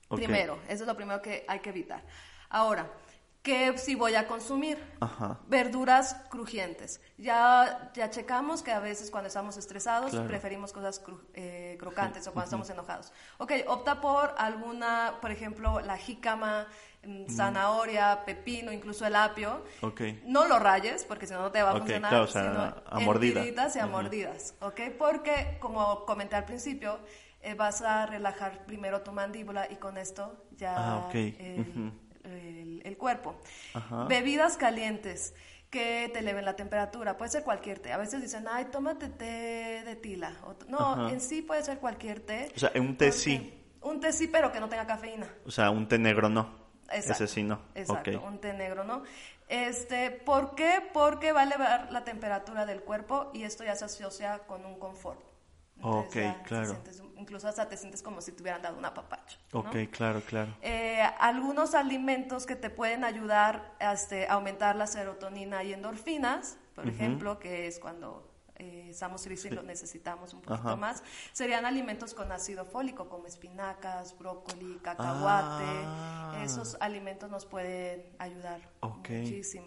Ok. 0.09 0.19
Primero, 0.19 0.59
eso 0.69 0.85
es 0.85 0.87
lo 0.87 0.95
primero 0.97 1.21
que 1.23 1.45
hay 1.49 1.61
que 1.61 1.71
evitar. 1.71 2.03
Ahora, 2.49 2.91
¿Qué 3.43 3.79
sí 3.79 3.95
voy 3.95 4.17
a 4.17 4.27
consumir? 4.27 4.77
Ajá. 4.99 5.39
Verduras 5.47 6.17
crujientes. 6.31 7.01
Ya, 7.17 7.93
ya 7.95 8.11
checamos 8.11 8.61
que 8.61 8.73
a 8.73 8.81
veces 8.81 9.09
cuando 9.09 9.29
estamos 9.29 9.57
estresados 9.57 10.11
Claro. 10.11 10.27
preferimos 10.27 10.73
cosas 10.73 11.01
cru- 11.01 11.21
eh, 11.33 11.77
crocantes 11.79 12.27
o 12.27 12.33
cuando 12.33 12.47
estamos 12.47 12.69
enojados. 12.71 13.13
Ok, 13.39 13.53
opta 13.69 14.01
por 14.01 14.35
alguna, 14.37 15.19
por 15.21 15.31
ejemplo, 15.31 15.79
la 15.79 15.97
jícama, 15.97 16.67
mm, 17.05 17.27
zanahoria, 17.31 18.25
pepino, 18.27 18.73
incluso 18.73 19.07
el 19.07 19.15
apio. 19.15 19.65
Ok. 19.81 20.01
No 20.25 20.49
lo 20.49 20.59
rayes, 20.59 21.05
porque 21.05 21.29
si 21.29 21.33
no, 21.33 21.43
no 21.43 21.53
te 21.53 21.63
va 21.63 21.71
a 21.71 21.75
Ok, 21.75 21.79
funcionar. 21.83 22.11
claro, 22.11 22.25
o 22.25 22.27
sea, 22.27 22.43
sino 22.51 22.83
a 22.85 22.99
mordida. 22.99 23.39
en 23.43 23.45
tiritas 23.47 23.77
y 23.77 23.79
a 23.79 23.85
Ujú. 23.87 23.93
mordidas, 23.93 24.55
¿ok? 24.61 24.81
Porque, 24.99 25.57
como 25.61 26.05
comenté 26.05 26.35
al 26.35 26.47
principio, 26.47 26.99
eh, 27.47 27.55
vas 27.55 27.81
a 27.83 28.07
relajar 28.07 28.65
primero 28.67 29.03
tu 29.03 29.13
mandíbula 29.13 29.67
y 29.71 29.77
con 29.77 29.97
esto 29.99 30.45
ya 30.57 30.75
Ah, 30.77 31.11
el, 31.15 31.61
Ujú. 31.61 31.93
el- 32.25 32.83
el 32.85 32.97
cuerpo. 32.99 33.37
Ajá. 33.75 34.05
Bebidas 34.05 34.57
calientes 34.57 35.35
que 35.71 36.09
te 36.13 36.21
eleven 36.21 36.45
la 36.45 36.55
temperatura. 36.57 37.17
Puede 37.19 37.31
ser 37.31 37.43
cualquier 37.45 37.79
té. 37.81 37.93
A 37.93 37.97
veces 37.99 38.21
dicen, 38.23 38.47
ay, 38.51 38.67
tómate 38.67 39.09
té 39.09 39.83
de 39.85 39.97
tila. 39.97 40.33
O 40.45 40.55
no, 40.69 40.79
Ajá. 40.79 41.11
en 41.13 41.21
sí 41.21 41.43
puede 41.43 41.63
ser 41.63 41.79
cualquier 41.79 42.21
té. 42.21 42.51
O 42.55 42.59
sea, 42.59 42.71
un 42.77 42.97
té 42.97 43.13
sí. 43.13 43.53
Un 43.83 44.01
té 44.01 44.13
sí, 44.13 44.27
pero 44.29 44.51
que 44.53 44.59
no 44.61 44.69
tenga 44.69 44.87
cafeína. 44.87 45.29
O 45.45 45.51
sea, 45.51 45.71
un 45.71 45.87
té 45.89 45.99
negro 45.99 46.29
no. 46.29 46.67
Exacto. 46.91 47.25
Ese 47.25 47.27
sí 47.35 47.43
no. 47.43 47.61
Exacto, 47.75 48.23
un 48.25 48.39
té 48.41 48.53
negro, 48.53 48.85
¿no? 48.85 49.03
Este, 49.49 50.11
¿por 50.11 50.55
qué? 50.55 50.83
Porque 50.93 51.33
va 51.33 51.41
a 51.41 51.45
elevar 51.45 51.89
la 51.93 52.03
temperatura 52.05 52.65
del 52.67 52.81
cuerpo 52.83 53.31
y 53.35 53.43
esto 53.45 53.65
ya 53.65 53.75
se 53.77 53.85
asocia 53.85 54.41
con 54.47 54.65
un 54.65 54.79
confort. 54.79 55.21
Ok, 55.83 56.15
ya 56.15 56.35
te 56.39 56.43
claro. 56.49 56.71
sientes- 56.71 57.03
incluso 57.17 57.49
hasta 57.49 57.69
te 57.69 57.77
sientes 57.77 58.03
como 58.03 58.21
si 58.21 58.33
te 58.33 58.43
hubieran 58.43 58.63
dado 58.63 58.77
un 58.79 58.85
apapacho. 58.85 59.39
¿no? 59.53 59.61
Ok, 59.61 59.77
claro, 59.91 60.21
claro. 60.23 60.55
Eh, 60.63 61.01
algunos 61.19 61.75
alimentos 61.75 62.47
que 62.47 62.57
te 62.57 62.71
pueden 62.71 63.05
ayudar 63.05 63.75
a 63.81 63.93
este, 63.93 64.27
aumentar 64.29 64.77
la 64.77 64.87
serotonina 64.87 65.63
y 65.65 65.73
endorfinas, 65.73 66.57
por 66.75 66.89
ejemplo, 66.89 67.39
que 67.39 67.67
es 67.67 67.79
cuando 67.79 68.31
eh, 68.59 68.89
estamos 68.91 69.21
tristes 69.23 69.53
y 69.53 69.55
lo 69.55 69.63
necesitamos 69.63 70.33
un 70.33 70.41
poquito 70.41 70.69
Ajá. 70.69 70.77
más, 70.77 71.03
serían 71.33 71.67
alimentos 71.67 72.15
con 72.15 72.33
ácido 72.33 72.65
fólico 72.65 73.09
como 73.09 73.27
espinacas, 73.27 74.17
brócoli, 74.19 74.79
cacahuate. 74.83 75.65
Ah. 75.85 76.41
Esos 76.43 76.77
alimentos 76.81 77.31
nos 77.31 77.45
pueden 77.45 78.15
ayudar 78.19 78.61
Ok. 78.81 79.11
muchísimo. 79.11 79.67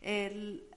El, 0.00 0.68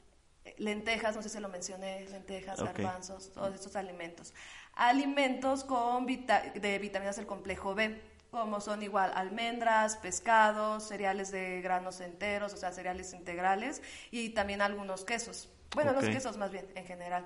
lentejas, 0.58 1.16
no 1.16 1.22
sé 1.22 1.30
si 1.30 1.40
lo 1.40 1.50
mencioné, 1.50 2.08
lentejas, 2.10 2.60
Ok. 2.60 2.66
garbanzos, 2.68 3.32
todos 3.34 3.54
estos 3.56 3.76
alimentos. 3.76 4.34
Alimentos 4.78 5.64
con 5.64 6.06
vita- 6.06 6.44
de 6.54 6.78
vitaminas 6.78 7.16
del 7.16 7.26
complejo 7.26 7.74
B, 7.74 8.00
como 8.30 8.62
son 8.62 8.84
igual 8.84 9.12
almendras, 9.16 9.98
pescados, 9.98 10.84
cereales 10.88 11.32
de 11.32 11.62
granos 11.62 12.00
enteros, 12.00 12.54
o 12.54 12.58
sea, 12.58 12.72
cereales 12.72 13.14
integrales, 13.14 13.82
y 14.12 14.30
también 14.30 14.62
algunos 14.62 15.04
quesos. 15.04 15.50
Bueno, 15.74 15.94
los 15.94 16.04
quesos 16.14 16.38
más 16.38 16.52
bien, 16.52 16.68
en 16.76 16.86
general. 16.86 17.26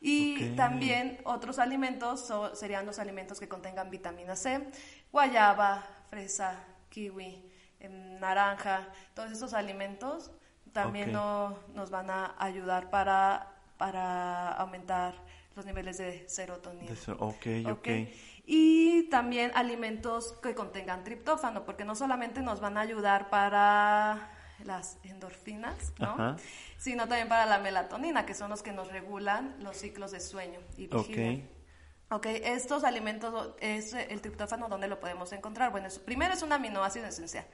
Y 0.00 0.50
también 0.56 1.18
otros 1.24 1.58
alimentos 1.58 2.24
so- 2.26 2.54
serían 2.54 2.86
los 2.86 2.98
alimentos 3.00 3.40
que 3.40 3.48
contengan 3.48 3.90
vitamina 3.90 4.36
C, 4.36 4.60
guayaba, 5.10 5.84
fresa, 6.08 6.62
kiwi, 6.90 7.42
em, 7.80 8.20
naranja, 8.20 8.86
todos 9.14 9.32
estos 9.32 9.52
alimentos 9.54 10.30
también 10.72 11.06
no- 11.12 11.58
nos 11.74 11.90
van 11.90 12.10
a 12.10 12.34
ayudar 12.38 12.90
para, 12.90 13.48
para 13.78 14.52
aumentar 14.52 15.14
los 15.56 15.64
niveles 15.66 15.98
de 15.98 16.28
serotonina. 16.28 16.86
De 16.88 16.94
eso- 16.94 17.16
ok, 17.18 17.46
ok. 17.72 17.88
Y 18.46 19.04
también 19.08 19.50
alimentos 19.54 20.32
que 20.42 20.54
contengan 20.54 21.04
triptófano, 21.04 21.64
porque 21.64 21.84
no 21.84 21.94
solamente 21.94 22.40
nos 22.42 22.60
van 22.60 22.76
a 22.76 22.80
ayudar 22.82 23.30
para 23.30 24.30
las 24.64 24.98
endorfinas, 25.04 25.92
¿no? 25.98 26.10
Ajá. 26.10 26.36
sino 26.78 27.08
también 27.08 27.28
para 27.28 27.46
la 27.46 27.58
melatonina, 27.58 28.26
que 28.26 28.34
son 28.34 28.50
los 28.50 28.62
que 28.62 28.72
nos 28.72 28.88
regulan 28.92 29.56
los 29.60 29.76
ciclos 29.78 30.10
de 30.10 30.20
sueño 30.20 30.60
y 30.76 30.86
vigilia. 30.86 31.44
Ok. 31.44 31.50
Ok, 32.10 32.26
estos 32.26 32.84
alimentos, 32.84 33.54
es 33.60 33.94
el 33.94 34.20
triptófano, 34.20 34.68
¿dónde 34.68 34.86
lo 34.88 35.00
podemos 35.00 35.32
encontrar? 35.32 35.70
Bueno, 35.72 35.86
es- 35.88 35.98
primero 35.98 36.34
es 36.34 36.42
un 36.42 36.52
aminoácido 36.52 37.06
esencial. 37.06 37.46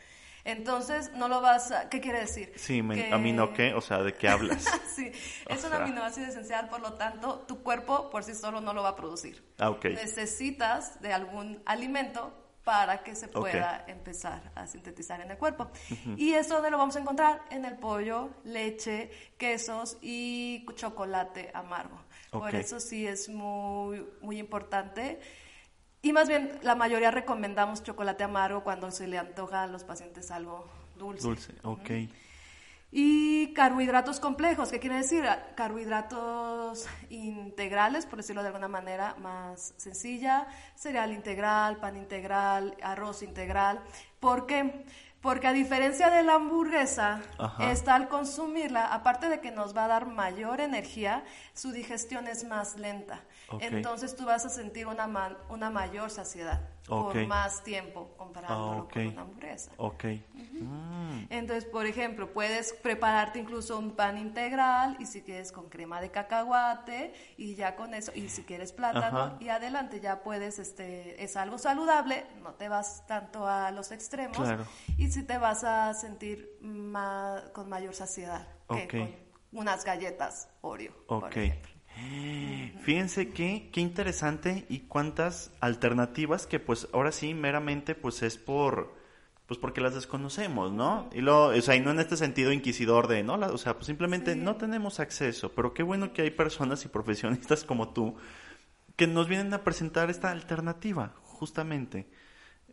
Entonces, 0.45 1.13
no 1.15 1.29
lo 1.29 1.41
vas 1.41 1.71
a... 1.73 1.89
¿Qué 1.89 2.01
quiere 2.01 2.21
decir? 2.21 2.53
Sí, 2.57 2.83
me, 2.83 2.95
Que- 2.95 3.13
a 3.13 3.19
mí 3.19 3.33
no 3.33 3.53
qué, 3.53 3.75
o 3.75 3.81
sea, 3.81 4.03
¿de 4.03 4.15
qué 4.15 4.29
hablas? 4.29 4.65
sí, 4.95 5.11
es 5.49 5.65
un 5.65 5.73
aminoácido 5.73 6.27
esencial, 6.29 6.69
por 6.69 6.81
lo 6.81 6.95
tanto, 6.95 7.41
tu 7.47 7.63
cuerpo 7.63 8.11
por 8.11 8.25
sí 8.25 8.35
solo 8.35 8.61
no 8.61 8.73
lo 8.73 8.83
va 8.83 8.91
a 8.91 8.97
producir. 8.97 9.45
Ah, 9.59 9.71
ok. 9.71 9.85
Necesitas 9.87 11.01
de 11.01 11.13
algún 11.13 11.63
alimento 11.67 12.37
para 12.65 13.03
que 13.03 13.15
se 13.17 13.27
pueda 13.27 13.85
empezar 13.89 14.53
a 14.55 14.67
sintetizar 14.67 15.21
en 15.23 15.31
el 15.31 15.39
cuerpo. 15.39 15.71
¿Y 16.17 16.35
esto 16.35 16.55
dónde 16.55 16.71
lo 16.71 16.77
vamos 16.79 16.95
a 16.95 17.01
encontrar? 17.01 17.43
En 17.51 17.65
el 17.65 17.77
pollo, 17.79 18.31
leche, 18.45 19.11
quesos 19.39 19.97
y 20.03 20.65
chocolate 20.75 21.51
amargo. 21.55 21.99
Por 22.31 22.49
Ok. 22.49 22.55
eso 22.55 22.79
sí 22.79 23.07
es 23.07 23.29
muy, 23.31 24.07
muy 24.21 24.39
importante. 24.39 25.19
Y 26.03 26.13
más 26.13 26.29
bien, 26.29 26.59
la 26.63 26.75
mayoría 26.75 27.11
recomendamos 27.11 27.83
chocolate 27.83 28.25
amargo 28.25 28.65
cuando 28.65 28.91
se 28.91 29.07
le 29.07 29.19
antoja 29.19 29.65
a 29.65 29.67
los 29.67 29.85
pacientes 29.85 30.31
algo 30.31 30.67
dulce. 30.97 31.27
Dulce, 31.27 31.53
ok. 31.63 31.91
Y 32.93 33.53
carbohidratos 33.53 34.19
complejos, 34.19 34.71
¿qué 34.71 34.81
quiere 34.81 34.97
decir? 34.97 35.25
Carbohidratos 35.55 36.89
integrales, 37.11 38.05
por 38.05 38.17
decirlo 38.17 38.43
de 38.43 38.49
alguna 38.49 38.67
manera 38.67 39.15
más 39.21 39.75
sencilla, 39.77 40.49
cereal 40.75 41.13
integral, 41.13 41.77
pan 41.77 41.97
integral, 41.97 42.77
arroz 42.83 43.23
integral. 43.23 43.81
¿Por 44.19 44.47
qué? 44.47 44.85
Porque 45.21 45.47
a 45.47 45.53
diferencia 45.53 46.11
de 46.11 46.23
la 46.25 46.35
hamburguesa, 46.35 47.21
Ajá. 47.39 47.71
esta 47.71 47.95
al 47.95 48.09
consumirla, 48.09 48.87
aparte 48.87 49.29
de 49.29 49.41
que 49.41 49.51
nos 49.51 49.77
va 49.77 49.85
a 49.85 49.89
dar 49.89 50.07
mayor 50.07 50.61
energía, 50.61 51.23
su 51.53 51.71
digestión 51.73 52.27
es 52.27 52.43
más 52.45 52.77
lenta. 52.77 53.21
Entonces 53.61 54.15
tú 54.15 54.25
vas 54.27 54.45
a 54.45 54.49
sentir 54.49 54.87
una, 54.87 55.37
una 55.49 55.71
mayor 55.71 56.11
saciedad 56.11 56.61
por 56.87 57.27
más 57.27 57.63
tiempo 57.63 58.15
comparándolo 58.17 58.87
Ah, 58.89 58.93
con 58.93 59.07
una 59.07 59.23
hamburguesa. 59.23 59.71
Ok. 59.77 60.05
Mm, 60.35 61.25
Entonces, 61.31 61.65
por 61.65 61.87
ejemplo, 61.87 62.33
puedes 62.33 62.73
prepararte 62.73 63.39
incluso 63.39 63.79
un 63.79 63.93
pan 63.97 64.19
integral 64.19 64.97
y 64.99 65.07
si 65.07 65.23
quieres 65.23 65.53
con 65.53 65.69
crema 65.69 66.01
de 66.01 66.11
cacahuate 66.11 67.13
y 67.37 67.55
ya 67.55 67.77
con 67.77 67.95
eso, 67.95 68.13
y 68.15 68.29
si 68.29 68.43
quieres 68.43 68.73
plátano 68.73 69.19
Ajá. 69.21 69.37
y 69.41 69.49
adelante 69.49 70.01
ya 70.01 70.23
puedes, 70.23 70.59
este, 70.59 71.23
es 71.23 71.37
algo 71.37 71.59
saludable, 71.59 72.27
no 72.43 72.55
te 72.55 72.69
vas 72.69 73.07
tanto 73.07 73.47
a 73.47 73.71
los 73.71 73.91
extremos 73.93 74.37
Claro. 74.39 74.65
y 74.97 75.11
si 75.11 75.23
te 75.23 75.39
vas 75.39 75.65
a 75.65 75.95
sentir 75.95 76.59
ma- 76.61 77.45
con 77.53 77.69
mayor 77.69 77.95
saciedad 77.95 78.47
que 78.69 78.89
con 78.89 79.15
unas 79.61 79.85
galletas 79.85 80.49
Oreo, 80.61 80.93
por 81.07 81.31
ejemplo. 81.37 81.70
Fíjense 82.83 83.29
que, 83.31 83.69
qué 83.73 83.81
interesante 83.81 84.65
y 84.69 84.81
cuántas 84.81 85.51
alternativas 85.61 86.47
que 86.47 86.59
pues 86.59 86.89
ahora 86.93 87.13
sí 87.13 87.35
meramente 87.35 87.95
pues 87.95 88.23
es 88.23 88.37
por 88.39 88.99
pues 89.47 89.59
porque 89.59 89.81
las 89.81 89.95
desconocemos, 89.95 90.71
¿no? 90.73 91.11
Y 91.13 91.23
lo, 91.23 91.47
o 91.47 91.61
sea, 91.61 91.75
y 91.75 91.81
no 91.81 91.91
en 91.91 91.99
este 91.99 92.17
sentido 92.17 92.53
inquisidor 92.53 93.09
de, 93.09 93.25
¿no? 93.25 93.37
La- 93.37 93.49
o 93.49 93.59
sea, 93.59 93.75
pues 93.75 93.87
simplemente 93.87 94.37
no 94.37 94.55
tenemos 94.57 95.01
acceso, 95.01 95.51
pero 95.53 95.75
qué 95.75 95.83
bueno 95.83 96.13
que 96.13 96.23
hay 96.23 96.31
personas 96.31 96.85
y 96.85 96.89
profesionistas 96.89 97.65
como 97.65 97.89
tú 97.93 98.15
que 98.95 99.09
nos 99.09 99.27
vienen 99.29 99.53
a 99.53 99.65
presentar 99.65 100.09
esta 100.09 100.31
alternativa, 100.31 101.15
justamente. 101.25 102.07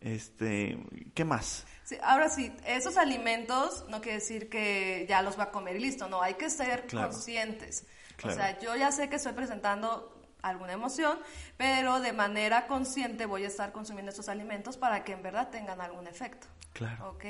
Este, 0.00 0.78
¿qué 1.14 1.24
más? 1.24 1.66
Sí, 1.82 1.96
ahora 2.02 2.28
sí, 2.28 2.52
esos 2.64 2.96
alimentos 2.96 3.84
no 3.88 4.00
quiere 4.00 4.18
decir 4.18 4.48
que 4.48 5.04
ya 5.08 5.22
los 5.22 5.36
va 5.36 5.44
a 5.44 5.50
comer 5.50 5.76
y 5.76 5.80
listo, 5.80 6.08
no, 6.08 6.22
hay 6.22 6.34
que 6.34 6.48
ser 6.48 6.86
Claro. 6.86 7.08
conscientes. 7.10 7.86
Claro. 8.18 8.34
O 8.34 8.38
sea, 8.38 8.58
yo 8.58 8.76
ya 8.76 8.92
sé 8.92 9.08
que 9.08 9.16
estoy 9.16 9.32
presentando 9.32 10.14
alguna 10.42 10.72
emoción, 10.72 11.18
pero 11.56 12.00
de 12.00 12.12
manera 12.12 12.66
consciente 12.66 13.26
voy 13.26 13.44
a 13.44 13.48
estar 13.48 13.72
consumiendo 13.72 14.12
esos 14.12 14.28
alimentos 14.28 14.76
para 14.76 15.02
que 15.04 15.12
en 15.12 15.22
verdad 15.22 15.48
tengan 15.50 15.80
algún 15.80 16.06
efecto. 16.06 16.46
Claro. 16.72 17.10
¿Ok? 17.10 17.24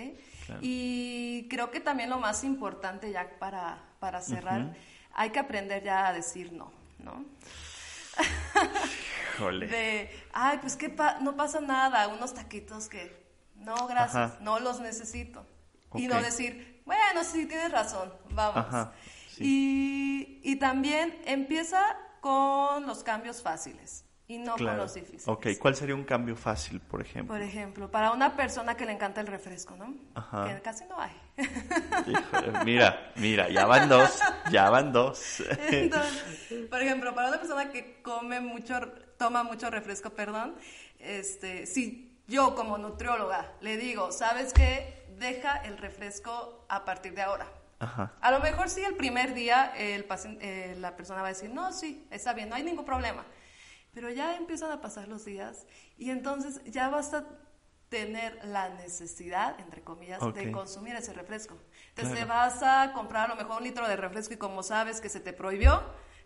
Claro. 0.46 0.60
Y 0.62 1.46
creo 1.48 1.70
que 1.70 1.80
también 1.80 2.10
lo 2.10 2.18
más 2.18 2.42
importante 2.44 3.10
ya 3.12 3.30
para, 3.38 3.78
para 4.00 4.20
cerrar, 4.20 4.74
hay 5.12 5.30
que 5.30 5.38
aprender 5.38 5.82
ya 5.82 6.08
a 6.08 6.12
decir 6.12 6.52
no, 6.52 6.72
¿no? 6.98 7.24
Híjole. 9.34 9.66
de, 9.68 10.10
ay, 10.32 10.58
pues 10.58 10.76
que 10.76 10.94
no 11.20 11.36
pasa 11.36 11.60
nada, 11.60 12.08
unos 12.08 12.34
taquitos 12.34 12.88
que, 12.88 13.26
no, 13.56 13.86
gracias, 13.86 14.32
Ajá. 14.32 14.38
no 14.40 14.58
los 14.60 14.80
necesito. 14.80 15.46
Y 15.94 16.06
Ok. 16.08 16.14
no 16.14 16.22
decir, 16.22 16.82
bueno, 16.84 17.24
sí, 17.24 17.46
tienes 17.46 17.72
razón, 17.72 18.12
vamos. 18.30 18.56
Ajá, 18.66 18.92
sí. 19.38 20.40
y, 20.44 20.52
y 20.52 20.56
también 20.56 21.16
empieza 21.24 21.82
con 22.20 22.86
los 22.86 23.02
cambios 23.04 23.40
fáciles 23.42 24.04
y 24.26 24.36
no 24.38 24.52
con 24.52 24.58
Claro. 24.58 24.82
los 24.82 24.92
difíciles. 24.94 25.26
Ok, 25.28 25.46
¿cuál 25.58 25.74
sería 25.74 25.94
un 25.94 26.04
cambio 26.04 26.36
fácil, 26.36 26.80
por 26.80 27.00
ejemplo? 27.00 27.34
Por 27.34 27.42
ejemplo, 27.42 27.90
para 27.90 28.10
una 28.12 28.36
persona 28.36 28.76
que 28.76 28.84
le 28.84 28.92
encanta 28.92 29.20
el 29.22 29.26
refresco, 29.26 29.74
¿no? 29.76 29.94
Ajá. 30.14 30.46
Que 30.54 30.60
casi 30.60 30.84
no 30.84 31.00
hay. 31.00 31.12
Híjole, 32.06 32.64
mira, 32.64 33.12
mira, 33.16 33.48
ya 33.48 33.64
van 33.66 33.88
dos, 33.88 34.18
ya 34.50 34.68
van 34.68 34.92
dos. 34.92 35.42
Entonces, 35.70 36.66
por 36.68 36.82
ejemplo, 36.82 37.14
para 37.14 37.28
una 37.28 37.38
persona 37.38 37.70
que 37.70 38.02
come 38.02 38.40
mucho, 38.40 38.80
toma 39.16 39.42
mucho 39.44 39.70
refresco, 39.70 40.10
perdón, 40.10 40.56
este, 40.98 41.64
si 41.66 42.20
yo 42.26 42.54
como 42.54 42.76
nutrióloga 42.76 43.50
le 43.60 43.76
digo, 43.78 44.12
¿sabes 44.12 44.52
qué? 44.52 45.06
Deja 45.18 45.56
el 45.58 45.78
refresco 45.78 46.66
a 46.68 46.84
partir 46.84 47.14
de 47.14 47.22
ahora. 47.22 47.46
Ajá. 47.80 48.12
A 48.20 48.30
lo 48.30 48.40
mejor 48.40 48.68
sí 48.68 48.82
el 48.82 48.96
primer 48.96 49.34
día 49.34 49.72
el 49.76 50.04
paciente, 50.04 50.72
eh, 50.72 50.76
la 50.76 50.96
persona 50.96 51.20
va 51.22 51.28
a 51.28 51.30
decir, 51.30 51.50
no, 51.50 51.72
sí, 51.72 52.06
está 52.10 52.32
bien, 52.32 52.48
no 52.48 52.56
hay 52.56 52.62
ningún 52.62 52.84
problema. 52.84 53.24
Pero 53.92 54.10
ya 54.10 54.36
empiezan 54.36 54.70
a 54.72 54.80
pasar 54.80 55.08
los 55.08 55.24
días 55.24 55.66
y 55.96 56.10
entonces 56.10 56.60
ya 56.64 56.88
vas 56.88 57.14
a 57.14 57.24
tener 57.88 58.38
la 58.44 58.68
necesidad, 58.68 59.58
entre 59.60 59.82
comillas, 59.82 60.20
de 60.34 60.52
consumir 60.52 60.94
ese 60.96 61.12
refresco. 61.12 61.56
Entonces 61.90 62.14
Claro. 62.14 62.18
te 62.18 62.24
vas 62.26 62.62
a 62.62 62.92
comprar 62.92 63.26
a 63.30 63.34
lo 63.34 63.36
mejor 63.36 63.58
un 63.58 63.64
litro 63.64 63.88
de 63.88 63.96
refresco 63.96 64.34
y 64.34 64.36
como 64.36 64.62
sabes 64.62 65.00
que 65.00 65.08
se 65.08 65.20
te 65.20 65.32
prohibió, 65.32 65.82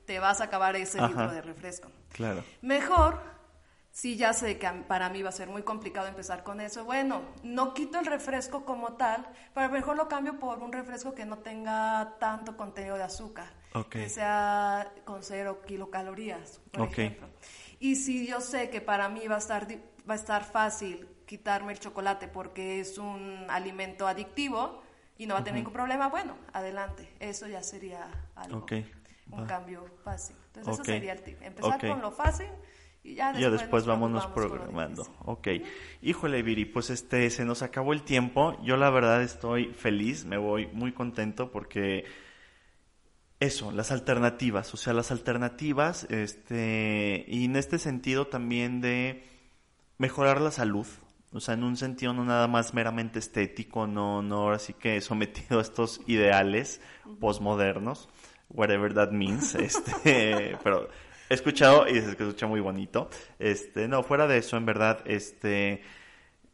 te 0.07 0.19
vas 0.19 0.41
a 0.41 0.45
acabar 0.45 0.75
ese 0.75 0.99
Ajá. 0.99 1.09
litro 1.09 1.31
de 1.33 1.41
refresco. 1.43 1.89
Claro. 2.11 2.43
Mejor, 2.63 3.21
si 3.93 4.17
ya 4.17 4.33
sé 4.33 4.59
que 4.59 4.69
para 4.89 5.11
mí 5.11 5.23
va 5.23 5.29
a 5.29 5.33
ser 5.33 5.49
muy 5.49 5.63
complicado 5.63 6.09
empezar 6.09 6.43
con 6.43 6.61
eso, 6.63 6.85
bueno, 6.87 7.21
no 7.43 7.75
quito 7.75 8.01
el 8.01 8.07
refresco 8.07 8.65
como 8.65 8.95
tal, 8.95 9.29
pero 9.55 9.69
mejor 9.69 9.97
lo 9.97 10.09
cambio 10.09 10.39
por 10.39 10.61
un 10.61 10.73
refresco 10.73 11.15
que 11.15 11.27
no 11.27 11.39
tenga 11.39 12.17
tanto 12.19 12.57
contenido 12.57 12.97
de 12.97 13.03
azúcar, 13.03 13.53
Ok. 13.75 13.91
que 13.91 14.09
sea 14.09 14.91
con 15.05 15.23
cero 15.23 15.61
kilocalorías, 15.67 16.61
por 16.71 16.85
Ok. 16.85 16.99
ejemplo. 16.99 17.29
Y 17.81 17.97
si 17.97 18.27
yo 18.27 18.41
sé 18.41 18.71
que 18.71 18.81
para 18.81 19.11
mí 19.11 19.29
va 19.29 19.35
a 19.35 19.39
estar, 19.39 19.69
va 20.09 20.15
a 20.15 20.17
estar 20.17 20.43
fácil 20.45 21.07
quitarme 21.27 21.73
el 21.73 21.79
chocolate 21.79 22.29
porque 22.29 22.81
es 22.81 22.97
un 22.97 23.45
alimento 23.51 24.07
adictivo 24.07 24.83
y 25.19 25.27
no 25.27 25.35
va 25.35 25.41
a 25.41 25.45
tener 25.45 25.59
ningún 25.59 25.75
problema, 25.75 26.09
bueno, 26.09 26.35
adelante, 26.55 27.15
eso 27.21 27.47
ya 27.47 27.63
sería 27.63 28.09
algo, 28.37 28.59
Ok, 28.61 28.73
un 29.31 29.41
va. 29.41 29.47
cambio 29.47 29.85
fácil. 30.03 30.37
Entonces 30.47 30.75
eso 30.75 30.85
sería 30.85 31.13
el 31.13 31.23
tip, 31.23 31.43
empezar 31.43 31.79
con 31.79 32.01
lo 32.01 32.11
fácil 32.11 32.49
y 33.05 33.15
ya 33.15 33.33
después, 33.33 33.43
ya 33.43 33.51
después 33.51 33.87
nos 33.87 33.95
vámonos 33.95 34.25
lo 34.25 34.35
programando. 34.35 35.07
Ok. 35.21 35.49
Híjole, 36.03 36.43
Viri, 36.43 36.65
pues 36.65 36.91
este, 36.91 37.31
se 37.31 37.45
nos 37.45 37.63
acabó 37.63 37.93
el 37.93 38.03
tiempo. 38.03 38.57
Yo 38.63 38.77
la 38.77 38.91
verdad 38.91 39.23
estoy 39.23 39.73
feliz, 39.75 40.25
me 40.25 40.37
voy 40.37 40.69
muy 40.69 40.93
contento 40.93 41.51
porque 41.51 42.05
eso, 43.43 43.73
las 43.73 43.91
alternativas, 43.91 44.73
o 44.73 44.77
sea, 44.77 44.93
las 44.93 45.11
alternativas, 45.11 46.05
este, 46.11 47.25
y 47.27 47.47
en 47.47 47.57
este 47.57 47.81
sentido 47.81 48.29
también 48.29 48.81
de 48.81 49.25
mejorar 49.99 50.41
la 50.41 50.53
salud, 50.53 50.87
o 51.33 51.41
sea, 51.41 51.55
en 51.55 51.65
un 51.65 51.77
sentido 51.77 52.13
no 52.13 52.25
nada 52.25 52.47
más 52.47 52.73
meramente 52.73 53.19
estético, 53.19 53.89
no, 53.89 54.23
no 54.23 54.43
ahora 54.43 54.61
sí 54.61 54.75
que 54.75 55.01
sometido 55.01 55.59
a 55.59 55.63
estos 55.63 56.01
ideales 56.07 56.81
postmodernos, 57.19 58.09
whatever 58.49 58.95
that 58.95 59.11
means, 59.11 59.55
este, 59.57 60.57
pero 60.63 60.89
he 61.33 61.35
escuchado 61.35 61.89
y 61.89 62.01
se 62.01 62.11
escucha 62.11 62.47
muy 62.47 62.61
bonito, 62.61 63.11
este, 63.39 63.89
no, 63.89 64.03
fuera 64.03 64.27
de 64.27 64.39
eso, 64.39 64.57
en 64.57 64.67
verdad, 64.67 65.01
este, 65.07 65.83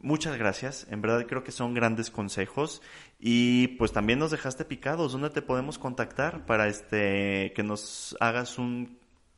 Muchas 0.00 0.38
gracias, 0.38 0.86
en 0.90 1.02
verdad 1.02 1.26
creo 1.26 1.42
que 1.42 1.50
son 1.50 1.74
grandes 1.74 2.08
consejos 2.08 2.82
y 3.18 3.66
pues 3.78 3.92
también 3.92 4.20
nos 4.20 4.30
dejaste 4.30 4.64
picados, 4.64 5.10
¿dónde 5.10 5.30
te 5.30 5.42
podemos 5.42 5.76
contactar 5.76 6.46
para 6.46 6.68
este 6.68 7.52
que 7.56 7.64
nos 7.64 8.16
hagas 8.20 8.58
un 8.58 8.96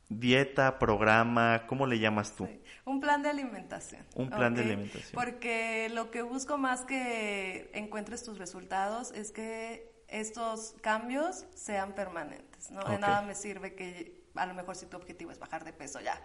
dieta, 0.09 0.77
programa, 0.77 1.65
¿cómo 1.65 1.87
le 1.87 1.97
llamas 1.97 2.35
tú? 2.35 2.45
Sí, 2.45 2.61
Un 2.85 2.99
plan 3.01 3.23
de 3.23 3.29
alimentación. 3.29 4.05
Un 4.13 4.29
plan 4.29 4.53
de 4.53 4.61
alimentación. 4.61 5.13
Porque 5.15 5.89
lo 5.89 6.11
que 6.11 6.21
busco 6.21 6.59
más 6.59 6.81
que 6.81 7.71
encuentres 7.73 8.23
tus 8.23 8.37
resultados 8.37 9.11
es 9.13 9.31
que 9.31 9.91
estos 10.09 10.75
cambios 10.81 11.47
sean 11.55 11.95
permanentes. 11.95 12.69
¿no? 12.69 12.83
De 12.83 12.99
nada 12.99 13.23
me 13.23 13.33
sirve 13.33 13.73
que 13.73 14.20
a 14.35 14.45
lo 14.45 14.53
mejor 14.53 14.75
si 14.75 14.85
tu 14.85 14.97
objetivo 14.97 15.31
es 15.31 15.39
bajar 15.39 15.63
de 15.63 15.73
peso 15.73 15.99
ya. 16.01 16.19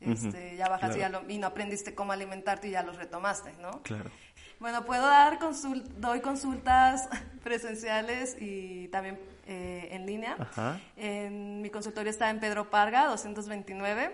Este, 0.00 0.56
ya 0.56 0.68
bajas 0.68 0.96
y, 0.96 0.98
ya 0.98 1.08
lo- 1.08 1.28
y 1.30 1.38
no 1.38 1.46
aprendiste 1.46 1.94
cómo 1.94 2.10
alimentarte 2.12 2.66
y 2.66 2.72
ya 2.72 2.82
los 2.82 2.96
retomaste, 2.96 3.52
¿no? 3.60 3.82
Claro. 3.82 4.10
Bueno, 4.58 4.84
puedo 4.84 5.02
dar 5.06 5.38
consul- 5.38 5.84
doy 5.98 6.20
consultas 6.20 7.08
presenciales 7.44 8.36
y 8.40 8.88
también 8.88 9.20
eh, 9.46 9.88
en 9.92 10.04
línea. 10.06 10.36
Ajá. 10.40 10.80
En 10.96 11.60
mi 11.62 11.70
consultorio 11.70 12.10
está 12.10 12.30
en 12.30 12.40
Pedro 12.40 12.68
Parga, 12.68 13.06
229. 13.06 14.12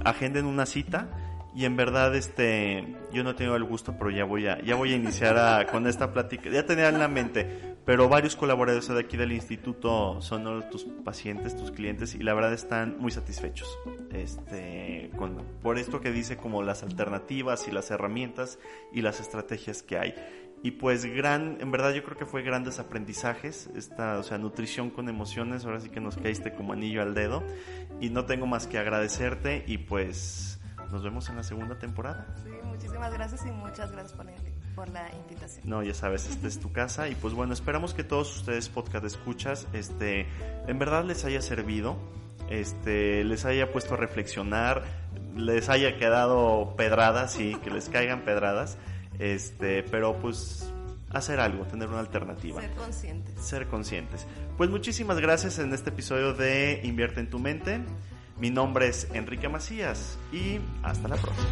agenden 0.04 0.46
una 0.46 0.66
cita. 0.66 1.08
Y 1.56 1.66
en 1.66 1.76
verdad, 1.76 2.14
este, 2.16 2.96
yo 3.12 3.22
no 3.22 3.36
tengo 3.36 3.54
el 3.54 3.62
gusto, 3.62 3.94
pero 3.96 4.10
ya 4.10 4.24
voy 4.24 4.48
a, 4.48 4.60
ya 4.62 4.74
voy 4.74 4.92
a 4.92 4.96
iniciar 4.96 5.70
con 5.70 5.86
esta 5.86 6.12
plática. 6.12 6.50
Ya 6.50 6.66
tenía 6.66 6.88
en 6.88 6.98
la 6.98 7.06
mente, 7.06 7.76
pero 7.84 8.08
varios 8.08 8.34
colaboradores 8.34 8.88
de 8.88 8.98
aquí 8.98 9.16
del 9.16 9.30
instituto 9.30 10.20
son 10.20 10.68
tus 10.68 10.84
pacientes, 11.04 11.56
tus 11.56 11.70
clientes, 11.70 12.16
y 12.16 12.24
la 12.24 12.34
verdad 12.34 12.52
están 12.52 12.98
muy 12.98 13.12
satisfechos. 13.12 13.68
Este, 14.12 15.12
por 15.62 15.78
esto 15.78 16.00
que 16.00 16.10
dice 16.10 16.36
como 16.36 16.64
las 16.64 16.82
alternativas 16.82 17.68
y 17.68 17.70
las 17.70 17.88
herramientas 17.92 18.58
y 18.92 19.02
las 19.02 19.20
estrategias 19.20 19.84
que 19.84 19.98
hay. 19.98 20.14
Y 20.64 20.70
pues 20.70 21.04
gran, 21.04 21.58
en 21.60 21.70
verdad 21.70 21.92
yo 21.92 22.02
creo 22.04 22.16
que 22.16 22.24
fue 22.24 22.42
grandes 22.42 22.78
aprendizajes, 22.78 23.68
esta, 23.76 24.18
o 24.18 24.22
sea, 24.22 24.38
nutrición 24.38 24.88
con 24.88 25.10
emociones, 25.10 25.66
ahora 25.66 25.78
sí 25.78 25.90
que 25.90 26.00
nos 26.00 26.16
caíste 26.16 26.54
como 26.54 26.72
anillo 26.72 27.02
al 27.02 27.12
dedo. 27.12 27.44
Y 28.00 28.08
no 28.08 28.24
tengo 28.24 28.46
más 28.46 28.66
que 28.66 28.78
agradecerte 28.78 29.62
y 29.66 29.76
pues 29.76 30.58
nos 30.90 31.02
vemos 31.04 31.28
en 31.28 31.36
la 31.36 31.42
segunda 31.42 31.78
temporada. 31.78 32.34
Sí, 32.42 32.48
muchísimas 32.64 33.12
gracias 33.12 33.44
y 33.44 33.50
muchas 33.50 33.92
gracias 33.92 34.14
por 34.14 34.24
la, 34.24 34.32
invi- 34.32 34.74
por 34.74 34.88
la 34.88 35.10
invitación. 35.14 35.68
No, 35.68 35.82
ya 35.82 35.92
sabes, 35.92 36.30
esta 36.30 36.48
es 36.48 36.58
tu 36.58 36.72
casa 36.72 37.08
y 37.10 37.14
pues 37.14 37.34
bueno, 37.34 37.52
esperamos 37.52 37.92
que 37.92 38.02
todos 38.02 38.34
ustedes 38.34 38.70
podcast 38.70 39.04
escuchas, 39.04 39.68
este, 39.74 40.26
en 40.66 40.78
verdad 40.78 41.04
les 41.04 41.26
haya 41.26 41.42
servido, 41.42 41.98
este, 42.48 43.22
les 43.24 43.44
haya 43.44 43.70
puesto 43.70 43.94
a 43.94 43.96
reflexionar, 43.98 44.82
les 45.36 45.68
haya 45.68 45.98
quedado 45.98 46.74
pedradas, 46.76 47.32
sí, 47.32 47.54
que 47.62 47.70
les 47.70 47.90
caigan 47.90 48.22
pedradas, 48.22 48.78
este, 49.18 49.82
pero 49.82 50.18
pues 50.18 50.70
hacer 51.10 51.40
algo, 51.40 51.64
tener 51.64 51.88
una 51.88 52.00
alternativa. 52.00 52.60
Ser 52.60 52.70
conscientes. 52.72 53.44
ser 53.44 53.66
conscientes. 53.68 54.26
Pues 54.56 54.70
muchísimas 54.70 55.20
gracias 55.20 55.58
en 55.58 55.72
este 55.72 55.90
episodio 55.90 56.34
de 56.34 56.80
Invierte 56.84 57.20
en 57.20 57.30
tu 57.30 57.38
mente. 57.38 57.80
Mi 58.38 58.50
nombre 58.50 58.88
es 58.88 59.08
Enrique 59.14 59.48
Macías 59.48 60.18
y 60.32 60.58
hasta 60.82 61.08
la 61.08 61.16
próxima. 61.16 61.48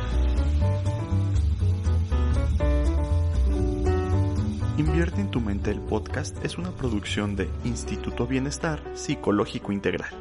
Invierte 4.78 5.20
en 5.20 5.30
tu 5.30 5.40
mente 5.40 5.70
el 5.70 5.80
podcast 5.80 6.44
es 6.44 6.58
una 6.58 6.70
producción 6.72 7.36
de 7.36 7.48
Instituto 7.64 8.26
Bienestar 8.26 8.82
Psicológico 8.94 9.70
Integral. 9.70 10.12